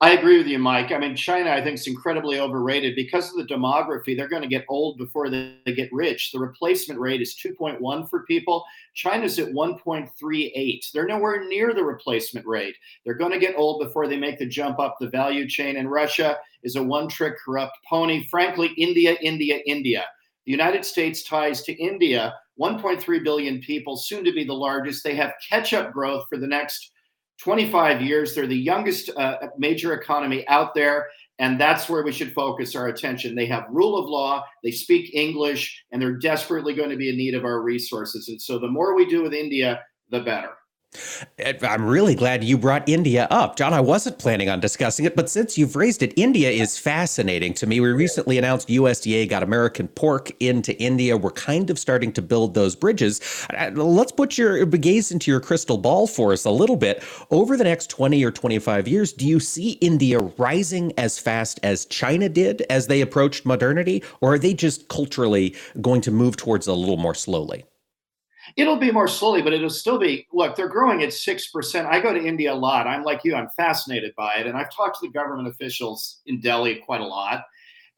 I 0.00 0.12
agree 0.12 0.38
with 0.38 0.46
you, 0.46 0.60
Mike. 0.60 0.92
I 0.92 0.98
mean, 0.98 1.16
China, 1.16 1.50
I 1.50 1.60
think, 1.60 1.74
is 1.74 1.88
incredibly 1.88 2.38
overrated 2.38 2.94
because 2.94 3.30
of 3.30 3.36
the 3.36 3.52
demography. 3.52 4.16
They're 4.16 4.28
going 4.28 4.42
to 4.42 4.48
get 4.48 4.64
old 4.68 4.96
before 4.96 5.28
they, 5.28 5.56
they 5.66 5.74
get 5.74 5.92
rich. 5.92 6.30
The 6.30 6.38
replacement 6.38 7.00
rate 7.00 7.20
is 7.20 7.36
2.1 7.44 8.08
for 8.08 8.22
people. 8.22 8.64
China's 8.94 9.40
at 9.40 9.48
1.38. 9.48 10.92
They're 10.92 11.06
nowhere 11.08 11.48
near 11.48 11.74
the 11.74 11.82
replacement 11.82 12.46
rate. 12.46 12.76
They're 13.04 13.14
going 13.14 13.32
to 13.32 13.40
get 13.40 13.56
old 13.56 13.84
before 13.84 14.06
they 14.06 14.16
make 14.16 14.38
the 14.38 14.46
jump 14.46 14.78
up 14.78 14.98
the 15.00 15.08
value 15.08 15.48
chain. 15.48 15.78
And 15.78 15.90
Russia 15.90 16.36
is 16.62 16.76
a 16.76 16.82
one 16.82 17.08
trick 17.08 17.34
corrupt 17.44 17.76
pony. 17.88 18.24
Frankly, 18.30 18.68
India, 18.76 19.16
India, 19.20 19.58
India. 19.66 20.04
The 20.46 20.52
United 20.52 20.84
States 20.84 21.24
ties 21.24 21.62
to 21.62 21.72
India, 21.72 22.34
1.3 22.60 23.24
billion 23.24 23.60
people, 23.60 23.96
soon 23.96 24.22
to 24.24 24.32
be 24.32 24.44
the 24.44 24.54
largest. 24.54 25.02
They 25.02 25.16
have 25.16 25.34
catch 25.50 25.74
up 25.74 25.92
growth 25.92 26.26
for 26.28 26.38
the 26.38 26.46
next 26.46 26.92
25 27.38 28.02
years. 28.02 28.34
They're 28.34 28.46
the 28.46 28.56
youngest 28.56 29.10
uh, 29.16 29.36
major 29.56 29.94
economy 29.94 30.46
out 30.48 30.74
there, 30.74 31.08
and 31.38 31.60
that's 31.60 31.88
where 31.88 32.02
we 32.02 32.12
should 32.12 32.32
focus 32.32 32.74
our 32.74 32.88
attention. 32.88 33.34
They 33.34 33.46
have 33.46 33.64
rule 33.70 33.96
of 33.96 34.08
law, 34.08 34.44
they 34.62 34.72
speak 34.72 35.14
English, 35.14 35.84
and 35.92 36.02
they're 36.02 36.16
desperately 36.16 36.74
going 36.74 36.90
to 36.90 36.96
be 36.96 37.10
in 37.10 37.16
need 37.16 37.34
of 37.34 37.44
our 37.44 37.62
resources. 37.62 38.28
And 38.28 38.40
so 38.40 38.58
the 38.58 38.68
more 38.68 38.94
we 38.94 39.06
do 39.06 39.22
with 39.22 39.32
India, 39.32 39.80
the 40.10 40.20
better. 40.20 40.57
I'm 41.64 41.84
really 41.84 42.14
glad 42.14 42.42
you 42.42 42.56
brought 42.56 42.88
India 42.88 43.28
up. 43.30 43.56
John, 43.56 43.72
I 43.72 43.80
wasn't 43.80 44.18
planning 44.18 44.48
on 44.48 44.60
discussing 44.60 45.04
it, 45.04 45.14
but 45.14 45.28
since 45.28 45.58
you've 45.58 45.76
raised 45.76 46.02
it, 46.02 46.14
India 46.16 46.50
is 46.50 46.78
fascinating 46.78 47.54
to 47.54 47.66
me. 47.66 47.80
We 47.80 47.90
recently 47.90 48.38
announced 48.38 48.68
USDA 48.68 49.28
got 49.28 49.42
American 49.42 49.88
pork 49.88 50.30
into 50.40 50.78
India. 50.80 51.16
We're 51.16 51.30
kind 51.30 51.70
of 51.70 51.78
starting 51.78 52.12
to 52.14 52.22
build 52.22 52.54
those 52.54 52.74
bridges. 52.74 53.20
Uh, 53.50 53.70
let's 53.74 54.12
put 54.12 54.38
your 54.38 54.64
gaze 54.66 55.12
into 55.12 55.30
your 55.30 55.40
crystal 55.40 55.78
ball 55.78 56.06
for 56.06 56.32
us 56.32 56.44
a 56.44 56.50
little 56.50 56.76
bit. 56.76 57.02
Over 57.30 57.56
the 57.56 57.64
next 57.64 57.90
20 57.90 58.24
or 58.24 58.30
25 58.30 58.88
years, 58.88 59.12
do 59.12 59.26
you 59.26 59.40
see 59.40 59.72
India 59.72 60.18
rising 60.18 60.92
as 60.98 61.18
fast 61.18 61.60
as 61.62 61.84
China 61.86 62.28
did 62.28 62.62
as 62.70 62.86
they 62.86 63.00
approached 63.00 63.44
modernity, 63.44 64.02
or 64.20 64.34
are 64.34 64.38
they 64.38 64.54
just 64.54 64.88
culturally 64.88 65.54
going 65.80 66.00
to 66.00 66.10
move 66.10 66.36
towards 66.36 66.66
a 66.66 66.72
little 66.72 66.96
more 66.96 67.14
slowly? 67.14 67.64
It'll 68.56 68.76
be 68.76 68.90
more 68.90 69.08
slowly, 69.08 69.42
but 69.42 69.52
it'll 69.52 69.70
still 69.70 69.98
be. 69.98 70.26
Look, 70.32 70.56
they're 70.56 70.68
growing 70.68 71.02
at 71.02 71.12
six 71.12 71.48
percent. 71.48 71.86
I 71.88 72.00
go 72.00 72.12
to 72.12 72.24
India 72.24 72.52
a 72.52 72.54
lot. 72.54 72.86
I'm 72.86 73.04
like 73.04 73.24
you. 73.24 73.34
I'm 73.34 73.48
fascinated 73.50 74.14
by 74.16 74.34
it, 74.34 74.46
and 74.46 74.56
I've 74.56 74.74
talked 74.74 75.00
to 75.00 75.06
the 75.06 75.12
government 75.12 75.48
officials 75.48 76.20
in 76.26 76.40
Delhi 76.40 76.76
quite 76.76 77.00
a 77.00 77.06
lot. 77.06 77.44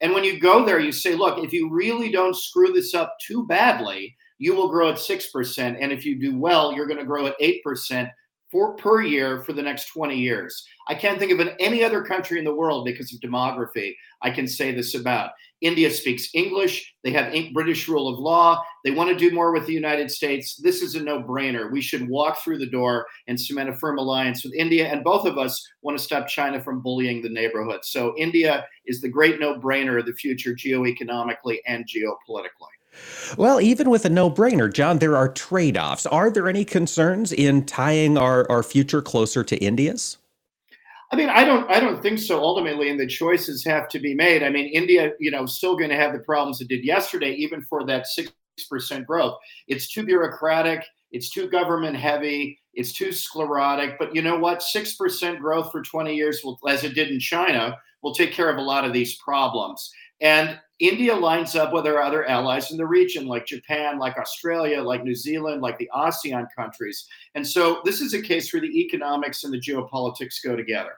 And 0.01 0.13
when 0.13 0.23
you 0.23 0.39
go 0.39 0.65
there, 0.65 0.79
you 0.79 0.91
say, 0.91 1.15
look, 1.15 1.43
if 1.43 1.53
you 1.53 1.69
really 1.69 2.11
don't 2.11 2.35
screw 2.35 2.73
this 2.73 2.95
up 2.95 3.15
too 3.19 3.45
badly, 3.45 4.15
you 4.39 4.55
will 4.55 4.69
grow 4.69 4.89
at 4.89 4.99
six 4.99 5.29
percent, 5.31 5.77
and 5.79 5.91
if 5.91 6.05
you 6.05 6.19
do 6.19 6.37
well, 6.37 6.73
you're 6.73 6.87
going 6.87 6.99
to 6.99 7.05
grow 7.05 7.27
at 7.27 7.35
eight 7.39 7.63
percent 7.63 8.09
for 8.51 8.75
per 8.75 9.01
year 9.01 9.41
for 9.43 9.53
the 9.53 9.61
next 9.61 9.87
20 9.93 10.15
years. 10.15 10.65
I 10.89 10.95
can't 10.95 11.17
think 11.17 11.31
of 11.31 11.55
any 11.59 11.83
other 11.83 12.03
country 12.03 12.37
in 12.37 12.43
the 12.43 12.53
world 12.53 12.83
because 12.83 13.13
of 13.13 13.21
demography 13.21 13.95
I 14.21 14.29
can 14.29 14.47
say 14.47 14.71
this 14.71 14.93
about. 14.93 15.31
India 15.61 15.91
speaks 15.91 16.29
English. 16.33 16.93
They 17.03 17.11
have 17.11 17.33
British 17.53 17.87
rule 17.87 18.07
of 18.07 18.19
law. 18.19 18.63
They 18.83 18.91
want 18.91 19.09
to 19.09 19.15
do 19.15 19.33
more 19.33 19.53
with 19.53 19.67
the 19.67 19.73
United 19.73 20.11
States. 20.11 20.55
This 20.55 20.81
is 20.81 20.95
a 20.95 21.03
no 21.03 21.21
brainer. 21.21 21.71
We 21.71 21.81
should 21.81 22.09
walk 22.09 22.39
through 22.39 22.57
the 22.57 22.69
door 22.69 23.07
and 23.27 23.39
cement 23.39 23.69
a 23.69 23.73
firm 23.73 23.97
alliance 23.97 24.43
with 24.43 24.53
India. 24.55 24.87
And 24.87 25.03
both 25.03 25.25
of 25.25 25.37
us 25.37 25.65
want 25.81 25.97
to 25.97 26.03
stop 26.03 26.27
China 26.27 26.59
from 26.59 26.81
bullying 26.81 27.21
the 27.21 27.29
neighborhood. 27.29 27.81
So 27.83 28.15
India 28.17 28.65
is 28.85 29.01
the 29.01 29.09
great 29.09 29.39
no 29.39 29.59
brainer 29.59 29.99
of 29.99 30.05
the 30.05 30.13
future 30.13 30.53
geoeconomically 30.53 31.59
and 31.67 31.85
geopolitically. 31.87 32.73
Well, 33.37 33.61
even 33.61 33.89
with 33.89 34.05
a 34.05 34.09
no 34.09 34.29
brainer, 34.29 34.71
John, 34.71 34.99
there 34.99 35.15
are 35.15 35.29
trade 35.29 35.77
offs. 35.77 36.05
Are 36.05 36.29
there 36.29 36.49
any 36.49 36.65
concerns 36.65 37.31
in 37.31 37.65
tying 37.65 38.17
our, 38.17 38.49
our 38.51 38.63
future 38.63 39.01
closer 39.01 39.43
to 39.43 39.57
India's? 39.57 40.17
I 41.11 41.17
mean, 41.17 41.29
I 41.29 41.43
don't, 41.43 41.69
I 41.69 41.79
don't 41.79 42.01
think 42.01 42.19
so. 42.19 42.41
Ultimately, 42.41 42.89
and 42.89 42.99
the 42.99 43.07
choices 43.07 43.65
have 43.65 43.89
to 43.89 43.99
be 43.99 44.13
made. 44.13 44.43
I 44.43 44.49
mean, 44.49 44.67
India, 44.67 45.11
you 45.19 45.29
know, 45.29 45.45
still 45.45 45.75
going 45.75 45.89
to 45.89 45.95
have 45.97 46.13
the 46.13 46.19
problems 46.19 46.61
it 46.61 46.69
did 46.69 46.85
yesterday, 46.85 47.33
even 47.33 47.63
for 47.63 47.85
that 47.85 48.07
six 48.07 48.31
percent 48.69 49.07
growth. 49.07 49.37
It's 49.67 49.91
too 49.91 50.03
bureaucratic. 50.05 50.83
It's 51.11 51.29
too 51.29 51.49
government 51.49 51.97
heavy. 51.97 52.59
It's 52.73 52.93
too 52.93 53.11
sclerotic. 53.11 53.99
But 53.99 54.15
you 54.15 54.21
know 54.21 54.39
what? 54.39 54.63
Six 54.63 54.95
percent 54.95 55.41
growth 55.41 55.71
for 55.71 55.81
20 55.81 56.15
years, 56.15 56.41
will, 56.43 56.57
as 56.69 56.83
it 56.85 56.95
did 56.95 57.09
in 57.09 57.19
China, 57.19 57.77
will 58.01 58.13
take 58.13 58.31
care 58.31 58.49
of 58.49 58.57
a 58.57 58.61
lot 58.61 58.85
of 58.85 58.93
these 58.93 59.17
problems. 59.17 59.91
And 60.21 60.59
India 60.81 61.15
lines 61.15 61.55
up 61.55 61.71
with 61.71 61.85
our 61.85 62.01
other 62.01 62.27
allies 62.27 62.71
in 62.71 62.77
the 62.77 62.85
region, 62.85 63.27
like 63.27 63.45
Japan, 63.45 63.99
like 63.99 64.17
Australia, 64.17 64.81
like 64.81 65.03
New 65.03 65.13
Zealand, 65.13 65.61
like 65.61 65.77
the 65.77 65.89
ASEAN 65.93 66.47
countries. 66.57 67.07
And 67.35 67.47
so 67.47 67.81
this 67.85 68.01
is 68.01 68.15
a 68.15 68.21
case 68.21 68.51
where 68.51 68.61
the 68.61 68.79
economics 68.79 69.43
and 69.43 69.53
the 69.53 69.59
geopolitics 69.59 70.43
go 70.43 70.55
together. 70.55 70.93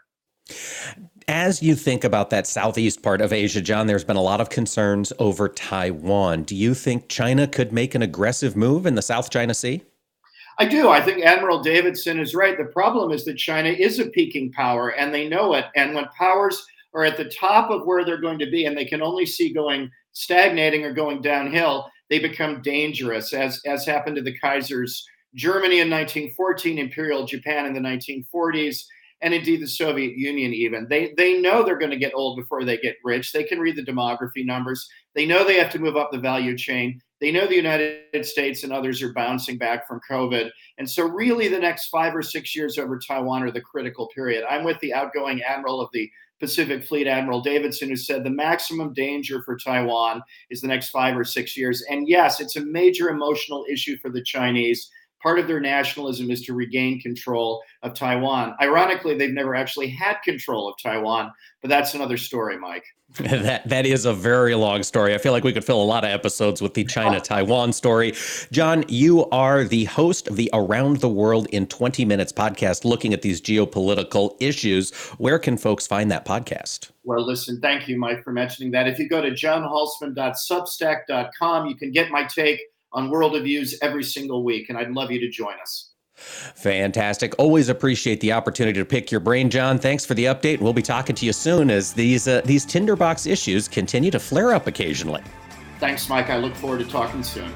As 1.28 1.62
you 1.62 1.76
think 1.76 2.06
about 2.06 2.30
that 2.30 2.48
southeast 2.48 3.04
part 3.04 3.20
of 3.20 3.34
Asia, 3.34 3.60
John, 3.60 3.88
there's 3.88 4.06
been 4.06 4.16
a 4.16 4.22
lot 4.22 4.40
of 4.40 4.50
concerns 4.50 5.12
over 5.20 5.50
Taiwan. 5.50 6.44
Do 6.44 6.56
you 6.56 6.74
think 6.74 7.10
China 7.10 7.46
could 7.46 7.74
make 7.74 7.94
an 7.94 8.02
aggressive 8.02 8.56
move 8.56 8.86
in 8.86 8.96
the 8.96 9.02
South 9.02 9.30
China 9.30 9.54
Sea? 9.54 9.84
I 10.60 10.66
do. 10.66 10.90
I 10.90 11.02
think 11.02 11.26
Admiral 11.26 11.62
Davidson 11.62 12.20
is 12.20 12.36
right. 12.36 12.58
The 12.58 12.66
problem 12.66 13.12
is 13.12 13.26
that 13.26 13.36
China 13.36 13.70
is 13.70 14.00
a 14.00 14.06
peaking 14.06 14.54
power 14.54 14.90
and 14.90 15.14
they 15.14 15.28
know 15.28 15.56
it. 15.56 15.66
And 15.76 15.94
when 15.94 16.06
powers 16.18 16.66
are 16.94 17.04
at 17.04 17.18
the 17.18 17.26
top 17.30 17.72
of 17.72 17.86
where 17.86 18.06
they're 18.06 18.22
going 18.22 18.40
to 18.40 18.50
be 18.50 18.66
and 18.66 18.78
they 18.78 18.86
can 18.86 19.02
only 19.02 19.26
see 19.26 19.54
going 19.54 19.90
stagnating 20.12 20.84
or 20.84 20.94
going 20.94 21.22
downhill, 21.22 21.90
they 22.10 22.20
become 22.20 22.62
dangerous, 22.62 23.34
as, 23.34 23.60
as 23.66 23.86
happened 23.86 24.16
to 24.16 24.22
the 24.22 24.38
Kaiser's 24.38 25.06
Germany 25.36 25.80
in 25.80 25.90
1914, 25.90 26.78
Imperial 26.78 27.26
Japan 27.26 27.66
in 27.66 27.74
the 27.74 27.80
1940s 27.80 28.84
and 29.24 29.34
indeed 29.34 29.62
the 29.62 29.68
Soviet 29.68 30.18
Union 30.18 30.54
even. 30.54 30.86
They 30.90 31.14
they 31.18 31.40
know 31.40 31.64
they're 31.64 31.78
going 31.78 31.92
to 31.92 31.98
get 31.98 32.14
old 32.14 32.38
before 32.38 32.66
they 32.66 32.78
get 32.78 32.98
rich. 33.04 33.32
They 33.32 33.46
can 33.46 33.60
read 33.60 33.78
the 33.78 33.86
demography 33.86 34.46
numbers. 34.46 34.88
They 35.16 35.26
know 35.26 35.44
they 35.44 35.58
have 35.58 35.72
to 35.72 35.80
move 35.80 35.96
up 35.96 36.12
the 36.12 36.20
value 36.20 36.58
chain. 36.58 37.00
They 37.22 37.32
know 37.32 37.48
the 37.48 37.56
United 37.56 38.26
States 38.26 38.64
and 38.64 38.74
others 38.74 39.02
are 39.02 39.14
bouncing 39.14 39.58
back 39.58 39.88
from 39.88 40.02
COVID. 40.12 40.50
And 40.78 40.90
so 40.90 41.08
really 41.08 41.48
the 41.48 41.58
next 41.58 41.88
5 41.88 42.18
or 42.18 42.22
6 42.22 42.56
years 42.56 42.78
over 42.78 43.00
Taiwan 43.00 43.44
are 43.44 43.52
the 43.52 43.62
critical 43.62 44.10
period. 44.14 44.44
I'm 44.50 44.66
with 44.66 44.78
the 44.82 44.94
outgoing 44.94 45.42
admiral 45.42 45.80
of 45.80 45.90
the 45.94 46.12
Pacific 46.40 46.86
Fleet 46.86 47.08
Admiral 47.08 47.42
Davidson, 47.42 47.90
who 47.90 47.96
said 47.96 48.24
the 48.24 48.30
maximum 48.30 48.94
danger 48.94 49.42
for 49.44 49.58
Taiwan 49.58 50.22
is 50.50 50.62
the 50.62 50.68
next 50.68 50.90
five 50.90 51.18
or 51.18 51.24
six 51.24 51.56
years. 51.56 51.84
And 51.90 52.08
yes, 52.08 52.40
it's 52.40 52.56
a 52.56 52.66
major 52.66 53.10
emotional 53.10 53.66
issue 53.70 53.98
for 54.02 54.10
the 54.10 54.24
Chinese 54.24 54.90
part 55.24 55.40
of 55.40 55.48
their 55.48 55.62
nationalism 55.62 56.30
is 56.30 56.42
to 56.42 56.54
regain 56.54 57.00
control 57.00 57.64
of 57.82 57.96
Taiwan. 57.96 58.54
Ironically, 58.62 59.16
they've 59.16 59.34
never 59.34 59.56
actually 59.56 59.90
had 59.90 60.18
control 60.24 60.70
of 60.70 60.76
Taiwan, 60.84 61.32
but 61.62 61.70
that's 61.70 61.96
another 61.96 62.18
story, 62.18 62.60
Mike. 62.60 62.84
that 63.20 63.70
that 63.70 63.86
is 63.86 64.06
a 64.06 64.14
very 64.14 64.56
long 64.56 64.82
story. 64.82 65.14
I 65.14 65.20
feel 65.20 65.34
like 65.34 65.44
we 65.44 65.54
could 65.54 65.64
fill 65.64 65.80
a 65.82 65.86
lot 65.86 66.04
of 66.04 66.10
episodes 66.10 66.64
with 66.64 66.74
the 66.74 66.84
China 66.84 67.22
Taiwan 67.22 67.72
story. 67.72 68.16
John, 68.52 68.84
you 68.88 69.30
are 69.30 69.64
the 69.64 69.84
host 69.86 70.28
of 70.28 70.36
the 70.36 70.50
Around 70.52 70.98
the 70.98 71.10
World 71.10 71.46
in 71.52 71.68
20 71.68 72.06
Minutes 72.06 72.34
podcast 72.34 72.86
looking 72.86 73.14
at 73.14 73.22
these 73.22 73.40
geopolitical 73.40 74.36
issues. 74.40 74.92
Where 75.20 75.38
can 75.38 75.58
folks 75.58 75.86
find 75.86 76.10
that 76.10 76.26
podcast? 76.26 76.90
Well, 77.04 77.24
listen, 77.24 77.62
thank 77.62 77.88
you, 77.88 78.00
Mike, 78.00 78.24
for 78.24 78.32
mentioning 78.32 78.72
that. 78.72 78.88
If 78.88 78.98
you 78.98 79.08
go 79.08 79.22
to 79.22 79.30
johnhulsman.substack.com, 79.30 81.68
you 81.68 81.76
can 81.76 81.92
get 81.92 82.10
my 82.10 82.24
take 82.24 82.62
on 82.94 83.10
World 83.10 83.36
of 83.36 83.44
Views 83.44 83.78
every 83.82 84.04
single 84.04 84.44
week, 84.44 84.70
and 84.70 84.78
I'd 84.78 84.92
love 84.92 85.12
you 85.12 85.20
to 85.20 85.30
join 85.30 85.56
us. 85.62 85.94
Fantastic. 86.16 87.34
Always 87.40 87.70
appreciate 87.70 88.22
the 88.22 88.32
opportunity 88.34 88.80
to 88.80 88.86
pick 88.86 89.12
your 89.12 89.20
brain, 89.20 89.50
John. 89.50 89.80
Thanks 89.80 90.06
for 90.06 90.14
the 90.14 90.26
update. 90.26 90.62
We'll 90.62 90.74
be 90.74 90.82
talking 90.82 91.16
to 91.16 91.26
you 91.26 91.34
soon 91.34 91.70
as 91.70 91.92
these 91.94 92.28
uh, 92.28 92.42
these 92.46 92.66
tinderbox 92.66 93.26
issues 93.26 93.68
continue 93.68 94.12
to 94.12 94.20
flare 94.20 94.54
up 94.54 94.68
occasionally. 94.68 95.24
Thanks, 95.80 96.08
Mike. 96.08 96.30
I 96.30 96.38
look 96.38 96.56
forward 96.56 96.80
to 96.80 96.86
talking 96.86 97.24
soon. 97.24 97.52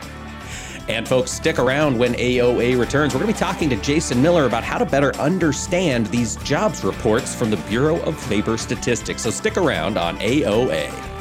And 0.89 1.07
folks, 1.07 1.31
stick 1.31 1.59
around 1.59 1.97
when 1.97 2.13
AOA 2.13 2.79
returns. 2.79 3.13
We're 3.13 3.19
going 3.19 3.33
to 3.33 3.37
be 3.37 3.45
talking 3.45 3.69
to 3.69 3.75
Jason 3.77 4.21
Miller 4.21 4.45
about 4.45 4.63
how 4.63 4.77
to 4.77 4.85
better 4.85 5.13
understand 5.17 6.07
these 6.07 6.37
jobs 6.37 6.83
reports 6.83 7.35
from 7.35 7.49
the 7.51 7.57
Bureau 7.57 7.99
of 8.03 8.31
Labor 8.31 8.57
Statistics. 8.57 9.21
So 9.23 9.29
stick 9.29 9.57
around 9.57 9.97
on 9.97 10.17
AOA. 10.19 11.16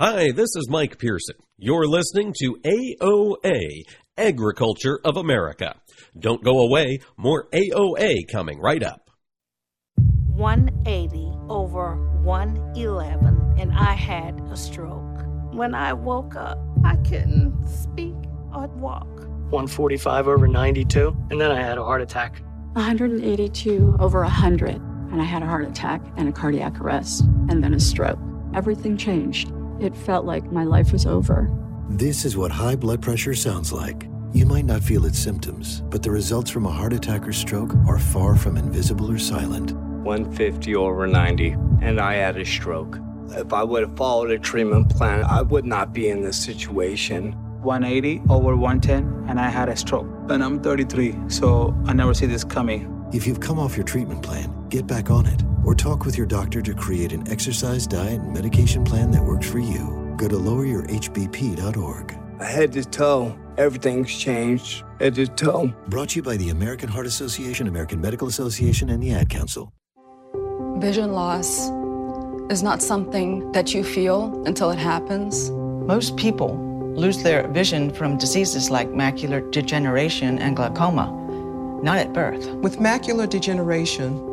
Hi, 0.00 0.30
this 0.30 0.54
is 0.54 0.68
Mike 0.70 1.00
Pearson. 1.00 1.34
You're 1.56 1.88
listening 1.88 2.32
to 2.38 2.56
AOA, 2.64 3.82
agriculture 4.16 5.00
of 5.04 5.16
America. 5.16 5.74
Don't 6.16 6.44
go 6.44 6.60
away, 6.60 7.00
more 7.16 7.48
AOA 7.52 8.28
coming 8.30 8.60
right 8.60 8.84
up. 8.84 9.10
180 9.96 11.32
over 11.48 11.96
111, 12.22 13.54
and 13.58 13.72
I 13.72 13.94
had 13.94 14.40
a 14.52 14.56
stroke. 14.56 15.02
When 15.52 15.74
I 15.74 15.94
woke 15.94 16.36
up, 16.36 16.60
I 16.84 16.94
couldn't 16.98 17.66
speak 17.66 18.14
or 18.54 18.68
walk. 18.68 19.08
145 19.50 20.28
over 20.28 20.46
92, 20.46 21.16
and 21.30 21.40
then 21.40 21.50
I 21.50 21.60
had 21.60 21.76
a 21.76 21.82
heart 21.82 22.02
attack. 22.02 22.40
182 22.74 23.96
over 23.98 24.20
100, 24.20 24.76
and 24.76 25.20
I 25.20 25.24
had 25.24 25.42
a 25.42 25.46
heart 25.46 25.66
attack 25.66 26.00
and 26.16 26.28
a 26.28 26.32
cardiac 26.32 26.80
arrest, 26.80 27.24
and 27.48 27.64
then 27.64 27.74
a 27.74 27.80
stroke. 27.80 28.20
Everything 28.54 28.96
changed. 28.96 29.50
It 29.80 29.96
felt 29.96 30.24
like 30.24 30.50
my 30.50 30.64
life 30.64 30.92
was 30.92 31.06
over. 31.06 31.50
This 31.88 32.24
is 32.24 32.36
what 32.36 32.50
high 32.50 32.76
blood 32.76 33.00
pressure 33.00 33.34
sounds 33.34 33.72
like. 33.72 34.08
You 34.32 34.44
might 34.44 34.64
not 34.64 34.82
feel 34.82 35.06
its 35.06 35.18
symptoms, 35.18 35.82
but 35.88 36.02
the 36.02 36.10
results 36.10 36.50
from 36.50 36.66
a 36.66 36.70
heart 36.70 36.92
attack 36.92 37.26
or 37.26 37.32
stroke 37.32 37.74
are 37.86 37.98
far 37.98 38.36
from 38.36 38.56
invisible 38.56 39.10
or 39.10 39.18
silent. 39.18 39.72
150 39.72 40.74
over 40.74 41.06
90, 41.06 41.56
and 41.80 42.00
I 42.00 42.14
had 42.14 42.36
a 42.36 42.44
stroke. 42.44 42.98
If 43.30 43.52
I 43.52 43.62
would 43.62 43.82
have 43.88 43.96
followed 43.96 44.30
a 44.30 44.38
treatment 44.38 44.90
plan, 44.90 45.22
I 45.24 45.42
would 45.42 45.64
not 45.64 45.92
be 45.92 46.08
in 46.08 46.22
this 46.22 46.42
situation. 46.42 47.32
180 47.62 48.22
over 48.28 48.56
110, 48.56 49.28
and 49.28 49.40
I 49.40 49.48
had 49.48 49.68
a 49.68 49.76
stroke. 49.76 50.06
And 50.28 50.42
I'm 50.42 50.60
33, 50.60 51.14
so 51.28 51.74
I 51.86 51.92
never 51.92 52.14
see 52.14 52.26
this 52.26 52.44
coming. 52.44 52.94
If 53.12 53.26
you've 53.26 53.40
come 53.40 53.58
off 53.58 53.76
your 53.76 53.86
treatment 53.86 54.22
plan, 54.22 54.68
get 54.68 54.86
back 54.86 55.10
on 55.10 55.26
it 55.26 55.42
or 55.68 55.74
talk 55.74 56.06
with 56.06 56.16
your 56.16 56.26
doctor 56.26 56.62
to 56.62 56.72
create 56.72 57.12
an 57.12 57.28
exercise, 57.28 57.86
diet, 57.86 58.22
and 58.22 58.32
medication 58.32 58.82
plan 58.82 59.10
that 59.10 59.22
works 59.22 59.46
for 59.50 59.58
you. 59.58 60.14
Go 60.16 60.26
to 60.26 60.36
loweryourhbp.org. 60.36 62.18
Head 62.40 62.72
to 62.72 62.84
toe, 62.84 63.38
everything's 63.58 64.16
changed. 64.16 64.82
Head 64.98 65.16
to 65.16 65.26
toe. 65.26 65.70
Brought 65.88 66.08
to 66.10 66.16
you 66.16 66.22
by 66.22 66.38
the 66.38 66.48
American 66.48 66.88
Heart 66.88 67.04
Association, 67.04 67.68
American 67.68 68.00
Medical 68.00 68.28
Association, 68.28 68.88
and 68.88 69.02
the 69.02 69.12
Ad 69.12 69.28
Council. 69.28 69.70
Vision 70.78 71.12
loss 71.12 71.68
is 72.50 72.62
not 72.62 72.80
something 72.80 73.52
that 73.52 73.74
you 73.74 73.84
feel 73.84 74.42
until 74.46 74.70
it 74.70 74.78
happens. 74.78 75.50
Most 75.50 76.16
people 76.16 76.56
lose 76.96 77.22
their 77.22 77.46
vision 77.48 77.92
from 77.92 78.16
diseases 78.16 78.70
like 78.70 78.88
macular 78.88 79.42
degeneration 79.50 80.38
and 80.38 80.56
glaucoma, 80.56 81.12
not 81.82 81.98
at 81.98 82.14
birth. 82.14 82.46
With 82.54 82.78
macular 82.78 83.28
degeneration, 83.28 84.27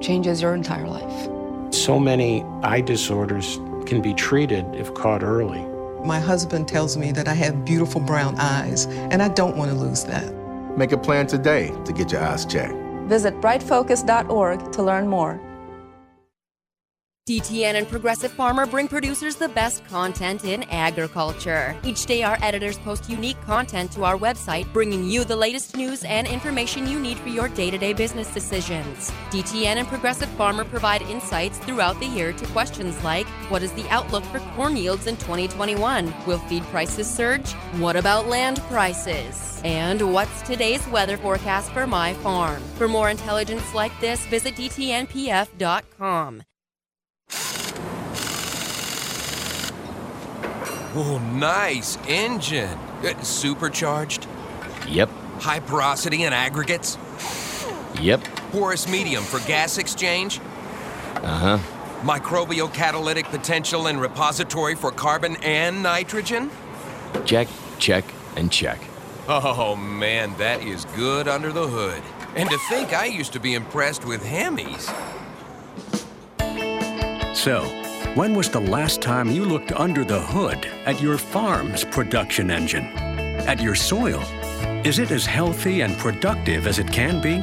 changes 0.00 0.42
your 0.42 0.54
entire 0.54 0.86
life. 0.86 1.28
So 1.74 1.98
many 1.98 2.44
eye 2.62 2.80
disorders 2.80 3.56
can 3.86 4.00
be 4.02 4.14
treated 4.14 4.64
if 4.74 4.92
caught 4.94 5.22
early. 5.22 5.64
My 6.04 6.18
husband 6.18 6.66
tells 6.66 6.96
me 6.96 7.12
that 7.12 7.28
I 7.28 7.34
have 7.34 7.64
beautiful 7.64 8.00
brown 8.00 8.36
eyes, 8.38 8.86
and 8.86 9.22
I 9.22 9.28
don't 9.28 9.56
want 9.56 9.70
to 9.70 9.76
lose 9.76 10.04
that. 10.04 10.34
Make 10.76 10.92
a 10.92 10.98
plan 10.98 11.26
today 11.26 11.72
to 11.84 11.92
get 11.92 12.10
your 12.12 12.22
eyes 12.22 12.46
checked. 12.46 12.74
Visit 13.06 13.40
brightfocus.org 13.40 14.72
to 14.72 14.82
learn 14.82 15.08
more. 15.08 15.40
DTN 17.30 17.74
and 17.74 17.86
Progressive 17.86 18.32
Farmer 18.32 18.66
bring 18.66 18.88
producers 18.88 19.36
the 19.36 19.50
best 19.50 19.84
content 19.84 20.44
in 20.44 20.64
agriculture. 20.64 21.76
Each 21.84 22.04
day, 22.04 22.24
our 22.24 22.36
editors 22.42 22.76
post 22.78 23.08
unique 23.08 23.40
content 23.42 23.92
to 23.92 24.02
our 24.02 24.18
website, 24.18 24.72
bringing 24.72 25.04
you 25.04 25.22
the 25.22 25.36
latest 25.36 25.76
news 25.76 26.02
and 26.02 26.26
information 26.26 26.88
you 26.88 26.98
need 26.98 27.18
for 27.18 27.28
your 27.28 27.46
day 27.48 27.70
to 27.70 27.78
day 27.78 27.92
business 27.92 28.34
decisions. 28.34 29.12
DTN 29.30 29.76
and 29.76 29.86
Progressive 29.86 30.28
Farmer 30.30 30.64
provide 30.64 31.02
insights 31.02 31.56
throughout 31.58 32.00
the 32.00 32.06
year 32.06 32.32
to 32.32 32.46
questions 32.46 33.00
like 33.04 33.28
What 33.48 33.62
is 33.62 33.70
the 33.74 33.88
outlook 33.90 34.24
for 34.24 34.40
corn 34.56 34.76
yields 34.76 35.06
in 35.06 35.16
2021? 35.18 36.12
Will 36.26 36.38
feed 36.38 36.64
prices 36.64 37.08
surge? 37.08 37.52
What 37.78 37.94
about 37.94 38.26
land 38.26 38.58
prices? 38.62 39.60
And 39.62 40.12
what's 40.12 40.42
today's 40.42 40.84
weather 40.88 41.16
forecast 41.16 41.70
for 41.70 41.86
my 41.86 42.14
farm? 42.14 42.60
For 42.74 42.88
more 42.88 43.08
intelligence 43.08 43.72
like 43.72 43.92
this, 44.00 44.26
visit 44.26 44.56
DTNPF.com. 44.56 46.42
Oh, 50.94 51.18
nice 51.18 51.96
engine. 52.08 52.78
Uh, 53.04 53.20
Supercharged? 53.22 54.26
Yep. 54.88 55.08
High 55.40 55.60
porosity 55.60 56.24
and 56.24 56.34
aggregates? 56.34 56.98
Yep. 58.00 58.24
Porous 58.50 58.88
medium 58.88 59.22
for 59.22 59.38
gas 59.46 59.78
exchange? 59.78 60.40
Uh 61.16 61.58
huh. 61.58 61.58
Microbial 62.02 62.72
catalytic 62.72 63.26
potential 63.26 63.86
and 63.86 64.00
repository 64.00 64.74
for 64.74 64.90
carbon 64.90 65.36
and 65.42 65.82
nitrogen? 65.82 66.50
Check, 67.24 67.46
check, 67.78 68.04
and 68.36 68.50
check. 68.50 68.80
Oh 69.28 69.76
man, 69.76 70.34
that 70.38 70.62
is 70.62 70.86
good 70.96 71.28
under 71.28 71.52
the 71.52 71.68
hood. 71.68 72.02
And 72.34 72.50
to 72.50 72.58
think 72.68 72.92
I 72.92 73.04
used 73.04 73.32
to 73.34 73.40
be 73.40 73.54
impressed 73.54 74.04
with 74.04 74.24
Hemis. 74.24 74.88
So, 77.36 77.62
when 78.14 78.34
was 78.34 78.48
the 78.48 78.60
last 78.60 79.00
time 79.00 79.30
you 79.30 79.44
looked 79.44 79.70
under 79.72 80.04
the 80.04 80.20
hood 80.20 80.66
at 80.84 81.00
your 81.00 81.16
farm's 81.16 81.84
production 81.84 82.50
engine? 82.50 82.86
At 83.46 83.60
your 83.60 83.76
soil? 83.76 84.20
Is 84.84 84.98
it 84.98 85.12
as 85.12 85.24
healthy 85.24 85.82
and 85.82 85.96
productive 85.96 86.66
as 86.66 86.80
it 86.80 86.90
can 86.90 87.20
be? 87.20 87.40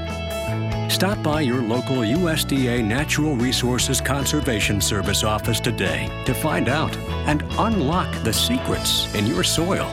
Stop 0.93 1.21
by 1.23 1.41
your 1.41 1.61
local 1.61 1.97
USDA 1.97 2.83
Natural 2.83 3.35
Resources 3.35 4.01
Conservation 4.01 4.81
Service 4.81 5.23
office 5.23 5.61
today 5.61 6.09
to 6.25 6.33
find 6.33 6.67
out 6.67 6.95
and 7.27 7.43
unlock 7.57 8.11
the 8.23 8.33
secrets 8.33 9.13
in 9.15 9.25
your 9.25 9.43
soil. 9.43 9.87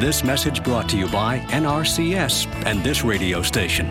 This 0.00 0.24
message 0.24 0.64
brought 0.64 0.88
to 0.88 0.98
you 0.98 1.08
by 1.08 1.40
NRCS 1.50 2.46
and 2.66 2.82
this 2.82 3.04
radio 3.04 3.40
station. 3.42 3.90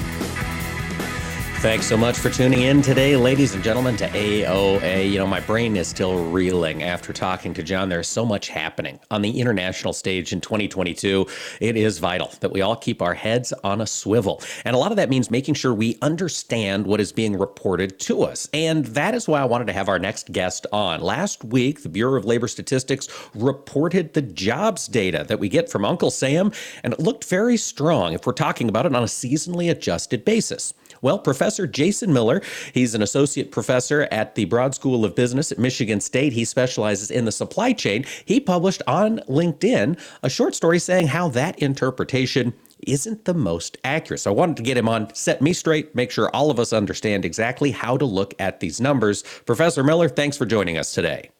Thanks 1.60 1.84
so 1.84 1.98
much 1.98 2.16
for 2.16 2.30
tuning 2.30 2.62
in 2.62 2.80
today, 2.80 3.16
ladies 3.16 3.54
and 3.54 3.62
gentlemen, 3.62 3.94
to 3.98 4.08
AOA. 4.08 5.12
You 5.12 5.18
know, 5.18 5.26
my 5.26 5.40
brain 5.40 5.76
is 5.76 5.88
still 5.88 6.24
reeling 6.30 6.82
after 6.82 7.12
talking 7.12 7.52
to 7.52 7.62
John. 7.62 7.90
There's 7.90 8.08
so 8.08 8.24
much 8.24 8.48
happening 8.48 8.98
on 9.10 9.20
the 9.20 9.38
international 9.38 9.92
stage 9.92 10.32
in 10.32 10.40
2022. 10.40 11.26
It 11.60 11.76
is 11.76 11.98
vital 11.98 12.32
that 12.40 12.50
we 12.50 12.62
all 12.62 12.76
keep 12.76 13.02
our 13.02 13.12
heads 13.12 13.52
on 13.62 13.82
a 13.82 13.86
swivel. 13.86 14.40
And 14.64 14.74
a 14.74 14.78
lot 14.78 14.90
of 14.90 14.96
that 14.96 15.10
means 15.10 15.30
making 15.30 15.52
sure 15.52 15.74
we 15.74 15.98
understand 16.00 16.86
what 16.86 16.98
is 16.98 17.12
being 17.12 17.38
reported 17.38 18.00
to 18.00 18.22
us. 18.22 18.48
And 18.54 18.86
that 18.86 19.14
is 19.14 19.28
why 19.28 19.42
I 19.42 19.44
wanted 19.44 19.66
to 19.66 19.74
have 19.74 19.90
our 19.90 19.98
next 19.98 20.32
guest 20.32 20.66
on. 20.72 21.02
Last 21.02 21.44
week, 21.44 21.82
the 21.82 21.90
Bureau 21.90 22.18
of 22.18 22.24
Labor 22.24 22.48
Statistics 22.48 23.06
reported 23.34 24.14
the 24.14 24.22
jobs 24.22 24.86
data 24.86 25.26
that 25.28 25.38
we 25.38 25.50
get 25.50 25.70
from 25.70 25.84
Uncle 25.84 26.10
Sam, 26.10 26.52
and 26.82 26.94
it 26.94 27.00
looked 27.00 27.24
very 27.24 27.58
strong 27.58 28.14
if 28.14 28.24
we're 28.24 28.32
talking 28.32 28.70
about 28.70 28.86
it 28.86 28.96
on 28.96 29.02
a 29.02 29.06
seasonally 29.06 29.70
adjusted 29.70 30.24
basis. 30.24 30.72
Well, 31.02 31.18
Professor 31.18 31.66
Jason 31.66 32.12
Miller, 32.12 32.42
he's 32.74 32.94
an 32.94 33.02
associate 33.02 33.50
professor 33.50 34.06
at 34.10 34.34
the 34.34 34.44
Broad 34.44 34.74
School 34.74 35.04
of 35.04 35.14
Business 35.14 35.50
at 35.50 35.58
Michigan 35.58 36.00
State. 36.00 36.32
He 36.32 36.44
specializes 36.44 37.10
in 37.10 37.24
the 37.24 37.32
supply 37.32 37.72
chain. 37.72 38.04
He 38.24 38.40
published 38.40 38.82
on 38.86 39.18
LinkedIn 39.28 39.98
a 40.22 40.30
short 40.30 40.54
story 40.54 40.78
saying 40.78 41.08
how 41.08 41.28
that 41.28 41.58
interpretation 41.58 42.52
isn't 42.86 43.24
the 43.24 43.34
most 43.34 43.76
accurate. 43.84 44.20
So 44.20 44.30
I 44.30 44.34
wanted 44.34 44.56
to 44.56 44.62
get 44.62 44.76
him 44.76 44.88
on, 44.88 45.14
set 45.14 45.42
me 45.42 45.52
straight, 45.52 45.94
make 45.94 46.10
sure 46.10 46.30
all 46.34 46.50
of 46.50 46.58
us 46.58 46.72
understand 46.72 47.24
exactly 47.24 47.70
how 47.70 47.96
to 47.96 48.04
look 48.04 48.34
at 48.38 48.60
these 48.60 48.80
numbers. 48.80 49.22
Professor 49.46 49.82
Miller, 49.84 50.08
thanks 50.08 50.36
for 50.36 50.46
joining 50.46 50.78
us 50.78 50.92
today. 50.92 51.30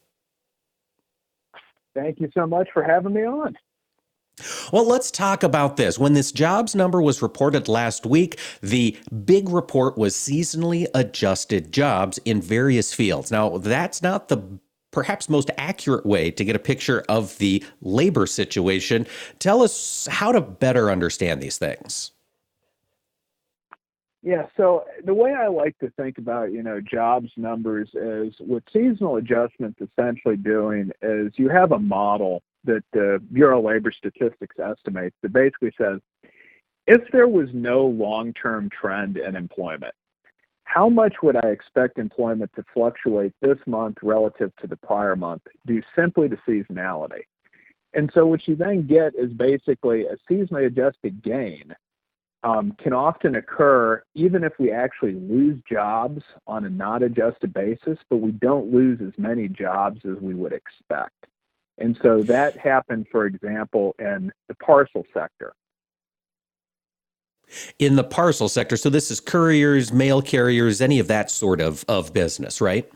Thank 1.93 2.19
you 2.19 2.29
so 2.33 2.47
much 2.47 2.69
for 2.73 2.83
having 2.83 3.13
me 3.13 3.25
on. 3.25 3.57
Well, 4.71 4.87
let's 4.87 5.11
talk 5.11 5.43
about 5.43 5.77
this. 5.77 5.99
When 5.99 6.13
this 6.13 6.31
jobs 6.31 6.75
number 6.75 7.01
was 7.01 7.21
reported 7.21 7.67
last 7.67 8.05
week, 8.05 8.39
the 8.61 8.97
big 9.25 9.49
report 9.49 9.97
was 9.97 10.15
seasonally 10.15 10.87
adjusted 10.93 11.71
jobs 11.71 12.19
in 12.25 12.41
various 12.41 12.93
fields. 12.93 13.31
Now, 13.31 13.57
that's 13.57 14.01
not 14.01 14.29
the 14.29 14.41
perhaps 14.91 15.29
most 15.29 15.49
accurate 15.57 16.05
way 16.05 16.31
to 16.31 16.43
get 16.43 16.55
a 16.55 16.59
picture 16.59 17.03
of 17.07 17.37
the 17.37 17.63
labor 17.81 18.25
situation. 18.25 19.07
Tell 19.39 19.61
us 19.61 20.07
how 20.09 20.31
to 20.31 20.41
better 20.41 20.91
understand 20.91 21.41
these 21.41 21.57
things. 21.57 22.11
Yeah, 24.23 24.47
so 24.55 24.85
the 25.03 25.15
way 25.15 25.33
I 25.33 25.47
like 25.47 25.77
to 25.79 25.89
think 25.91 26.19
about, 26.19 26.51
you 26.51 26.61
know, 26.61 26.79
jobs 26.79 27.31
numbers 27.37 27.89
is 27.95 28.35
what 28.39 28.63
seasonal 28.71 29.15
adjustments 29.15 29.79
essentially 29.81 30.37
doing 30.37 30.91
is 31.01 31.31
you 31.37 31.49
have 31.49 31.71
a 31.71 31.79
model 31.79 32.43
that 32.65 32.83
the 32.93 33.21
Bureau 33.31 33.59
of 33.59 33.65
Labor 33.65 33.91
Statistics 33.91 34.57
estimates 34.59 35.15
that 35.21 35.33
basically 35.33 35.73
says 35.77 35.99
if 36.87 37.01
there 37.11 37.27
was 37.27 37.49
no 37.53 37.85
long 37.85 38.33
term 38.33 38.69
trend 38.69 39.17
in 39.17 39.35
employment, 39.35 39.93
how 40.63 40.89
much 40.89 41.15
would 41.21 41.35
I 41.35 41.49
expect 41.49 41.97
employment 41.99 42.51
to 42.55 42.63
fluctuate 42.73 43.33
this 43.41 43.57
month 43.65 43.97
relative 44.01 44.51
to 44.61 44.67
the 44.67 44.77
prior 44.77 45.15
month 45.15 45.43
due 45.65 45.81
simply 45.95 46.29
to 46.29 46.37
seasonality? 46.47 47.23
And 47.93 48.09
so 48.13 48.25
what 48.25 48.47
you 48.47 48.55
then 48.55 48.87
get 48.87 49.13
is 49.15 49.31
basically 49.33 50.05
a 50.05 50.15
seasonally 50.29 50.67
adjusted 50.67 51.21
gain 51.21 51.75
um, 52.43 52.73
can 52.81 52.93
often 52.93 53.35
occur 53.35 54.01
even 54.15 54.43
if 54.43 54.53
we 54.59 54.71
actually 54.71 55.13
lose 55.13 55.61
jobs 55.69 56.23
on 56.47 56.65
a 56.65 56.69
not 56.69 57.03
adjusted 57.03 57.53
basis, 57.53 57.99
but 58.09 58.17
we 58.17 58.31
don't 58.31 58.71
lose 58.71 58.99
as 59.05 59.13
many 59.17 59.47
jobs 59.47 59.99
as 60.05 60.17
we 60.21 60.33
would 60.33 60.53
expect. 60.53 61.27
And 61.81 61.97
so 62.01 62.21
that 62.23 62.57
happened, 62.57 63.07
for 63.11 63.25
example, 63.25 63.95
in 63.99 64.31
the 64.47 64.55
parcel 64.55 65.05
sector. 65.13 65.53
In 67.79 67.95
the 67.95 68.03
parcel 68.03 68.47
sector, 68.47 68.77
so 68.77 68.89
this 68.89 69.11
is 69.11 69.19
couriers, 69.19 69.91
mail 69.91 70.21
carriers, 70.21 70.79
any 70.79 70.99
of 70.99 71.07
that 71.07 71.29
sort 71.29 71.59
of, 71.59 71.83
of 71.89 72.13
business, 72.13 72.61
right? 72.61 72.89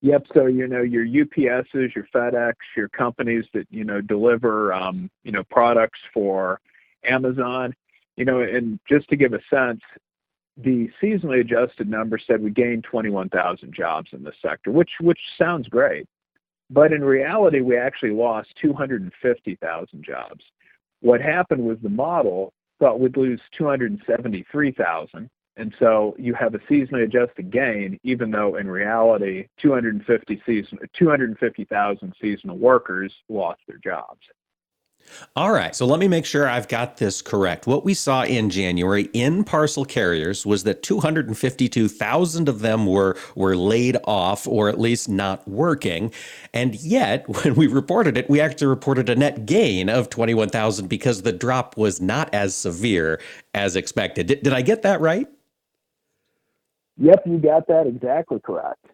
Yep. 0.00 0.26
So 0.34 0.46
you 0.46 0.66
know 0.66 0.82
your 0.82 1.06
UPSs, 1.06 1.94
your 1.94 2.06
FedEx, 2.14 2.52
your 2.76 2.90
companies 2.90 3.46
that 3.54 3.66
you 3.70 3.84
know 3.84 4.02
deliver 4.02 4.72
um, 4.74 5.10
you 5.22 5.32
know 5.32 5.42
products 5.44 5.98
for 6.12 6.60
Amazon. 7.04 7.74
You 8.16 8.26
know, 8.26 8.40
and 8.40 8.78
just 8.86 9.08
to 9.08 9.16
give 9.16 9.32
a 9.32 9.40
sense, 9.48 9.80
the 10.58 10.90
seasonally 11.02 11.40
adjusted 11.40 11.88
number 11.88 12.18
said 12.18 12.42
we 12.42 12.50
gained 12.50 12.84
21,000 12.84 13.74
jobs 13.74 14.10
in 14.12 14.22
this 14.22 14.36
sector, 14.42 14.70
which 14.70 14.90
which 15.00 15.18
sounds 15.38 15.68
great. 15.68 16.06
But 16.74 16.92
in 16.92 17.04
reality, 17.04 17.60
we 17.60 17.78
actually 17.78 18.10
lost 18.10 18.48
250,000 18.60 20.02
jobs. 20.02 20.44
What 21.02 21.20
happened 21.20 21.64
was 21.64 21.78
the 21.80 21.88
model 21.88 22.52
thought 22.80 22.98
we'd 22.98 23.16
lose 23.16 23.40
273,000. 23.56 25.30
And 25.56 25.74
so 25.78 26.16
you 26.18 26.34
have 26.34 26.56
a 26.56 26.58
seasonally 26.58 27.04
adjusted 27.04 27.52
gain, 27.52 28.00
even 28.02 28.32
though 28.32 28.56
in 28.56 28.68
reality, 28.68 29.46
250 29.58 30.42
season, 30.44 30.78
250,000 30.94 32.12
seasonal 32.20 32.58
workers 32.58 33.12
lost 33.28 33.60
their 33.68 33.78
jobs. 33.78 34.26
All 35.36 35.52
right, 35.52 35.74
so 35.74 35.86
let 35.86 36.00
me 36.00 36.08
make 36.08 36.26
sure 36.26 36.48
I've 36.48 36.68
got 36.68 36.98
this 36.98 37.22
correct. 37.22 37.66
What 37.66 37.84
we 37.84 37.94
saw 37.94 38.24
in 38.24 38.50
January 38.50 39.10
in 39.12 39.44
parcel 39.44 39.84
carriers 39.84 40.46
was 40.46 40.64
that 40.64 40.82
252,000 40.82 42.48
of 42.48 42.60
them 42.60 42.86
were 42.86 43.16
were 43.34 43.56
laid 43.56 43.96
off 44.04 44.46
or 44.46 44.68
at 44.68 44.78
least 44.78 45.08
not 45.08 45.46
working. 45.48 46.12
And 46.52 46.74
yet, 46.76 47.28
when 47.44 47.54
we 47.54 47.66
reported 47.66 48.16
it, 48.16 48.28
we 48.30 48.40
actually 48.40 48.68
reported 48.68 49.08
a 49.08 49.16
net 49.16 49.46
gain 49.46 49.88
of 49.88 50.10
21,000 50.10 50.88
because 50.88 51.22
the 51.22 51.32
drop 51.32 51.76
was 51.76 52.00
not 52.00 52.32
as 52.34 52.54
severe 52.54 53.20
as 53.54 53.76
expected. 53.76 54.26
Did, 54.26 54.42
did 54.42 54.52
I 54.52 54.62
get 54.62 54.82
that 54.82 55.00
right? 55.00 55.28
Yep, 56.96 57.22
you 57.26 57.38
got 57.38 57.66
that 57.66 57.86
exactly 57.86 58.38
correct. 58.40 58.86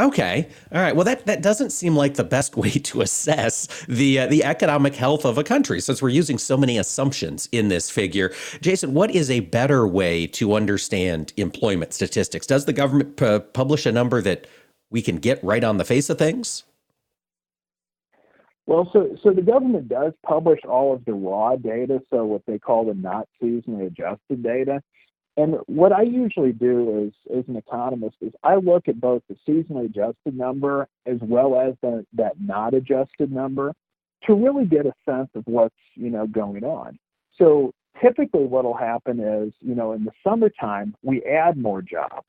Okay. 0.00 0.48
All 0.72 0.80
right. 0.80 0.96
Well, 0.96 1.04
that, 1.04 1.26
that 1.26 1.42
doesn't 1.42 1.70
seem 1.70 1.94
like 1.94 2.14
the 2.14 2.24
best 2.24 2.56
way 2.62 2.70
to 2.70 3.02
assess 3.02 3.66
the 3.86 4.20
uh, 4.20 4.26
the 4.26 4.44
economic 4.44 4.94
health 4.94 5.24
of 5.24 5.38
a 5.38 5.44
country, 5.44 5.80
since 5.80 6.02
we're 6.02 6.08
using 6.08 6.38
so 6.38 6.56
many 6.56 6.78
assumptions 6.78 7.48
in 7.52 7.68
this 7.68 7.90
figure. 7.90 8.32
Jason, 8.60 8.94
what 8.94 9.10
is 9.10 9.30
a 9.30 9.40
better 9.40 9.86
way 9.86 10.26
to 10.28 10.54
understand 10.54 11.32
employment 11.36 11.92
statistics? 11.92 12.46
Does 12.46 12.64
the 12.64 12.72
government 12.72 13.16
p- 13.16 13.38
publish 13.52 13.86
a 13.86 13.92
number 13.92 14.22
that 14.22 14.46
we 14.90 15.02
can 15.02 15.16
get 15.16 15.42
right 15.44 15.64
on 15.64 15.78
the 15.78 15.84
face 15.84 16.10
of 16.10 16.18
things? 16.18 16.64
Well, 18.66 18.88
so 18.92 19.16
so 19.22 19.30
the 19.30 19.42
government 19.42 19.88
does 19.88 20.12
publish 20.24 20.60
all 20.68 20.94
of 20.94 21.04
the 21.04 21.14
raw 21.14 21.56
data, 21.56 22.00
so 22.10 22.24
what 22.24 22.42
they 22.46 22.58
call 22.58 22.86
the 22.86 22.94
not 22.94 23.28
seasonally 23.42 23.86
adjusted 23.86 24.42
data. 24.42 24.82
And 25.36 25.56
what 25.66 25.92
I 25.92 26.02
usually 26.02 26.52
do 26.52 27.06
is, 27.06 27.36
as 27.36 27.44
an 27.48 27.56
economist, 27.56 28.16
is 28.20 28.32
I 28.42 28.56
look 28.56 28.88
at 28.88 29.00
both 29.00 29.22
the 29.28 29.36
seasonally 29.48 29.86
adjusted 29.86 30.36
number 30.36 30.88
as 31.06 31.18
well 31.22 31.58
as 31.58 31.74
the, 31.80 32.04
that 32.14 32.40
not 32.40 32.74
adjusted 32.74 33.32
number 33.32 33.72
to 34.24 34.34
really 34.34 34.66
get 34.66 34.86
a 34.86 34.92
sense 35.04 35.30
of 35.34 35.42
what's 35.46 35.74
you 35.94 36.10
know 36.10 36.26
going 36.26 36.64
on. 36.64 36.98
So 37.38 37.72
typically, 38.00 38.44
what 38.44 38.64
will 38.64 38.76
happen 38.76 39.20
is 39.20 39.52
you 39.60 39.74
know 39.74 39.92
in 39.92 40.04
the 40.04 40.12
summertime 40.22 40.94
we 41.02 41.22
add 41.22 41.56
more 41.56 41.80
jobs, 41.80 42.28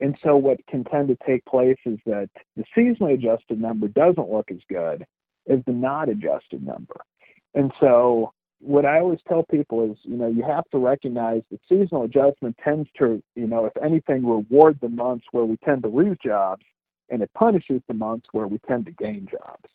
and 0.00 0.16
so 0.22 0.36
what 0.36 0.64
can 0.66 0.84
tend 0.84 1.08
to 1.08 1.16
take 1.26 1.44
place 1.46 1.78
is 1.86 1.98
that 2.04 2.28
the 2.56 2.64
seasonally 2.76 3.14
adjusted 3.14 3.58
number 3.58 3.88
doesn't 3.88 4.30
look 4.30 4.50
as 4.50 4.60
good 4.68 5.06
as 5.48 5.60
the 5.66 5.72
not 5.72 6.10
adjusted 6.10 6.64
number, 6.64 7.00
and 7.54 7.72
so 7.80 8.32
what 8.64 8.86
I 8.86 9.00
always 9.00 9.18
tell 9.28 9.42
people 9.42 9.90
is, 9.90 9.98
you 10.02 10.16
know, 10.16 10.26
you 10.26 10.42
have 10.42 10.64
to 10.70 10.78
recognize 10.78 11.42
that 11.50 11.60
seasonal 11.68 12.04
adjustment 12.04 12.56
tends 12.64 12.88
to, 12.98 13.22
you 13.34 13.46
know, 13.46 13.66
if 13.66 13.72
anything, 13.82 14.26
reward 14.26 14.78
the 14.80 14.88
months 14.88 15.26
where 15.32 15.44
we 15.44 15.58
tend 15.58 15.82
to 15.82 15.88
lose 15.88 16.16
jobs, 16.24 16.62
and 17.10 17.22
it 17.22 17.30
punishes 17.34 17.82
the 17.88 17.94
months 17.94 18.26
where 18.32 18.46
we 18.46 18.58
tend 18.66 18.86
to 18.86 18.92
gain 18.92 19.28
jobs. 19.30 19.68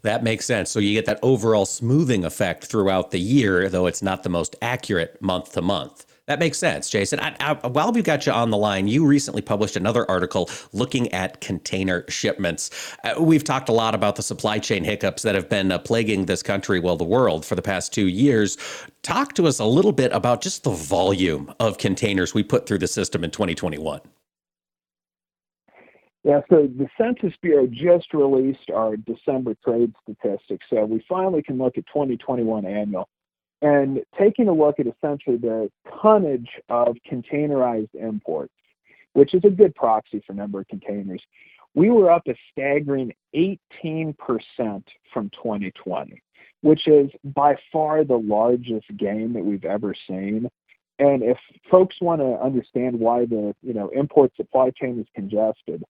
That 0.00 0.22
makes 0.22 0.46
sense. 0.46 0.70
So 0.70 0.78
you 0.78 0.94
get 0.94 1.04
that 1.06 1.18
overall 1.22 1.66
smoothing 1.66 2.24
effect 2.24 2.64
throughout 2.64 3.10
the 3.10 3.20
year, 3.20 3.68
though 3.68 3.86
it's 3.86 4.02
not 4.02 4.22
the 4.22 4.30
most 4.30 4.56
accurate 4.62 5.20
month 5.20 5.52
to 5.52 5.62
month. 5.62 6.06
That 6.28 6.38
makes 6.38 6.58
sense, 6.58 6.90
Jason. 6.90 7.20
I, 7.20 7.34
I, 7.40 7.68
while 7.68 7.90
we've 7.90 8.04
got 8.04 8.26
you 8.26 8.32
on 8.32 8.50
the 8.50 8.58
line, 8.58 8.86
you 8.86 9.06
recently 9.06 9.40
published 9.40 9.76
another 9.76 10.08
article 10.10 10.50
looking 10.74 11.10
at 11.10 11.40
container 11.40 12.04
shipments. 12.10 12.70
Uh, 13.02 13.14
we've 13.18 13.44
talked 13.44 13.70
a 13.70 13.72
lot 13.72 13.94
about 13.94 14.16
the 14.16 14.22
supply 14.22 14.58
chain 14.58 14.84
hiccups 14.84 15.22
that 15.22 15.34
have 15.34 15.48
been 15.48 15.72
uh, 15.72 15.78
plaguing 15.78 16.26
this 16.26 16.42
country, 16.42 16.80
well, 16.80 16.96
the 16.96 17.04
world, 17.04 17.46
for 17.46 17.54
the 17.54 17.62
past 17.62 17.94
two 17.94 18.08
years. 18.08 18.58
Talk 19.02 19.32
to 19.36 19.46
us 19.46 19.58
a 19.58 19.64
little 19.64 19.90
bit 19.90 20.12
about 20.12 20.42
just 20.42 20.64
the 20.64 20.70
volume 20.70 21.50
of 21.60 21.78
containers 21.78 22.34
we 22.34 22.42
put 22.42 22.66
through 22.66 22.78
the 22.78 22.88
system 22.88 23.24
in 23.24 23.30
2021. 23.30 24.02
Yeah, 26.24 26.40
so 26.50 26.68
the 26.76 26.88
Census 27.00 27.34
Bureau 27.40 27.66
just 27.66 28.12
released 28.12 28.70
our 28.74 28.98
December 28.98 29.54
trade 29.64 29.94
statistics, 30.02 30.66
so 30.68 30.84
we 30.84 31.02
finally 31.08 31.42
can 31.42 31.56
look 31.56 31.78
at 31.78 31.86
2021 31.86 32.66
annual 32.66 33.08
and 33.60 34.00
taking 34.18 34.48
a 34.48 34.52
look 34.52 34.78
at 34.78 34.86
essentially 34.86 35.36
the 35.36 35.70
tonnage 36.00 36.50
of 36.68 36.96
containerized 37.10 37.94
imports, 37.94 38.52
which 39.14 39.34
is 39.34 39.42
a 39.44 39.50
good 39.50 39.74
proxy 39.74 40.22
for 40.26 40.32
number 40.32 40.60
of 40.60 40.68
containers, 40.68 41.22
we 41.74 41.90
were 41.90 42.10
up 42.10 42.22
a 42.28 42.34
staggering 42.52 43.12
18% 43.34 44.14
from 45.12 45.30
2020, 45.30 46.22
which 46.62 46.86
is 46.88 47.10
by 47.24 47.56
far 47.72 48.04
the 48.04 48.16
largest 48.16 48.86
gain 48.96 49.32
that 49.32 49.44
we've 49.44 49.64
ever 49.64 49.94
seen. 50.06 50.48
And 50.98 51.22
if 51.22 51.38
folks 51.70 51.96
want 52.00 52.20
to 52.20 52.40
understand 52.42 52.98
why 52.98 53.26
the 53.26 53.54
you 53.62 53.74
know 53.74 53.88
import 53.90 54.32
supply 54.36 54.70
chain 54.70 54.98
is 54.98 55.06
congested, 55.14 55.84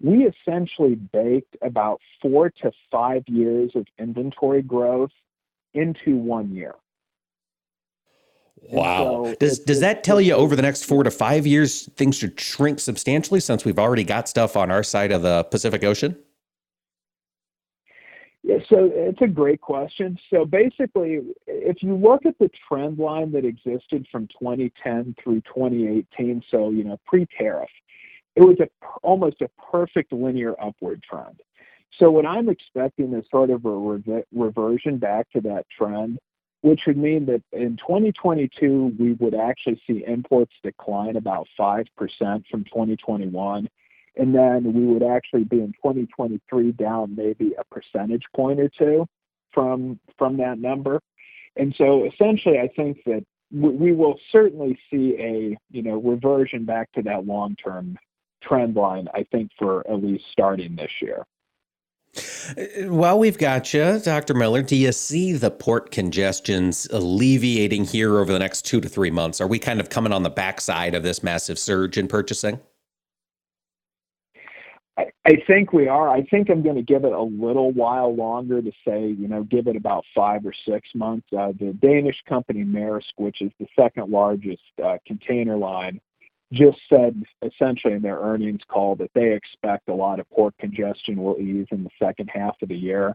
we 0.00 0.26
essentially 0.26 0.94
baked 0.94 1.56
about 1.62 2.00
four 2.20 2.50
to 2.62 2.70
five 2.90 3.24
years 3.26 3.72
of 3.74 3.86
inventory 3.98 4.62
growth 4.62 5.10
into 5.74 6.16
one 6.16 6.54
year. 6.54 6.74
Wow. 8.70 9.24
So 9.24 9.34
does 9.36 9.58
does 9.58 9.80
that 9.80 10.04
tell 10.04 10.20
you 10.20 10.34
over 10.34 10.56
the 10.56 10.62
next 10.62 10.84
four 10.84 11.02
to 11.04 11.10
five 11.10 11.46
years 11.46 11.88
things 11.96 12.16
should 12.16 12.38
shrink 12.40 12.80
substantially 12.80 13.40
since 13.40 13.64
we've 13.64 13.78
already 13.78 14.04
got 14.04 14.28
stuff 14.28 14.56
on 14.56 14.70
our 14.70 14.82
side 14.82 15.12
of 15.12 15.22
the 15.22 15.44
Pacific 15.44 15.84
Ocean? 15.84 16.16
Yeah, 18.42 18.58
so 18.68 18.90
it's 18.92 19.22
a 19.22 19.26
great 19.26 19.62
question. 19.62 20.18
So 20.28 20.44
basically, 20.44 21.20
if 21.46 21.82
you 21.82 21.96
look 21.96 22.26
at 22.26 22.38
the 22.38 22.50
trend 22.68 22.98
line 22.98 23.32
that 23.32 23.46
existed 23.46 24.06
from 24.12 24.28
2010 24.38 25.14
through 25.22 25.40
2018, 25.42 26.42
so 26.50 26.68
you 26.68 26.84
know 26.84 27.00
pre-tariff, 27.06 27.70
it 28.36 28.42
was 28.42 28.58
a 28.60 28.68
almost 29.02 29.40
a 29.40 29.48
perfect 29.70 30.12
linear 30.12 30.54
upward 30.60 31.02
trend. 31.02 31.40
So 31.98 32.10
what 32.10 32.26
I'm 32.26 32.48
expecting 32.48 33.14
is 33.14 33.24
sort 33.30 33.50
of 33.50 33.64
a 33.64 34.24
reversion 34.32 34.98
back 34.98 35.30
to 35.30 35.40
that 35.42 35.64
trend 35.70 36.18
which 36.64 36.80
would 36.86 36.96
mean 36.96 37.26
that 37.26 37.42
in 37.52 37.76
2022, 37.76 38.96
we 38.98 39.12
would 39.20 39.34
actually 39.34 39.78
see 39.86 40.02
imports 40.06 40.54
decline 40.62 41.14
about 41.14 41.46
5% 41.60 41.86
from 42.50 42.64
2021. 42.64 43.68
And 44.16 44.34
then 44.34 44.72
we 44.72 44.86
would 44.86 45.02
actually 45.02 45.44
be 45.44 45.60
in 45.60 45.74
2023 45.74 46.72
down 46.72 47.14
maybe 47.14 47.52
a 47.58 47.64
percentage 47.64 48.22
point 48.34 48.60
or 48.60 48.70
two 48.70 49.06
from 49.52 50.00
from 50.16 50.38
that 50.38 50.58
number. 50.58 51.00
And 51.56 51.74
so 51.76 52.06
essentially, 52.06 52.58
I 52.58 52.68
think 52.68 52.96
that 53.04 53.26
we 53.52 53.92
will 53.92 54.18
certainly 54.32 54.78
see 54.90 55.16
a 55.18 55.58
you 55.70 55.82
know 55.82 56.00
reversion 56.00 56.64
back 56.64 56.90
to 56.92 57.02
that 57.02 57.26
long-term 57.26 57.98
trend 58.42 58.74
line. 58.74 59.06
I 59.12 59.26
think 59.30 59.50
for 59.58 59.86
at 59.86 60.02
least 60.02 60.24
starting 60.32 60.76
this 60.76 60.92
year. 61.02 61.26
While 62.82 63.18
we've 63.18 63.38
got 63.38 63.72
you, 63.74 63.98
Dr. 63.98 64.34
Miller, 64.34 64.62
do 64.62 64.76
you 64.76 64.92
see 64.92 65.32
the 65.32 65.50
port 65.50 65.90
congestions 65.90 66.86
alleviating 66.92 67.84
here 67.84 68.18
over 68.18 68.32
the 68.32 68.38
next 68.38 68.62
two 68.62 68.80
to 68.80 68.88
three 68.88 69.10
months? 69.10 69.40
Are 69.40 69.46
we 69.46 69.58
kind 69.58 69.80
of 69.80 69.90
coming 69.90 70.12
on 70.12 70.22
the 70.22 70.30
backside 70.30 70.94
of 70.94 71.02
this 71.02 71.22
massive 71.22 71.58
surge 71.58 71.98
in 71.98 72.06
purchasing? 72.06 72.60
I, 74.96 75.06
I 75.24 75.36
think 75.46 75.72
we 75.72 75.88
are. 75.88 76.08
I 76.08 76.22
think 76.22 76.50
I'm 76.50 76.62
going 76.62 76.76
to 76.76 76.82
give 76.82 77.04
it 77.04 77.12
a 77.12 77.22
little 77.22 77.72
while 77.72 78.14
longer 78.14 78.62
to 78.62 78.70
say, 78.86 79.08
you 79.08 79.26
know, 79.26 79.42
give 79.42 79.66
it 79.66 79.74
about 79.74 80.04
five 80.14 80.46
or 80.46 80.52
six 80.68 80.88
months. 80.94 81.26
Uh, 81.36 81.52
the 81.58 81.72
Danish 81.72 82.22
company 82.28 82.64
Maersk, 82.64 83.12
which 83.16 83.42
is 83.42 83.50
the 83.58 83.66
second 83.74 84.10
largest 84.10 84.62
uh, 84.84 84.98
container 85.06 85.56
line, 85.56 86.00
just 86.54 86.78
said 86.88 87.22
essentially 87.42 87.94
in 87.94 88.02
their 88.02 88.18
earnings 88.18 88.62
call 88.68 88.94
that 88.96 89.10
they 89.14 89.32
expect 89.32 89.88
a 89.88 89.94
lot 89.94 90.20
of 90.20 90.30
port 90.30 90.54
congestion 90.58 91.22
will 91.22 91.36
ease 91.38 91.66
in 91.70 91.84
the 91.84 91.90
second 91.98 92.30
half 92.32 92.56
of 92.62 92.68
the 92.68 92.76
year. 92.76 93.14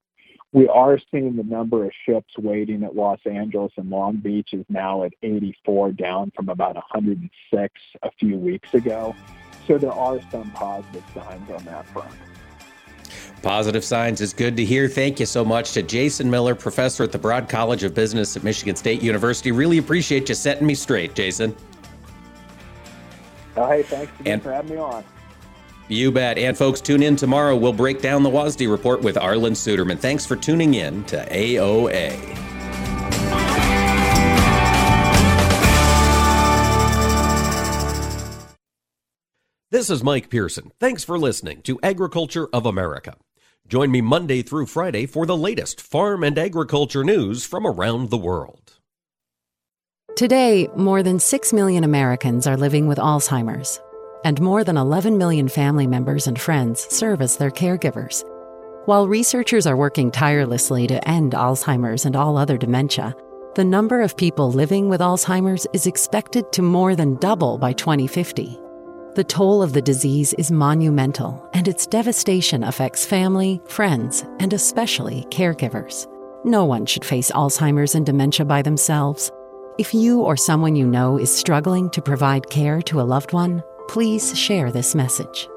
We 0.52 0.68
are 0.68 1.00
seeing 1.12 1.36
the 1.36 1.44
number 1.44 1.86
of 1.86 1.92
ships 2.06 2.34
waiting 2.38 2.84
at 2.84 2.96
Los 2.96 3.20
Angeles 3.26 3.72
and 3.78 3.90
Long 3.90 4.18
Beach 4.18 4.50
is 4.52 4.66
now 4.68 5.04
at 5.04 5.14
84, 5.22 5.92
down 5.92 6.32
from 6.36 6.50
about 6.50 6.76
106 6.76 7.74
a 8.02 8.12
few 8.20 8.38
weeks 8.38 8.74
ago. 8.74 9.16
So 9.68 9.78
there 9.78 9.92
are 9.92 10.20
some 10.32 10.50
positive 10.52 11.04
signs 11.14 11.50
on 11.52 11.64
that 11.66 11.86
front. 11.88 12.12
Positive 13.44 13.86
signs 13.86 14.22
is 14.22 14.34
good 14.34 14.58
to 14.58 14.66
hear. 14.66 14.90
Thank 14.90 15.20
you 15.20 15.26
so 15.28 15.46
much 15.46 15.72
to 15.74 15.84
Jason 15.84 16.30
Miller, 16.30 16.56
professor 16.56 17.04
at 17.04 17.12
the 17.12 17.20
Broad 17.20 17.48
College 17.48 17.84
of 17.84 17.94
Business 17.94 18.36
at 18.36 18.44
Michigan 18.44 18.76
State 18.76 19.04
University. 19.04 19.52
Really 19.52 19.78
appreciate 19.78 20.28
you 20.28 20.36
setting 20.36 20.66
me 20.66 20.74
straight, 20.74 21.14
Jason. 21.14 21.56
Oh, 23.56 23.68
hey, 23.68 23.84
thanks 23.84 24.12
again 24.20 24.34
and, 24.34 24.44
for 24.44 24.52
having 24.52 24.72
me 24.72 24.78
on. 24.78 25.04
You 25.88 26.12
bet. 26.12 26.38
And 26.38 26.56
folks, 26.56 26.82
tune 26.82 27.02
in 27.02 27.16
tomorrow. 27.16 27.56
We'll 27.56 27.74
break 27.74 28.02
down 28.02 28.24
the 28.24 28.30
WASDE 28.30 28.70
report 28.70 29.02
with 29.02 29.16
Arlan 29.16 29.54
Suderman. 29.54 29.98
Thanks 29.98 30.26
for 30.26 30.36
tuning 30.36 30.76
in 30.76 31.04
to 31.06 31.26
AOA. 31.26 32.38
This 39.72 39.92
is 39.92 40.04
Mike 40.04 40.30
Pearson. 40.30 40.72
Thanks 40.80 41.04
for 41.04 41.20
listening 41.20 41.62
to 41.62 41.80
Agriculture 41.84 42.48
of 42.52 42.66
America. 42.66 43.16
Join 43.68 43.92
me 43.92 44.02
Monday 44.02 44.42
through 44.42 44.66
Friday 44.66 45.06
for 45.06 45.28
the 45.28 45.38
latest 45.38 45.80
farm 45.80 46.24
and 46.24 46.40
agriculture 46.40 47.04
news 47.04 47.46
from 47.46 47.68
around 47.68 48.10
the 48.10 48.18
world. 48.18 48.79
Today, 50.16 50.68
more 50.76 51.02
than 51.02 51.20
6 51.20 51.54
million 51.54 51.84
Americans 51.84 52.46
are 52.46 52.58
living 52.58 52.88
with 52.88 52.98
Alzheimer's, 52.98 53.80
and 54.26 54.42
more 54.42 54.64
than 54.66 54.76
11 54.76 55.18
million 55.18 55.48
family 55.48 55.88
members 55.88 56.28
and 56.28 56.40
friends 56.40 56.88
serve 56.94 57.22
as 57.22 57.38
their 57.38 57.52
caregivers. 57.52 58.24
While 58.86 59.08
researchers 59.08 59.66
are 59.66 59.78
working 59.78 60.12
tirelessly 60.12 60.88
to 60.88 61.08
end 61.08 61.34
Alzheimer's 61.34 62.06
and 62.06 62.16
all 62.16 62.38
other 62.38 62.58
dementia, 62.58 63.16
the 63.56 63.64
number 63.64 64.02
of 64.02 64.18
people 64.18 64.52
living 64.52 64.90
with 64.90 65.00
Alzheimer's 65.00 65.68
is 65.74 65.88
expected 65.88 66.52
to 66.52 66.62
more 66.62 66.96
than 66.96 67.16
double 67.16 67.58
by 67.58 67.72
2050. 67.72 68.60
The 69.16 69.24
toll 69.24 69.64
of 69.64 69.74
the 69.74 69.82
disease 69.82 70.34
is 70.34 70.52
monumental, 70.52 71.48
and 71.54 71.68
its 71.68 71.88
devastation 71.88 72.64
affects 72.64 73.06
family, 73.06 73.62
friends, 73.68 74.26
and 74.40 74.54
especially 74.54 75.26
caregivers. 75.30 76.08
No 76.44 76.66
one 76.66 76.86
should 76.86 77.06
face 77.06 77.32
Alzheimer's 77.32 77.96
and 77.96 78.06
dementia 78.06 78.46
by 78.46 78.62
themselves. 78.62 79.32
If 79.80 79.94
you 79.94 80.20
or 80.24 80.36
someone 80.36 80.76
you 80.76 80.86
know 80.86 81.18
is 81.18 81.34
struggling 81.34 81.90
to 81.92 82.02
provide 82.02 82.50
care 82.50 82.82
to 82.82 83.00
a 83.00 83.08
loved 83.16 83.32
one, 83.32 83.64
please 83.88 84.38
share 84.38 84.74
this 84.74 84.94
message. 84.94 85.48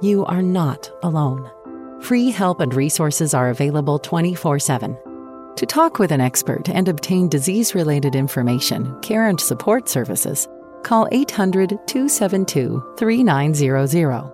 You 0.00 0.24
are 0.26 0.40
not 0.40 0.88
alone. 1.02 1.50
Free 2.00 2.30
help 2.30 2.60
and 2.60 2.72
resources 2.72 3.34
are 3.34 3.50
available 3.50 3.98
24 3.98 4.60
7. 4.60 4.96
To 5.56 5.66
talk 5.66 5.98
with 5.98 6.12
an 6.12 6.20
expert 6.20 6.68
and 6.68 6.86
obtain 6.86 7.28
disease 7.28 7.74
related 7.74 8.14
information, 8.14 9.00
care, 9.00 9.26
and 9.26 9.40
support 9.40 9.88
services, 9.88 10.46
call 10.84 11.08
800 11.10 11.70
272 11.88 12.94
3900 12.96 14.32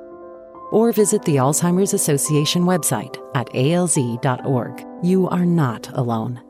or 0.73 0.93
visit 0.93 1.23
the 1.23 1.37
Alzheimer's 1.37 1.95
Association 1.95 2.65
website 2.65 3.17
at 3.35 3.47
alz.org. 3.55 4.85
You 5.03 5.27
are 5.31 5.47
not 5.47 5.89
alone. 5.95 6.43